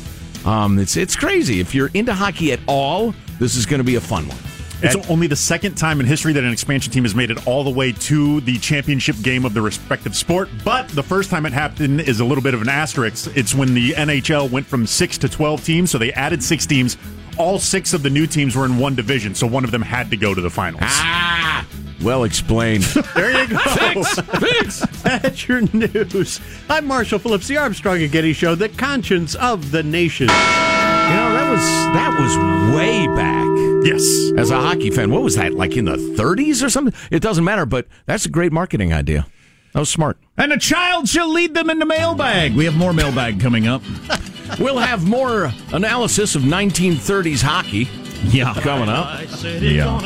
um, 0.46 0.78
it's 0.78 0.96
it's 0.96 1.16
crazy. 1.16 1.60
If 1.60 1.74
you're 1.74 1.90
into 1.94 2.14
hockey 2.14 2.52
at 2.52 2.60
all, 2.66 3.14
this 3.38 3.56
is 3.56 3.66
going 3.66 3.78
to 3.78 3.84
be 3.84 3.96
a 3.96 4.00
fun 4.00 4.28
one. 4.28 4.38
It's 4.82 5.08
only 5.08 5.26
the 5.26 5.36
second 5.36 5.76
time 5.76 6.00
in 6.00 6.06
history 6.06 6.34
that 6.34 6.44
an 6.44 6.52
expansion 6.52 6.92
team 6.92 7.04
has 7.04 7.14
made 7.14 7.30
it 7.30 7.46
all 7.46 7.64
the 7.64 7.70
way 7.70 7.92
to 7.92 8.42
the 8.42 8.58
championship 8.58 9.16
game 9.22 9.46
of 9.46 9.54
the 9.54 9.62
respective 9.62 10.14
sport. 10.14 10.50
But 10.64 10.88
the 10.90 11.02
first 11.02 11.30
time 11.30 11.46
it 11.46 11.54
happened 11.54 12.02
is 12.02 12.20
a 12.20 12.24
little 12.24 12.44
bit 12.44 12.52
of 12.52 12.60
an 12.60 12.68
asterisk. 12.68 13.34
It's 13.34 13.54
when 13.54 13.72
the 13.72 13.92
NHL 13.92 14.50
went 14.50 14.66
from 14.66 14.86
six 14.86 15.16
to 15.18 15.30
12 15.30 15.64
teams, 15.64 15.90
so 15.90 15.96
they 15.98 16.12
added 16.12 16.42
six 16.42 16.66
teams. 16.66 16.98
All 17.38 17.58
six 17.58 17.94
of 17.94 18.02
the 18.02 18.10
new 18.10 18.26
teams 18.26 18.54
were 18.54 18.66
in 18.66 18.76
one 18.76 18.94
division, 18.94 19.34
so 19.34 19.46
one 19.46 19.64
of 19.64 19.70
them 19.70 19.82
had 19.82 20.10
to 20.10 20.16
go 20.16 20.34
to 20.34 20.40
the 20.40 20.50
finals. 20.50 20.82
Ah, 20.84 21.66
well 22.06 22.22
explained. 22.22 22.84
there 23.16 23.42
you 23.42 23.48
go. 23.48 23.58
Fix, 23.58 24.20
fix. 24.20 24.78
That's 25.02 25.48
your 25.48 25.62
news. 25.72 26.40
I'm 26.70 26.86
Marshall 26.86 27.18
Phillips, 27.18 27.48
the 27.48 27.56
Armstrong 27.56 28.00
and 28.00 28.12
Getty 28.12 28.32
Show, 28.32 28.54
the 28.54 28.68
conscience 28.68 29.34
of 29.34 29.72
the 29.72 29.82
nation. 29.82 30.28
You 30.28 30.32
know 30.32 31.32
that 31.34 31.50
was 31.50 31.60
that 31.60 32.16
was 32.20 32.76
way 32.76 33.08
back. 33.08 33.44
Yes. 33.84 34.02
As 34.38 34.52
a 34.52 34.60
hockey 34.60 34.90
fan, 34.90 35.10
what 35.10 35.24
was 35.24 35.34
that 35.34 35.54
like 35.54 35.76
in 35.76 35.86
the 35.86 35.96
30s 35.96 36.64
or 36.64 36.70
something? 36.70 36.94
It 37.10 37.22
doesn't 37.22 37.42
matter, 37.42 37.66
but 37.66 37.88
that's 38.06 38.24
a 38.24 38.30
great 38.30 38.52
marketing 38.52 38.92
idea. 38.92 39.26
That 39.72 39.80
was 39.80 39.88
smart. 39.88 40.16
And 40.38 40.52
a 40.52 40.58
child 40.58 41.08
shall 41.08 41.32
lead 41.32 41.54
them 41.54 41.68
in 41.70 41.80
the 41.80 41.86
mailbag. 41.86 42.54
We 42.54 42.66
have 42.66 42.76
more 42.76 42.92
mailbag 42.92 43.40
coming 43.40 43.66
up. 43.66 43.82
We'll 44.60 44.78
have 44.78 45.04
more 45.04 45.52
analysis 45.72 46.36
of 46.36 46.42
1930s 46.42 47.42
hockey. 47.42 47.88
Yeah. 48.24 48.54
Coming 48.54 48.88
up. 48.88 49.20
Yeah. 49.42 50.00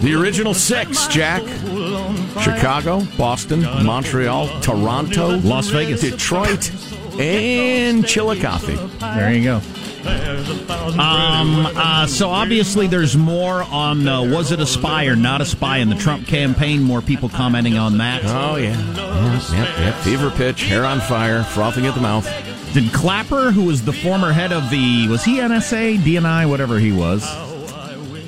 The 0.00 0.14
original 0.18 0.54
six, 0.54 1.06
Jack. 1.08 1.42
Chicago, 2.42 3.02
Boston, 3.16 3.62
Montreal, 3.84 4.60
Toronto, 4.60 5.38
Las 5.38 5.68
Vegas, 5.68 6.00
Detroit, 6.00 6.70
and 7.18 8.04
Chillicothe. 8.06 9.00
There 9.00 9.32
you 9.32 9.44
go. 9.44 9.60
Um, 10.06 11.66
uh, 11.76 12.06
so 12.06 12.28
obviously 12.28 12.86
there's 12.86 13.16
more 13.16 13.62
on 13.62 14.06
uh, 14.06 14.22
was 14.22 14.52
it 14.52 14.60
a 14.60 14.66
spy 14.66 15.06
or 15.06 15.16
not 15.16 15.40
a 15.40 15.46
spy 15.46 15.78
in 15.78 15.88
the 15.88 15.96
Trump 15.96 16.26
campaign. 16.26 16.82
More 16.82 17.00
people 17.00 17.30
commenting 17.30 17.78
on 17.78 17.98
that. 17.98 18.22
Oh 18.24 18.56
yeah, 18.56 18.76
yep, 18.94 19.42
yep, 19.52 19.78
yep. 19.78 19.94
Fever 19.96 20.30
pitch, 20.30 20.64
hair 20.64 20.84
on 20.84 21.00
fire, 21.00 21.42
frothing 21.42 21.86
at 21.86 21.94
the 21.94 22.02
mouth. 22.02 22.26
Did 22.74 22.92
Clapper, 22.92 23.52
who 23.52 23.66
was 23.66 23.84
the 23.84 23.92
former 23.92 24.32
head 24.32 24.52
of 24.52 24.68
the 24.68 25.06
was 25.06 25.22
he 25.24 25.36
NSA, 25.36 25.98
DNI, 25.98 26.50
whatever 26.50 26.80
he 26.80 26.90
was, 26.90 27.22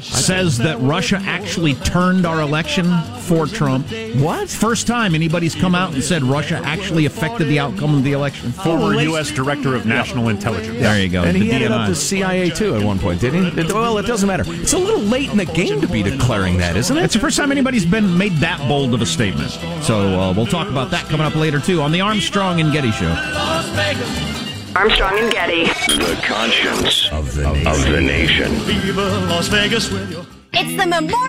says 0.07 0.59
that 0.59 0.79
Russia 0.81 1.21
actually 1.25 1.75
turned 1.77 2.25
our 2.27 2.41
election 2.41 2.87
for 3.21 3.47
Trump. 3.47 3.87
What? 4.17 4.49
First 4.49 4.87
time 4.87 5.15
anybody's 5.15 5.55
come 5.55 5.75
out 5.75 5.93
and 5.95 6.03
said 6.03 6.23
Russia 6.23 6.61
actually 6.65 7.07
affected 7.07 7.49
the 7.49 7.59
outcome 7.59 7.95
of 7.95 8.05
the 8.05 8.13
election. 8.13 8.53
Former 8.53 8.95
U.S. 9.03 9.31
Director 9.31 9.75
of 9.75 9.85
National 9.87 10.29
Intelligence. 10.29 10.79
There 10.79 11.01
you 11.01 11.09
go. 11.09 11.23
And 11.25 11.35
the 11.35 11.41
he 11.41 11.49
headed 11.51 11.71
DNI. 11.71 11.83
up 11.83 11.89
the 11.89 11.95
CIA 11.95 12.51
too 12.51 12.75
at 12.77 12.83
one 12.83 12.99
point, 12.99 13.21
didn't 13.21 13.53
he? 13.53 13.61
It- 13.61 13.73
well, 13.73 13.99
it 13.99 14.07
doesn't 14.07 14.27
matter. 14.27 14.45
It's 14.47 14.73
a 14.73 14.79
little 14.79 15.01
late 15.01 15.31
in 15.31 15.37
the 15.37 15.45
game 15.45 15.81
to 15.81 15.87
be 15.89 16.03
declaring 16.03 16.57
that, 16.59 16.77
isn't 16.77 16.97
it? 16.97 17.05
It's 17.05 17.15
the 17.15 17.21
first 17.21 17.37
time 17.37 17.51
anybody's 17.53 17.87
been 17.87 18.17
made 18.17 18.33
that 18.35 18.59
bold 18.69 18.95
of 18.95 19.03
a 19.03 19.07
statement. 19.07 19.51
So 19.83 19.99
uh, 20.21 20.33
we'll 20.33 20.47
talk 20.47 20.69
about 20.69 20.91
that 20.93 21.07
coming 21.07 21.27
up 21.27 21.35
later 21.35 21.61
too 21.61 21.83
on 21.83 21.93
the 21.93 22.01
Armstrong 22.01 22.61
and 22.61 22.73
Getty 22.73 22.93
Show. 22.93 24.46
Armstrong 24.77 25.19
and 25.19 25.33
Getty. 25.33 25.65
The 25.65 26.21
conscience 26.23 27.11
of 27.11 27.35
the, 27.35 27.49
of 27.49 27.81
the 27.91 27.99
nation. 27.99 28.53
Las 29.27 29.49
Vegas 29.49 29.91
with 29.91 30.11
you. 30.11 30.23
It's 30.53 30.71
the 30.77 30.87
memorial. 30.87 31.29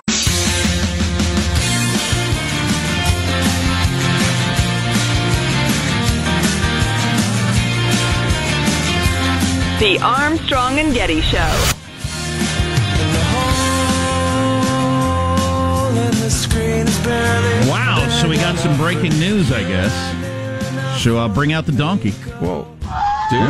The 9.80 9.98
Armstrong 10.02 10.78
and 10.78 10.92
Getty 10.92 11.22
Show. 11.22 11.38
Wow. 17.66 18.06
So 18.20 18.28
we 18.28 18.36
got 18.36 18.58
some 18.58 18.76
breaking 18.76 19.18
news, 19.18 19.50
I 19.50 19.62
guess. 19.62 21.02
So 21.02 21.16
uh, 21.16 21.28
bring 21.28 21.54
out 21.54 21.64
the 21.64 21.72
donkey. 21.72 22.10
Whoa. 22.10 22.77
Dude. 23.30 23.40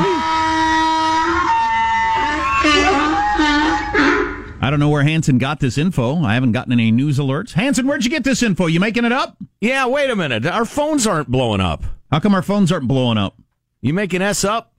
I 4.60 4.70
don't 4.70 4.80
know 4.80 4.88
where 4.88 5.04
Hanson 5.04 5.38
got 5.38 5.60
this 5.60 5.78
info. 5.78 6.22
I 6.24 6.34
haven't 6.34 6.52
gotten 6.52 6.72
any 6.72 6.90
news 6.90 7.18
alerts. 7.18 7.52
Hanson, 7.52 7.86
where'd 7.86 8.04
you 8.04 8.10
get 8.10 8.24
this 8.24 8.42
info? 8.42 8.66
You 8.66 8.80
making 8.80 9.04
it 9.04 9.12
up? 9.12 9.36
Yeah, 9.60 9.86
wait 9.86 10.10
a 10.10 10.16
minute. 10.16 10.44
Our 10.46 10.64
phones 10.64 11.06
aren't 11.06 11.28
blowing 11.28 11.60
up. 11.60 11.84
How 12.10 12.18
come 12.20 12.34
our 12.34 12.42
phones 12.42 12.72
aren't 12.72 12.88
blowing 12.88 13.18
up? 13.18 13.36
You 13.80 13.94
making 13.94 14.20
S 14.20 14.44
up? 14.44 14.72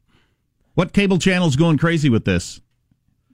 What 0.75 0.91
cable 0.93 1.17
channel's 1.17 1.55
going 1.55 1.77
crazy 1.77 2.09
with 2.09 2.25
this? 2.25 2.59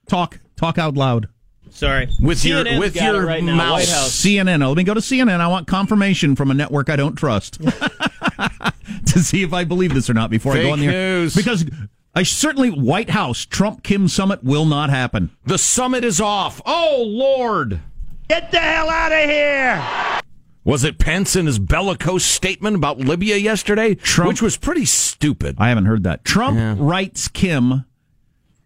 Talk. 0.08 0.40
Talk 0.56 0.78
out 0.78 0.94
loud. 0.96 1.28
Sorry. 1.72 2.08
With 2.22 2.46
your- 2.46 2.64
with 2.80 2.96
your 2.96 3.26
right 3.26 3.44
mouse. 3.44 3.72
White 3.72 3.90
House. 3.90 4.12
CNN. 4.24 4.64
Oh, 4.64 4.70
let 4.70 4.78
me 4.78 4.84
go 4.84 4.94
to 4.94 5.02
CNN. 5.02 5.42
I 5.42 5.48
want 5.48 5.68
confirmation 5.68 6.36
from 6.36 6.52
a 6.52 6.54
network 6.54 6.90
I 6.90 6.96
don't 6.96 7.16
trust 7.16 7.60
to 9.08 9.20
see 9.20 9.44
if 9.44 9.54
I 9.54 9.64
believe 9.64 9.94
this 9.94 10.10
or 10.10 10.14
not 10.14 10.30
before 10.30 10.54
I 10.54 10.62
go 10.64 10.72
on 10.72 10.80
the 10.80 10.88
air. 10.88 10.92
news. 11.20 11.36
Because 11.36 11.66
I 12.14 12.24
certainly 12.24 12.70
White 12.70 13.10
House 13.10 13.46
Trump 13.46 13.84
Kim 13.84 14.08
summit 14.08 14.44
will 14.44 14.66
not 14.66 14.90
happen. 14.90 15.32
The 15.46 15.58
summit 15.58 16.04
is 16.04 16.20
off. 16.22 16.62
Oh 16.66 17.04
Lord. 17.08 17.82
Get 18.28 18.52
the 18.52 18.60
hell 18.60 18.90
out 18.90 19.12
of 19.12 19.30
here! 19.30 20.22
Was 20.64 20.84
it 20.84 20.98
Pence 20.98 21.36
in 21.36 21.46
his 21.46 21.60
bellicose 21.60 22.26
statement 22.26 22.76
about 22.76 22.98
Libya 22.98 23.36
yesterday? 23.38 23.94
Trump- 23.94 24.30
Which 24.30 24.42
was 24.42 24.58
pretty 24.58 24.86
stupid. 24.86 25.58
I 25.60 25.70
haven't 25.70 25.86
heard 25.86 26.02
that. 26.04 26.26
Trump 26.26 26.58
Yeah. 26.58 26.76
writes 26.78 27.28
Kim 27.28 27.86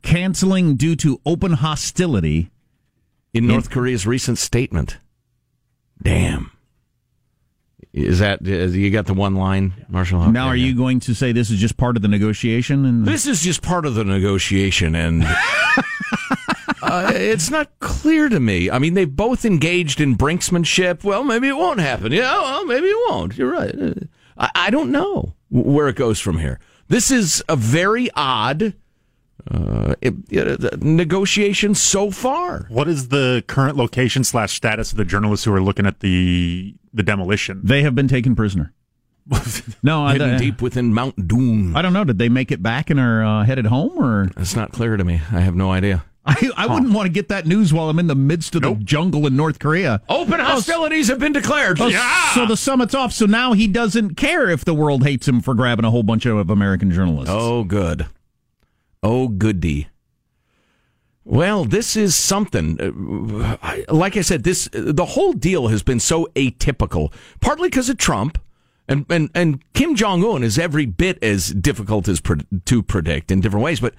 canceling 0.01 0.75
due 0.77 0.95
to 0.95 1.19
open 1.25 1.53
hostility. 1.53 2.51
in 3.33 3.45
North 3.47 3.69
Korea's 3.69 4.07
recent 4.07 4.37
statement. 4.39 4.97
Damn. 6.01 6.51
Is 7.91 8.19
that 8.19 8.47
is, 8.47 8.75
you 8.75 8.91
got 8.91 9.07
the 9.07 9.15
one 9.15 9.35
line, 9.35 9.73
Marshall? 9.89 10.21
Okay, 10.21 10.31
now, 10.31 10.47
are 10.47 10.55
you 10.55 10.75
going 10.75 10.99
to 11.01 11.15
say 11.15 11.31
this 11.31 11.49
is 11.49 11.59
just 11.59 11.75
part 11.75 11.95
of 11.95 12.03
the 12.03 12.07
negotiation? 12.07 12.85
And 12.85 13.05
This 13.05 13.25
is 13.25 13.41
just 13.41 13.63
part 13.63 13.85
of 13.85 13.95
the 13.95 14.03
negotiation, 14.03 14.93
and 14.95 15.23
uh, 16.83 17.11
it's 17.15 17.49
not 17.49 17.71
clear 17.79 18.29
to 18.29 18.39
me. 18.39 18.69
I 18.69 18.77
mean, 18.77 18.93
they've 18.93 19.09
both 19.13 19.43
engaged 19.43 19.99
in 19.99 20.15
brinksmanship. 20.15 21.03
Well, 21.03 21.23
maybe 21.23 21.47
it 21.47 21.57
won't 21.57 21.79
happen. 21.79 22.11
Yeah, 22.11 22.31
well, 22.39 22.65
maybe 22.65 22.87
it 22.87 23.09
won't. 23.09 23.35
You're 23.37 23.51
right. 23.51 23.73
Uh, 23.75 23.93
I, 24.37 24.49
I 24.55 24.69
don't 24.69 24.91
know 24.91 25.33
where 25.49 25.87
it 25.87 25.95
goes 25.95 26.19
from 26.19 26.37
here. 26.37 26.59
This 26.89 27.09
is 27.09 27.43
a 27.49 27.55
very 27.55 28.09
odd 28.15 28.75
uh, 29.49 29.95
it, 30.01 30.13
it, 30.29 30.83
negotiation 30.83 31.75
so 31.75 32.11
far. 32.11 32.65
What 32.69 32.87
is 32.87 33.09
the 33.09 33.43
current 33.47 33.77
location 33.77 34.23
slash 34.23 34.53
status 34.53 34.91
of 34.91 34.97
the 34.97 35.05
journalists 35.05 35.45
who 35.45 35.53
are 35.53 35.61
looking 35.61 35.85
at 35.85 35.99
the 35.99 36.75
the 36.93 37.03
demolition? 37.03 37.61
they 37.63 37.83
have 37.83 37.95
been 37.95 38.07
taken 38.07 38.35
prisoner. 38.35 38.73
no, 39.83 40.03
I, 40.05 40.13
Hidden 40.13 40.35
I, 40.35 40.37
deep 40.37 40.61
within 40.61 40.93
Mount 40.93 41.27
Doom. 41.27 41.75
I 41.75 41.81
don't 41.81 41.93
know. 41.93 42.03
Did 42.03 42.17
they 42.17 42.29
make 42.29 42.51
it 42.51 42.63
back 42.63 42.89
and 42.89 42.99
are 42.99 43.23
uh, 43.23 43.43
headed 43.45 43.67
home, 43.67 43.97
or 43.97 44.31
It's 44.37 44.55
not 44.55 44.71
clear 44.71 44.97
to 44.97 45.03
me. 45.03 45.15
I 45.31 45.41
have 45.41 45.55
no 45.55 45.71
idea. 45.71 46.03
I, 46.25 46.51
I 46.57 46.67
wouldn't 46.67 46.93
want 46.93 47.07
to 47.07 47.11
get 47.11 47.29
that 47.29 47.47
news 47.47 47.73
while 47.73 47.89
I'm 47.89 47.97
in 47.97 48.07
the 48.07 48.15
midst 48.15 48.53
of 48.53 48.61
the 48.61 48.75
jungle 48.75 49.25
in 49.25 49.35
North 49.35 49.57
Korea. 49.57 50.01
Open 50.09 50.39
hostilities 50.39 51.07
have 51.07 51.17
been 51.17 51.31
declared. 51.31 51.81
Oh, 51.81 51.87
yeah. 51.87 52.33
So 52.33 52.45
the 52.45 52.57
summit's 52.57 52.93
off. 52.93 53.13
So 53.13 53.25
now 53.25 53.53
he 53.53 53.67
doesn't 53.67 54.15
care 54.15 54.47
if 54.47 54.63
the 54.63 54.73
world 54.73 55.03
hates 55.03 55.27
him 55.27 55.41
for 55.41 55.55
grabbing 55.55 55.85
a 55.85 55.91
whole 55.91 56.03
bunch 56.03 56.25
of 56.25 56.49
American 56.49 56.91
journalists. 56.91 57.33
Oh, 57.33 57.63
good. 57.63 58.05
Oh, 59.01 59.27
goody. 59.27 59.87
Well, 61.23 61.63
this 61.65 61.95
is 61.95 62.15
something. 62.15 62.79
Uh, 62.81 63.57
Like 63.89 64.17
I 64.17 64.21
said, 64.21 64.43
this 64.43 64.67
the 64.73 65.05
whole 65.05 65.33
deal 65.33 65.67
has 65.67 65.83
been 65.83 65.99
so 65.99 66.27
atypical. 66.35 67.13
Partly 67.39 67.69
because 67.69 67.89
of 67.89 67.97
Trump, 67.97 68.39
And 68.87 69.05
and 69.09 69.29
and 69.35 69.63
Kim 69.73 69.95
Jong 69.95 70.23
Un 70.23 70.43
is 70.43 70.57
every 70.57 70.85
bit 70.87 71.21
as 71.23 71.51
difficult 71.53 72.07
as 72.07 72.19
pre- 72.19 72.45
to 72.65 72.81
predict 72.83 73.31
in 73.31 73.41
different 73.41 73.63
ways, 73.63 73.79
but. 73.79 73.93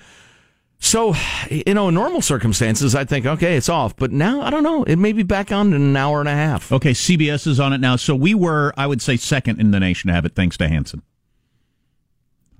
So, 0.83 1.15
you 1.51 1.75
know, 1.75 1.89
in 1.89 1.95
normal 1.95 2.23
circumstances, 2.23 2.95
I'd 2.95 3.07
think, 3.07 3.27
okay, 3.27 3.55
it's 3.59 3.69
off. 3.69 3.95
But 3.97 4.13
now, 4.13 4.41
I 4.41 4.49
don't 4.49 4.63
know. 4.63 4.83
It 4.85 4.97
may 4.97 5.13
be 5.13 5.23
back 5.23 5.53
on 5.53 5.75
in 5.75 5.83
an 5.83 5.95
hour 5.95 6.21
and 6.21 6.29
a 6.29 6.33
half. 6.35 6.73
Okay, 6.73 6.93
CBS 6.93 7.47
is 7.47 7.61
on 7.61 7.75
it 7.75 7.83
now. 7.83 7.97
So 7.97 8.15
we 8.17 8.33
were, 8.33 8.73
I 8.79 8.87
would 8.87 9.03
say, 9.03 9.19
second 9.19 9.61
in 9.61 9.73
the 9.73 9.79
nation 9.79 10.09
to 10.09 10.15
have 10.15 10.25
it, 10.25 10.35
thanks 10.35 10.57
to 10.57 10.69
Hanson. 10.69 11.03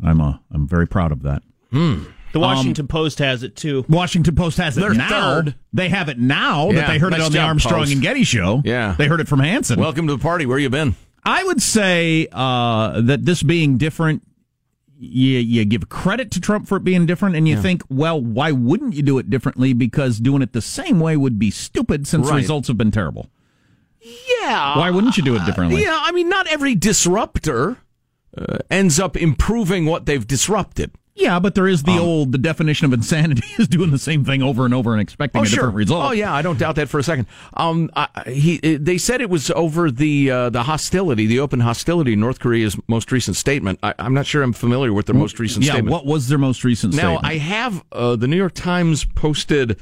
I'm 0.05 0.21
uh, 0.21 0.35
I'm 0.53 0.69
very 0.69 0.87
proud 0.87 1.13
of 1.13 1.23
that. 1.23 1.43
Hmm. 1.71 2.03
The 2.33 2.41
Washington 2.41 2.85
um, 2.85 2.89
Post 2.89 3.19
has 3.19 3.43
it 3.43 3.57
too. 3.57 3.85
Washington 3.89 4.35
Post 4.35 4.59
has 4.59 4.77
it 4.77 4.81
They're 4.81 4.95
now. 4.95 5.09
Third. 5.09 5.55
They 5.73 5.89
have 5.89 6.09
it 6.09 6.19
now 6.19 6.69
yeah, 6.69 6.81
that 6.81 6.89
they 6.89 6.99
heard 6.99 7.11
nice 7.11 7.21
it 7.21 7.27
on 7.27 7.33
the 7.33 7.41
Armstrong 7.41 7.81
Post. 7.81 7.93
and 7.93 8.03
Getty 8.03 8.25
show. 8.25 8.63
Yeah, 8.65 8.95
they 8.97 9.07
heard 9.07 9.21
it 9.21 9.29
from 9.29 9.41
Hanson. 9.41 9.81
Welcome 9.81 10.07
to 10.07 10.17
the 10.17 10.23
party. 10.23 10.47
Where 10.47 10.59
you 10.59 10.71
been? 10.71 10.95
I 11.25 11.45
would 11.45 11.61
say 11.61 12.29
uh, 12.33 13.01
that 13.03 13.25
this 13.25 13.43
being 13.43 13.77
different 13.77 14.23
you, 15.01 15.39
you 15.39 15.65
give 15.65 15.89
credit 15.89 16.31
to 16.33 16.41
Trump 16.41 16.69
for 16.69 16.77
it 16.77 16.85
being 16.85 17.07
different, 17.07 17.35
and 17.35 17.49
you 17.49 17.57
yeah. 17.57 17.63
think, 17.63 17.83
well, 17.89 18.21
why 18.21 18.53
wouldn't 18.53 18.95
you 18.95 19.03
do 19.03 19.19
it 19.19 19.31
differently? 19.31 19.73
Because 19.73 20.19
doing 20.19 20.43
it 20.43 20.53
the 20.53 20.61
same 20.61 21.01
way 21.01 21.17
would 21.17 21.39
be 21.39 21.51
stupid 21.51 22.07
since 22.07 22.27
right. 22.27 22.33
the 22.33 22.37
results 22.37 22.69
have 22.69 22.77
been 22.77 22.91
terrible. 22.91 23.31
Yeah. 24.01 24.79
Why 24.79 24.91
wouldn't 24.91 25.17
you 25.17 25.23
do 25.23 25.35
it 25.37 25.45
differently? 25.47 25.87
Uh, 25.87 25.91
yeah, 25.91 25.99
I 26.03 26.13
mean, 26.13 26.29
not 26.29 26.47
every 26.49 26.75
disruptor 26.75 27.79
uh, 28.37 28.59
ends 28.71 29.01
up 29.01 29.17
improving 29.17 29.87
what 29.87 30.07
they've 30.07 30.27
disrupted. 30.27 30.93
Yeah, 31.21 31.39
but 31.39 31.55
there 31.55 31.69
is 31.69 31.83
the 31.83 31.93
um, 31.93 32.01
old 32.01 32.33
the 32.33 32.39
definition 32.39 32.87
of 32.87 32.95
insanity 32.95 33.47
is 33.59 33.69
doing 33.69 33.91
the 33.91 33.99
same 33.99 34.25
thing 34.25 34.43
over 34.43 34.65
and 34.65 34.73
over 34.73 34.93
and 34.93 35.03
expecting 35.03 35.41
oh, 35.41 35.45
a 35.45 35.47
sure. 35.47 35.57
different 35.57 35.77
result. 35.77 36.05
Oh 36.05 36.13
yeah, 36.13 36.33
I 36.33 36.41
don't 36.41 36.59
doubt 36.59 36.77
that 36.77 36.89
for 36.89 36.99
a 36.99 37.03
second. 37.03 37.27
Um, 37.55 37.91
I, 37.95 38.09
he 38.27 38.59
they 38.59 38.97
said 38.97 39.21
it 39.21 39.29
was 39.29 39.51
over 39.51 39.91
the 39.91 40.31
uh, 40.31 40.51
the 40.51 40.63
hostility, 40.63 41.27
the 41.27 41.39
open 41.41 41.61
hostility. 41.61 42.17
North 42.17 42.41
Korea's 42.41 42.77
most 42.89 43.13
recent 43.13 43.37
statement. 43.37 43.79
I, 43.83 43.95
am 43.99 44.15
not 44.15 44.25
sure 44.25 44.43
I'm 44.43 44.55
familiar 44.55 44.95
with 44.95 45.07
their 45.07 45.15
most 45.15 45.39
recent 45.39 45.65
yeah, 45.65 45.73
statement. 45.73 45.93
what 45.93 46.07
was 46.07 46.29
their 46.29 46.39
most 46.39 46.65
recent 46.65 46.95
now, 46.95 47.19
statement? 47.19 47.27
I 47.27 47.37
have 47.37 47.85
uh, 47.93 48.17
the 48.17 48.27
New 48.27 48.37
York 48.37 48.55
Times 48.55 49.05
posted. 49.05 49.79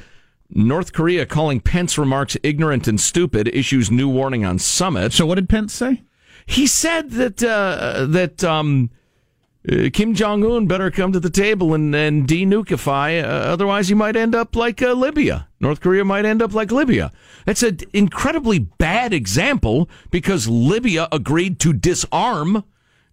North 0.51 0.95
Korea 0.95 1.27
calling 1.27 1.61
Pence 1.61 1.99
remarks 1.99 2.35
ignorant 2.43 2.89
and 2.89 2.99
stupid 2.99 3.49
issues 3.49 3.91
new 3.91 4.09
warning 4.09 4.47
on 4.47 4.59
summit. 4.59 5.13
So 5.13 5.27
what 5.27 5.35
did 5.35 5.47
Pence 5.47 5.75
say? 5.75 6.05
He 6.47 6.67
said 6.67 7.11
that 7.11 7.43
uh, 7.45 8.07
that 8.07 8.43
um, 8.43 8.89
uh, 9.71 9.91
Kim 9.93 10.15
Jong 10.15 10.45
Un 10.45 10.67
better 10.67 10.91
come 10.91 11.13
to 11.13 11.21
the 11.21 11.31
table 11.31 11.75
and, 11.75 11.95
and 11.95 12.27
denukify. 12.27 13.23
Uh, 13.23 13.27
otherwise, 13.27 13.89
he 13.89 13.95
might 13.95 14.17
end 14.17 14.35
up 14.35 14.57
like 14.57 14.81
uh, 14.83 14.93
Libya. 14.93 15.49
North 15.61 15.81
Korea 15.81 16.05
might 16.05 16.25
end 16.25 16.43
up 16.43 16.55
like 16.55 16.71
Libya. 16.71 17.13
That's 17.45 17.63
an 17.63 17.79
incredibly 17.93 18.59
bad 18.59 19.13
example 19.13 19.89
because 20.11 20.49
Libya 20.49 21.09
agreed 21.13 21.59
to 21.61 21.73
disarm. 21.73 22.65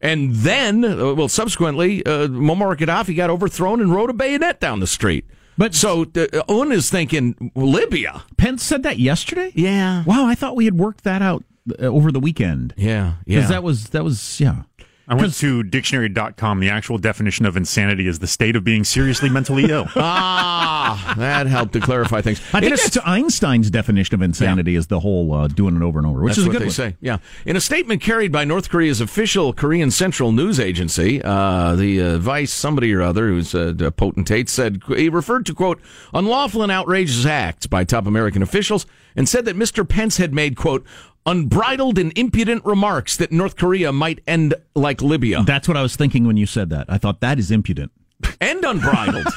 And 0.01 0.35
then, 0.35 0.85
uh, 0.85 1.13
well, 1.13 1.29
subsequently, 1.29 2.05
uh, 2.05 2.27
Muammar 2.27 2.75
Gaddafi 2.77 3.15
got 3.15 3.29
overthrown 3.29 3.81
and 3.81 3.93
rode 3.93 4.09
a 4.09 4.13
bayonet 4.13 4.59
down 4.59 4.79
the 4.79 4.87
street. 4.87 5.25
But 5.57 5.73
so 5.73 6.05
uh, 6.15 6.43
Un 6.49 6.71
is 6.71 6.89
thinking 6.89 7.51
Libya. 7.55 8.23
Pence 8.37 8.61
said 8.61 8.83
that 8.83 8.99
yesterday. 8.99 9.51
Yeah. 9.55 10.03
Wow, 10.03 10.25
I 10.25 10.35
thought 10.35 10.55
we 10.55 10.65
had 10.65 10.77
worked 10.77 11.03
that 11.05 11.21
out 11.21 11.43
over 11.79 12.11
the 12.11 12.19
weekend. 12.19 12.73
Yeah, 12.77 13.15
yeah. 13.25 13.37
Because 13.37 13.49
that 13.49 13.63
was 13.63 13.89
that 13.89 14.03
was 14.03 14.39
yeah. 14.39 14.63
I 15.07 15.15
went 15.15 15.33
to 15.35 15.61
dictionary.com. 15.63 16.59
The 16.59 16.69
actual 16.69 16.97
definition 16.97 17.45
of 17.45 17.55
insanity 17.55 18.07
is 18.07 18.19
the 18.19 18.27
state 18.27 18.55
of 18.55 18.63
being 18.63 18.83
seriously 18.83 19.29
mentally 19.29 19.65
ill. 19.69 19.87
ah, 19.95 21.13
that 21.17 21.45
helped 21.45 21.73
to 21.73 21.79
clarify 21.79 22.21
things. 22.21 22.41
I 22.53 22.59
think 22.59 22.75
that's 22.75 22.97
Einstein's 23.05 23.69
definition 23.69 24.15
of 24.15 24.21
insanity 24.21 24.73
yeah. 24.73 24.79
is 24.79 24.87
the 24.87 24.99
whole 24.99 25.33
uh, 25.33 25.47
doing 25.47 25.75
it 25.75 25.83
over 25.83 25.99
and 25.99 26.07
over, 26.07 26.21
which 26.21 26.31
that's 26.31 26.39
is 26.39 26.45
what 26.47 26.53
good 26.53 26.61
they 26.61 26.65
one. 26.65 26.73
say. 26.73 26.95
Yeah, 27.01 27.17
in 27.45 27.55
a 27.55 27.61
statement 27.61 28.01
carried 28.01 28.31
by 28.31 28.45
North 28.45 28.69
Korea's 28.69 28.99
official 28.99 29.53
Korean 29.53 29.91
Central 29.91 30.31
News 30.31 30.59
Agency, 30.59 31.21
uh, 31.23 31.75
the 31.75 32.01
uh, 32.01 32.17
vice 32.17 32.51
somebody 32.51 32.91
or 32.93 33.01
other 33.01 33.27
who's 33.27 33.53
a, 33.53 33.75
a 33.79 33.91
potentate 33.91 34.49
said 34.49 34.81
he 34.87 35.09
referred 35.09 35.45
to 35.45 35.53
quote 35.53 35.79
unlawful 36.13 36.63
and 36.63 36.71
outrageous 36.71 37.25
acts 37.25 37.67
by 37.67 37.83
top 37.83 38.07
American 38.07 38.41
officials 38.41 38.85
and 39.15 39.29
said 39.29 39.45
that 39.45 39.55
Mr. 39.55 39.87
Pence 39.87 40.17
had 40.17 40.33
made 40.33 40.55
quote 40.55 40.85
unbridled 41.25 41.97
and 41.97 42.17
impudent 42.17 42.63
remarks 42.65 43.17
that 43.17 43.31
North 43.31 43.55
Korea 43.55 43.91
might 43.91 44.21
end 44.27 44.53
like 44.75 45.01
Libya. 45.01 45.43
That's 45.43 45.67
what 45.67 45.77
I 45.77 45.81
was 45.81 45.95
thinking 45.95 46.27
when 46.27 46.37
you 46.37 46.45
said 46.45 46.69
that. 46.69 46.85
I 46.89 46.97
thought 46.97 47.21
that 47.21 47.39
is 47.39 47.51
impudent 47.51 47.91
and 48.39 48.63
unbridled. 48.63 49.27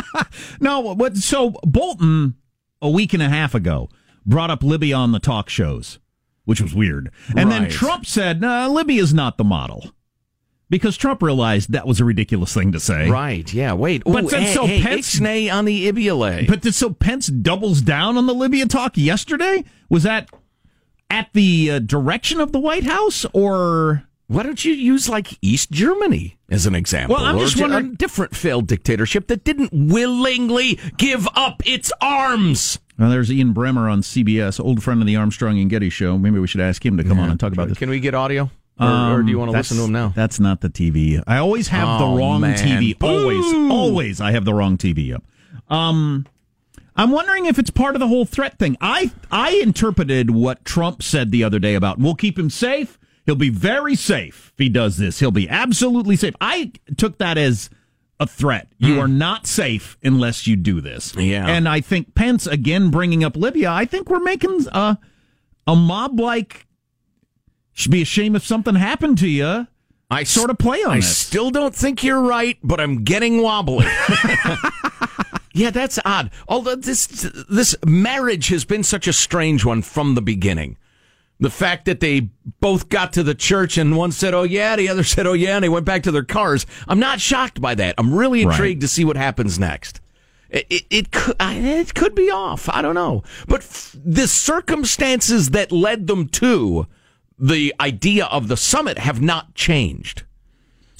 no, 0.60 0.80
what? 0.80 1.16
So 1.16 1.50
Bolton 1.62 2.34
a 2.82 2.90
week 2.90 3.12
and 3.12 3.22
a 3.22 3.28
half 3.28 3.54
ago 3.54 3.88
brought 4.26 4.50
up 4.50 4.62
Libya 4.62 4.96
on 4.96 5.12
the 5.12 5.18
talk 5.18 5.48
shows, 5.48 5.98
which 6.44 6.60
was 6.60 6.74
weird, 6.74 7.10
and 7.28 7.48
right. 7.48 7.60
then 7.60 7.70
Trump 7.70 8.06
said, 8.06 8.40
"No, 8.40 8.70
Libya 8.72 9.02
is 9.02 9.14
not 9.14 9.38
the 9.38 9.44
model." 9.44 9.92
Because 10.70 10.98
Trump 10.98 11.22
realized 11.22 11.72
that 11.72 11.86
was 11.86 11.98
a 11.98 12.04
ridiculous 12.04 12.52
thing 12.52 12.72
to 12.72 12.80
say. 12.80 13.08
Right, 13.08 13.50
yeah, 13.54 13.72
wait. 13.72 14.02
But 14.04 14.28
then 14.28 14.42
hey, 14.42 14.52
so 14.52 14.66
hey, 14.66 14.82
Pence 14.82 15.18
on 15.18 15.64
the 15.64 15.90
Ibule. 15.90 16.46
But 16.46 16.60
then, 16.60 16.72
so 16.72 16.90
Pence 16.92 17.28
doubles 17.28 17.80
down 17.80 18.18
on 18.18 18.26
the 18.26 18.34
Libya 18.34 18.66
talk 18.66 18.98
yesterday? 18.98 19.64
Was 19.88 20.02
that 20.02 20.28
at 21.10 21.28
the 21.32 21.70
uh, 21.70 21.78
direction 21.78 22.40
of 22.40 22.52
the 22.52 22.58
White 22.58 22.84
House, 22.84 23.24
or 23.32 24.04
why 24.26 24.42
don't 24.42 24.62
you 24.64 24.72
use 24.72 25.08
like 25.08 25.38
East 25.40 25.70
Germany 25.70 26.38
as 26.50 26.66
an 26.66 26.74
example? 26.74 27.16
Well, 27.16 27.24
I'm 27.24 27.38
just 27.38 27.58
or 27.58 27.62
wondering, 27.62 27.92
a 27.92 27.96
different 27.96 28.36
failed 28.36 28.66
dictatorship 28.66 29.26
that 29.28 29.44
didn't 29.44 29.70
willingly 29.72 30.78
give 30.98 31.26
up 31.34 31.62
its 31.66 31.90
arms. 32.00 32.78
Well, 32.98 33.10
there's 33.10 33.30
Ian 33.30 33.54
Bremmer 33.54 33.90
on 33.90 34.02
CBS, 34.02 34.62
old 34.62 34.82
friend 34.82 35.00
of 35.00 35.06
the 35.06 35.16
Armstrong 35.16 35.58
and 35.58 35.70
Getty 35.70 35.88
show. 35.88 36.18
Maybe 36.18 36.38
we 36.38 36.46
should 36.46 36.60
ask 36.60 36.84
him 36.84 36.96
to 36.96 37.04
come 37.04 37.18
yeah. 37.18 37.24
on 37.24 37.30
and 37.30 37.40
talk 37.40 37.52
about 37.52 37.68
this. 37.68 37.78
Can 37.78 37.90
we 37.90 38.00
get 38.00 38.14
audio? 38.14 38.50
Or, 38.80 38.86
um, 38.86 39.12
or 39.12 39.22
do 39.22 39.30
you 39.30 39.38
want 39.38 39.50
to 39.50 39.56
listen 39.56 39.76
to 39.76 39.84
him 39.84 39.92
now? 39.92 40.12
That's 40.14 40.38
not 40.38 40.60
the 40.60 40.68
TV. 40.68 41.22
I 41.26 41.38
always 41.38 41.68
have 41.68 41.88
oh, 41.88 41.98
the 41.98 42.18
wrong 42.18 42.42
man. 42.42 42.56
TV. 42.56 42.96
Always, 43.02 43.52
Boo! 43.52 43.72
always, 43.72 44.20
I 44.20 44.32
have 44.32 44.44
the 44.44 44.54
wrong 44.54 44.76
TV 44.76 45.14
up. 45.14 45.24
Um, 45.72 46.26
I'm 46.98 47.10
wondering 47.12 47.46
if 47.46 47.58
it's 47.58 47.70
part 47.70 47.94
of 47.96 48.00
the 48.00 48.08
whole 48.08 48.26
threat 48.26 48.58
thing. 48.58 48.76
I 48.80 49.10
I 49.30 49.52
interpreted 49.62 50.30
what 50.30 50.64
Trump 50.64 51.02
said 51.02 51.30
the 51.30 51.44
other 51.44 51.58
day 51.58 51.74
about 51.74 51.98
we'll 51.98 52.14
keep 52.16 52.38
him 52.38 52.50
safe. 52.50 52.98
He'll 53.24 53.34
be 53.36 53.50
very 53.50 53.94
safe 53.94 54.52
if 54.54 54.58
he 54.58 54.68
does 54.68 54.96
this. 54.96 55.20
He'll 55.20 55.30
be 55.30 55.48
absolutely 55.48 56.16
safe. 56.16 56.34
I 56.40 56.72
took 56.96 57.18
that 57.18 57.38
as 57.38 57.70
a 58.18 58.26
threat. 58.26 58.68
You 58.78 58.94
Mm. 58.96 58.98
are 59.02 59.08
not 59.08 59.46
safe 59.46 59.96
unless 60.02 60.46
you 60.48 60.56
do 60.56 60.80
this. 60.80 61.14
Yeah. 61.16 61.46
And 61.46 61.68
I 61.68 61.80
think 61.80 62.14
Pence 62.16 62.46
again 62.48 62.90
bringing 62.90 63.22
up 63.22 63.36
Libya. 63.36 63.70
I 63.70 63.84
think 63.84 64.10
we're 64.10 64.18
making 64.18 64.66
a 64.72 64.98
a 65.66 65.76
mob 65.76 66.18
like 66.18 66.66
should 67.74 67.92
be 67.92 68.02
a 68.02 68.06
shame 68.06 68.34
if 68.34 68.44
something 68.44 68.74
happened 68.74 69.18
to 69.18 69.28
you. 69.28 69.68
I 70.10 70.24
sort 70.24 70.48
of 70.50 70.58
play 70.58 70.82
on 70.82 70.92
I 70.92 70.96
this. 70.96 71.16
still 71.16 71.50
don't 71.50 71.74
think 71.74 72.02
you're 72.02 72.22
right, 72.22 72.56
but 72.64 72.80
I'm 72.80 73.04
getting 73.04 73.42
wobbly. 73.42 73.86
yeah, 75.58 75.70
that's 75.70 75.98
odd. 76.04 76.30
Although 76.46 76.76
this 76.76 77.06
this 77.50 77.74
marriage 77.84 78.48
has 78.48 78.64
been 78.64 78.84
such 78.84 79.08
a 79.08 79.12
strange 79.12 79.64
one 79.64 79.82
from 79.82 80.14
the 80.14 80.22
beginning. 80.22 80.76
The 81.40 81.50
fact 81.50 81.84
that 81.84 82.00
they 82.00 82.30
both 82.60 82.88
got 82.88 83.12
to 83.12 83.22
the 83.22 83.34
church 83.34 83.76
and 83.76 83.96
one 83.96 84.12
said, 84.12 84.34
"Oh 84.34 84.44
yeah," 84.44 84.76
the 84.76 84.88
other 84.88 85.04
said, 85.14 85.26
"Oh 85.26 85.32
yeah," 85.32 85.56
and 85.56 85.64
they 85.64 85.68
went 85.68 85.84
back 85.84 86.04
to 86.04 86.12
their 86.12 86.24
cars. 86.24 86.64
I'm 86.86 87.00
not 87.00 87.20
shocked 87.20 87.60
by 87.60 87.74
that. 87.74 87.96
I'm 87.98 88.14
really 88.14 88.42
intrigued 88.42 88.80
to 88.82 88.88
see 88.88 89.04
what 89.04 89.16
happens 89.16 89.58
next. 89.58 90.00
It, 90.50 90.66
it, 90.70 90.86
it 90.90 91.10
could 91.10 91.36
it 91.40 91.94
could 91.94 92.14
be 92.14 92.30
off. 92.30 92.68
I 92.68 92.80
don't 92.80 92.94
know, 92.94 93.22
but 93.48 93.60
f- 93.60 93.94
the 94.02 94.28
circumstances 94.28 95.50
that 95.50 95.72
led 95.72 96.06
them 96.06 96.28
to 96.28 96.86
the 97.38 97.74
idea 97.80 98.26
of 98.26 98.48
the 98.48 98.56
summit 98.56 98.98
have 98.98 99.20
not 99.20 99.54
changed. 99.54 100.22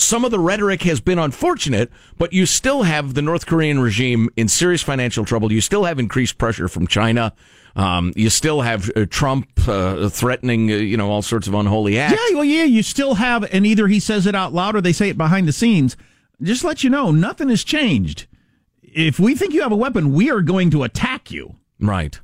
Some 0.01 0.25
of 0.25 0.31
the 0.31 0.39
rhetoric 0.39 0.83
has 0.83 1.01
been 1.01 1.19
unfortunate, 1.19 1.91
but 2.17 2.33
you 2.33 2.47
still 2.47 2.85
have 2.85 3.15
the 3.15 3.21
North 3.23 3.47
Korean 3.47 3.81
regime 3.81 4.31
in 4.37 4.47
serious 4.49 4.81
financial 4.83 5.25
trouble. 5.25 5.53
You 5.53 5.61
still 5.61 5.85
have 5.85 5.99
increased 5.99 6.39
pressure 6.39 6.69
from 6.69 6.87
China. 6.87 7.33
Um, 7.75 8.13
you 8.17 8.31
still 8.31 8.61
have 8.63 8.91
uh, 8.97 9.07
Trump 9.11 9.49
uh, 9.69 10.09
threatening, 10.09 10.71
uh, 10.71 10.77
you 10.77 10.97
know, 10.97 11.11
all 11.11 11.21
sorts 11.23 11.49
of 11.49 11.55
unholy 11.55 11.99
acts. 11.99 12.13
Yeah, 12.31 12.35
well, 12.37 12.45
yeah, 12.45 12.65
you 12.65 12.83
still 12.83 13.15
have, 13.17 13.43
and 13.53 13.67
either 13.67 13.89
he 13.89 13.99
says 14.01 14.27
it 14.27 14.35
out 14.35 14.53
loud 14.53 14.77
or 14.77 14.81
they 14.81 14.93
say 14.93 15.09
it 15.09 15.19
behind 15.19 15.47
the 15.49 15.53
scenes. 15.53 15.97
Just 16.41 16.63
let 16.65 16.85
you 16.85 16.91
know, 16.91 17.11
nothing 17.11 17.49
has 17.49 17.65
changed. 17.65 18.27
If 18.83 19.19
we 19.19 19.35
think 19.35 19.53
you 19.53 19.63
have 19.63 19.73
a 19.73 19.77
weapon, 19.77 20.13
we 20.13 20.31
are 20.31 20.41
going 20.43 20.71
to 20.71 20.85
attack 20.85 21.31
you. 21.31 21.57
Right. 21.81 22.19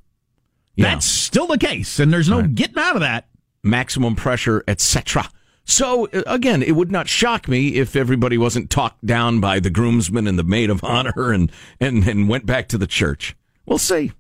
That's 0.77 1.07
still 1.07 1.47
the 1.49 1.59
case, 1.59 1.99
and 2.01 2.13
there's 2.13 2.29
no 2.29 2.41
Right. 2.41 2.55
getting 2.55 2.79
out 2.79 2.95
of 2.97 3.01
that. 3.01 3.27
maximum 3.63 4.15
pressure, 4.15 4.63
etc. 4.69 5.29
So 5.65 6.07
uh, 6.13 6.23
again, 6.27 6.63
it 6.63 6.73
would 6.73 6.93
not 6.93 7.09
shock 7.09 7.49
me 7.49 7.75
if 7.77 7.97
everybody 7.97 8.39
wasn't 8.39 8.71
talked 8.71 9.05
down 9.05 9.41
by 9.41 9.61
the 9.61 9.71
groomsmen 9.71 10.27
and 10.27 10.39
the 10.39 10.45
maid 10.45 10.71
of 10.71 10.83
honor 10.85 11.33
and 11.33 11.51
and, 11.81 12.07
and 12.07 12.29
went 12.29 12.47
back 12.47 12.69
to 12.69 12.79
the 12.79 12.87
church. 12.87 13.37
We'll 13.67 13.79
see. 13.79 14.13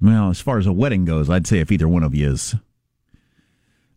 Well, 0.00 0.30
as 0.30 0.40
far 0.40 0.58
as 0.58 0.66
a 0.66 0.72
wedding 0.72 1.04
goes, 1.04 1.30
I'd 1.30 1.46
say 1.46 1.60
if 1.60 1.70
either 1.70 1.88
one 1.88 2.02
of 2.02 2.14
you 2.14 2.32
is. 2.32 2.54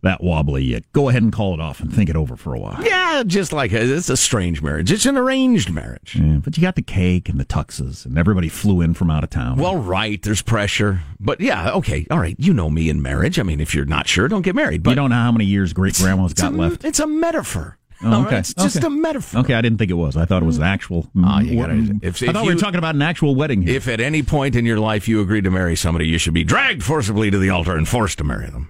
That 0.05 0.23
wobbly, 0.23 0.63
you 0.63 0.81
go 0.93 1.09
ahead 1.09 1.21
and 1.21 1.31
call 1.33 1.53
it 1.53 1.59
off 1.59 1.79
and 1.81 1.93
think 1.93 2.09
it 2.09 2.15
over 2.15 2.35
for 2.35 2.53
a 2.55 2.59
while. 2.59 2.81
Yeah, 2.83 3.23
just 3.27 3.51
like 3.53 3.71
a, 3.73 3.81
it's 3.81 4.09
a 4.09 4.17
strange 4.17 4.61
marriage. 4.61 4.91
It's 4.91 5.05
an 5.05 5.17
arranged 5.17 5.69
marriage. 5.71 6.15
Yeah, 6.15 6.37
but 6.37 6.57
you 6.57 6.61
got 6.61 6.75
the 6.75 6.81
cake 6.81 7.27
and 7.29 7.39
the 7.39 7.45
tuxes, 7.45 8.05
and 8.05 8.17
everybody 8.17 8.49
flew 8.49 8.81
in 8.81 8.93
from 8.93 9.11
out 9.11 9.23
of 9.23 9.29
town. 9.29 9.57
Well, 9.57 9.77
right, 9.77 10.21
there's 10.21 10.41
pressure. 10.41 11.01
But 11.19 11.41
yeah, 11.41 11.71
okay, 11.73 12.07
all 12.09 12.19
right. 12.19 12.35
You 12.39 12.53
know 12.53 12.69
me 12.69 12.89
in 12.89 13.01
marriage. 13.01 13.39
I 13.39 13.43
mean, 13.43 13.59
if 13.59 13.75
you're 13.75 13.85
not 13.85 14.07
sure, 14.07 14.27
don't 14.27 14.41
get 14.43 14.55
married. 14.55 14.83
But 14.83 14.91
you 14.91 14.95
don't 14.95 15.09
know 15.09 15.15
how 15.17 15.31
many 15.31 15.45
years 15.45 15.73
great 15.73 15.95
grandma's 15.95 16.33
got 16.33 16.53
a, 16.53 16.55
left. 16.55 16.85
It's 16.85 16.99
a 16.99 17.07
metaphor. 17.07 17.77
Oh, 18.03 18.23
okay. 18.25 18.35
right? 18.35 18.39
It's 18.39 18.53
just 18.53 18.77
Okay. 18.77 18.87
a 18.87 18.89
metaphor. 18.89 19.39
Okay, 19.39 19.53
I 19.53 19.61
didn't 19.61 19.77
think 19.77 19.89
it 19.89 19.95
was. 19.95 20.17
I 20.17 20.25
thought 20.25 20.43
it 20.43 20.45
was 20.45 20.57
an 20.57 20.63
actual. 20.63 21.09
Ah, 21.23 21.39
you 21.39 21.59
gotta- 21.59 21.95
if- 22.01 22.21
I 22.21 22.33
thought 22.33 22.45
we 22.45 22.53
were 22.53 22.59
talking 22.59 22.77
about 22.77 22.93
an 22.93 23.01
actual 23.01 23.35
wedding. 23.35 23.61
Here. 23.61 23.75
If 23.77 23.87
at 23.87 24.01
any 24.01 24.21
point 24.21 24.55
in 24.57 24.65
your 24.65 24.79
life 24.79 25.07
you 25.07 25.21
agree 25.21 25.41
to 25.41 25.49
marry 25.49 25.75
somebody, 25.77 26.05
you 26.07 26.17
should 26.17 26.33
be 26.33 26.43
dragged 26.43 26.83
forcibly 26.83 27.31
to 27.31 27.37
the 27.39 27.49
altar 27.49 27.75
and 27.77 27.87
forced 27.87 28.17
to 28.17 28.23
marry 28.25 28.47
them. 28.47 28.69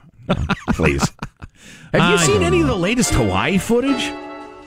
Please. 0.70 1.02
Have 1.94 2.10
you 2.12 2.18
I 2.18 2.26
seen 2.26 2.36
don't 2.36 2.44
any 2.44 2.62
of 2.62 2.68
the 2.68 2.76
latest 2.76 3.14
Hawaii 3.14 3.58
footage? 3.58 4.12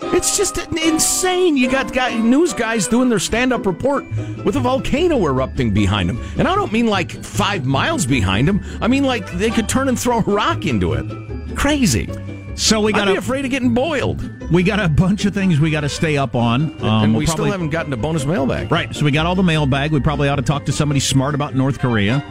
It's 0.00 0.36
just 0.36 0.56
insane. 0.59 1.56
You 1.56 1.70
got 1.70 1.92
guy, 1.92 2.14
news 2.14 2.52
guys 2.52 2.86
doing 2.88 3.09
their 3.09 3.18
stand 3.18 3.52
up 3.52 3.66
report 3.66 4.04
with 4.44 4.56
a 4.56 4.61
volcano 4.61 5.26
erupting 5.26 5.74
behind 5.74 6.09
them. 6.09 6.22
And 6.38 6.46
I 6.46 6.54
don't 6.54 6.72
mean 6.72 6.86
like 6.86 7.11
five 7.11 7.66
miles 7.66 8.06
behind 8.06 8.48
them, 8.48 8.64
I 8.80 8.88
mean 8.88 9.04
like 9.04 9.30
they 9.32 9.50
could 9.50 9.68
turn 9.68 9.88
and 9.88 9.98
throw 9.98 10.18
a 10.18 10.22
rock 10.22 10.66
into 10.66 10.92
it. 10.94 11.56
Crazy. 11.56 12.09
So 12.54 12.80
we 12.80 12.92
got 12.92 13.06
be 13.06 13.16
afraid 13.16 13.44
of 13.44 13.50
getting 13.52 13.74
boiled. 13.74 14.20
We 14.50 14.62
got 14.62 14.80
a 14.80 14.88
bunch 14.88 15.24
of 15.24 15.34
things 15.34 15.61
we 15.61 15.70
got 15.70 15.82
to 15.82 15.88
stay 15.88 16.16
up 16.16 16.34
on, 16.34 16.72
um, 16.82 17.04
and 17.04 17.14
we'll 17.14 17.26
still 17.26 17.36
probably- 17.36 17.50
haven't 17.52 17.70
gotten 17.70 17.90
to 17.92 17.96
bonus 17.96 18.24
mailbag. 18.24 18.72
Right. 18.72 18.94
So 18.94 19.04
we 19.04 19.11
got 19.12 19.26
all 19.26 19.36
the 19.36 19.42
mailbag. 19.44 19.92
We 19.92 20.00
probably 20.00 20.28
ought 20.28 20.36
to 20.36 20.42
talk 20.42 20.64
to 20.66 20.72
somebody 20.72 21.00
smart 21.00 21.34
about 21.36 21.54
North 21.54 21.78
Korea. 21.78 22.24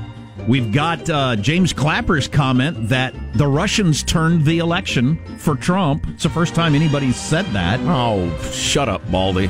We've 0.48 0.72
got 0.72 1.10
uh, 1.10 1.36
James 1.36 1.74
Clapper's 1.74 2.28
comment 2.28 2.88
that 2.90 3.14
the 3.34 3.48
Russians 3.48 4.02
turned 4.02 4.46
the 4.46 4.60
election 4.60 5.18
for 5.38 5.56
Trump. 5.56 6.08
It's 6.10 6.24
the 6.24 6.30
first 6.30 6.56
time 6.56 6.74
anybody's 6.74 7.18
said 7.18 7.46
that. 7.48 7.80
Oh, 7.84 8.36
shut 8.52 8.88
up, 8.88 9.10
Baldy. 9.12 9.48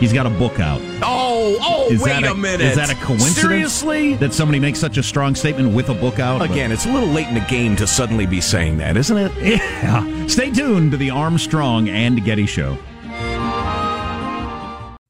He's 0.00 0.12
got 0.12 0.26
a 0.26 0.30
book 0.30 0.58
out. 0.58 0.80
Oh, 1.00 1.56
oh, 1.60 1.88
Is 1.92 2.02
wait 2.02 2.10
that 2.10 2.24
a, 2.24 2.34
minute. 2.34 2.60
Is 2.62 2.74
that 2.74 2.90
a 2.90 2.96
coincidence? 2.96 3.36
Seriously? 3.40 4.14
That 4.14 4.34
somebody 4.34 4.58
makes 4.58 4.80
such 4.80 4.96
a 4.98 5.02
strong 5.02 5.36
statement 5.36 5.76
with 5.76 5.90
a 5.90 5.94
book 5.94 6.18
out? 6.18 6.40
But- 6.40 6.50
Again, 6.50 6.72
it's 6.72 6.86
a 6.86 6.92
little 6.92 7.08
late 7.10 7.28
in 7.28 7.34
the 7.34 7.40
game 7.48 7.76
to 7.76 7.86
suddenly 7.86 8.26
be 8.26 8.40
saying 8.40 8.78
that, 8.78 8.96
isn't 8.96 9.16
it? 9.16 9.32
Yeah. 9.82 10.26
Stay 10.26 10.50
tuned 10.50 10.90
to 10.90 10.96
the 10.96 11.10
Armstrong 11.10 11.88
and 11.88 12.24
Getty 12.24 12.46
Show. 12.46 12.76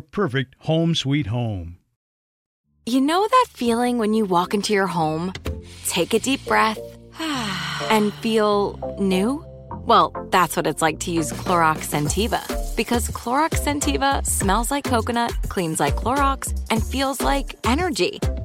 perfect 0.00 0.54
home 0.60 0.94
sweet 0.94 1.26
home. 1.26 1.78
You 2.86 3.00
know 3.00 3.26
that 3.28 3.46
feeling 3.50 3.98
when 3.98 4.12
you 4.12 4.24
walk 4.24 4.54
into 4.54 4.72
your 4.72 4.88
home, 4.88 5.32
take 5.86 6.14
a 6.14 6.18
deep 6.18 6.44
breath, 6.46 6.78
and 7.90 8.12
feel 8.14 8.96
new? 8.98 9.44
Well, 9.86 10.12
that's 10.30 10.56
what 10.56 10.66
it's 10.66 10.82
like 10.82 10.98
to 11.00 11.10
use 11.10 11.32
Clorox 11.32 11.90
Scentiva. 11.90 12.42
Because 12.76 13.08
Clorox 13.08 13.60
Scentiva 13.60 14.24
smells 14.26 14.70
like 14.70 14.84
coconut, 14.84 15.32
cleans 15.48 15.80
like 15.80 15.94
Clorox, 15.96 16.52
and 16.70 16.82
feels 16.82 17.20
like 17.20 17.54
energy. 17.64 18.18